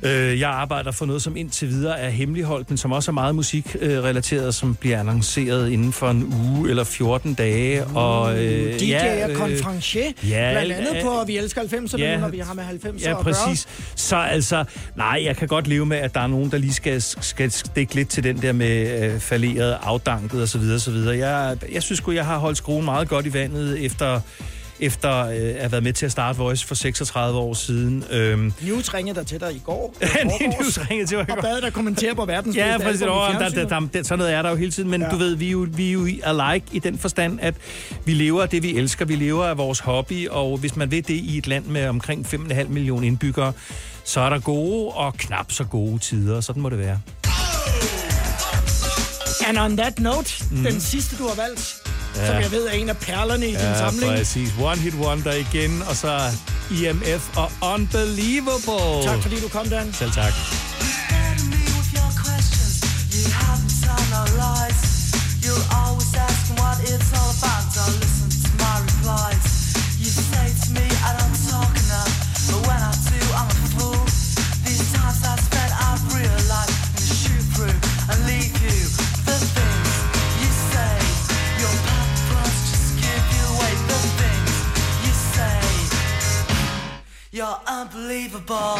Øh, 0.03 0.41
jeg 0.41 0.51
arbejder 0.51 0.91
for 0.91 1.07
noget, 1.07 1.23
som 1.23 1.37
indtil 1.37 1.69
videre 1.69 1.99
er 1.99 2.11
hemmeligholdt, 2.11 2.71
men 2.71 2.77
som 2.77 2.93
også 2.93 3.11
er 3.11 3.13
meget 3.13 3.35
musikrelateret, 3.35 4.55
som 4.55 4.75
bliver 4.75 5.01
annonceret 5.01 5.71
inden 5.71 5.93
for 5.93 6.11
en 6.11 6.35
uge 6.35 6.71
eller 6.71 6.85
14 6.85 7.35
dage. 7.35 7.85
Og, 7.85 8.45
øh, 8.45 8.81
DJ 8.81 8.85
ja, 8.85 9.25
og 9.25 9.31
øh, 9.31 9.37
konferencier, 9.37 10.13
ja, 10.29 10.51
blandt 10.53 10.73
andet 10.73 10.97
øh, 10.97 11.03
på, 11.03 11.21
at 11.21 11.29
vi 11.29 11.37
elsker 11.37 11.63
90'erne, 11.63 11.99
ja, 11.99 12.13
ja, 12.13 12.21
når 12.21 12.29
vi 12.29 12.39
har 12.39 12.55
med 12.55 12.65
90'ere 12.65 13.09
Ja, 13.09 13.23
præcis. 13.23 13.69
Så 13.95 14.17
altså, 14.17 14.65
nej, 14.97 15.23
jeg 15.25 15.37
kan 15.37 15.49
godt 15.49 15.67
leve 15.67 15.87
med, 15.87 15.97
at 15.97 16.15
der 16.15 16.21
er 16.21 16.27
nogen, 16.27 16.51
der 16.51 16.59
lige 16.59 16.75
skal, 16.75 17.03
skal 17.03 17.51
stikke 17.51 17.95
lidt 17.95 18.09
til 18.09 18.25
den 18.25 18.43
der 18.43 18.53
med 18.53 19.03
øh, 19.05 19.21
falderet, 19.21 19.79
afdanket 19.83 20.43
osv. 20.43 20.63
osv. 20.75 20.95
Jeg, 20.95 21.57
jeg 21.73 21.83
synes 21.83 21.99
sgu, 21.99 22.13
jeg 22.13 22.27
har 22.27 22.39
holdt 22.39 22.59
skruen 22.59 22.85
meget 22.85 23.09
godt 23.09 23.27
i 23.27 23.33
vandet 23.33 23.85
efter 23.85 24.21
efter 24.83 25.19
øh, 25.27 25.35
at 25.37 25.61
have 25.61 25.73
været 25.73 25.83
med 25.85 25.93
til 25.93 26.07
at 26.07 26.13
starte 26.13 26.39
Voice 26.39 26.67
for 26.67 26.75
36 26.75 27.39
år 27.39 27.55
siden. 27.55 28.05
Øhm, 28.11 28.53
News 28.67 28.95
ringede 28.95 29.19
der 29.19 29.25
til 29.25 29.41
dig 29.41 29.53
i 29.55 29.61
går. 29.65 29.95
News 30.61 30.79
ringede 30.91 31.09
til 31.09 31.17
mig 31.17 31.23
i 31.29 31.31
går. 31.31 31.37
Og 31.37 31.43
bad 31.43 31.61
dig 31.61 31.73
kommentere 31.73 32.15
på 32.15 32.25
verdens 32.25 32.57
Ja, 32.63 32.79
præcis. 32.79 33.01
Der, 33.01 33.07
der, 33.07 33.39
fjernsynet. 33.39 33.71
der, 33.71 33.81
der, 33.93 34.03
sådan 34.03 34.19
noget 34.19 34.33
er 34.35 34.43
der 34.43 34.51
jo 34.51 34.57
hele 34.57 34.71
tiden, 34.71 34.91
men 34.91 35.03
ja. 35.03 35.09
du 35.11 35.17
ved, 35.17 35.35
vi 35.35 35.47
er, 35.47 35.51
jo, 35.51 35.67
vi 35.71 35.89
er 35.89 35.93
jo 35.93 36.09
alike 36.25 36.67
i 36.73 36.79
den 36.79 36.99
forstand, 36.99 37.39
at 37.43 37.55
vi 38.05 38.15
lever 38.15 38.43
af 38.43 38.49
det, 38.49 38.63
vi 38.63 38.77
elsker. 38.77 39.05
Vi 39.05 39.17
lever 39.17 39.45
af 39.45 39.59
vores 39.59 39.79
hobby, 39.81 40.29
og 40.29 40.57
hvis 40.59 40.77
man 40.77 40.91
ved 40.91 41.03
det 41.03 41.15
i 41.15 41.39
et 41.39 41.47
land 41.47 41.65
med 41.65 41.87
omkring 41.89 42.27
5,5 42.35 42.69
millioner 42.69 43.07
indbyggere, 43.07 43.53
så 44.05 44.21
er 44.21 44.29
der 44.31 44.39
gode 44.39 44.89
og 44.93 45.15
knap 45.17 45.53
så 45.53 45.65
gode 45.65 45.99
tider. 45.99 46.41
Sådan 46.41 46.63
må 46.63 46.69
det 46.69 46.79
være. 46.79 47.01
And 49.47 49.59
on 49.59 49.77
that 49.77 49.99
note, 49.99 50.31
Mhm. 50.51 50.59
mm. 50.59 50.65
den 50.65 50.81
sidste, 50.81 51.17
du 51.17 51.27
har 51.29 51.35
valgt, 51.35 51.75
ja. 52.17 52.27
Som 52.27 52.37
jeg 52.43 52.51
ved 52.51 52.67
er 52.67 52.71
en 52.73 52.89
af 52.89 52.97
perlerne 52.97 53.47
i 53.47 53.51
din 53.51 53.59
Ja, 53.59 53.79
samling. 53.79 54.13
præcis. 54.17 54.49
One 54.61 54.77
Hit 54.81 54.95
Wonder 54.95 55.33
igen, 55.33 55.83
og 55.89 55.97
så 55.97 56.19
EMF 56.71 57.37
og 57.37 57.53
Unbelievable. 57.75 59.05
Tak 59.05 59.23
fordi 59.23 59.41
du 59.41 59.49
kom, 59.49 59.69
Dan. 59.69 59.93
Selv 59.93 60.13
tak. 60.13 60.33
You're 65.45 65.67
always 65.75 66.15
asking 66.15 66.57
what 66.57 66.79
it's 66.81 67.13
all 67.19 67.31
about. 67.39 67.63
Don't 67.75 67.99
listen 68.01 68.29
to 68.43 68.49
my 68.63 68.75
replies. 68.87 69.52
Unbelievable. 88.35 88.72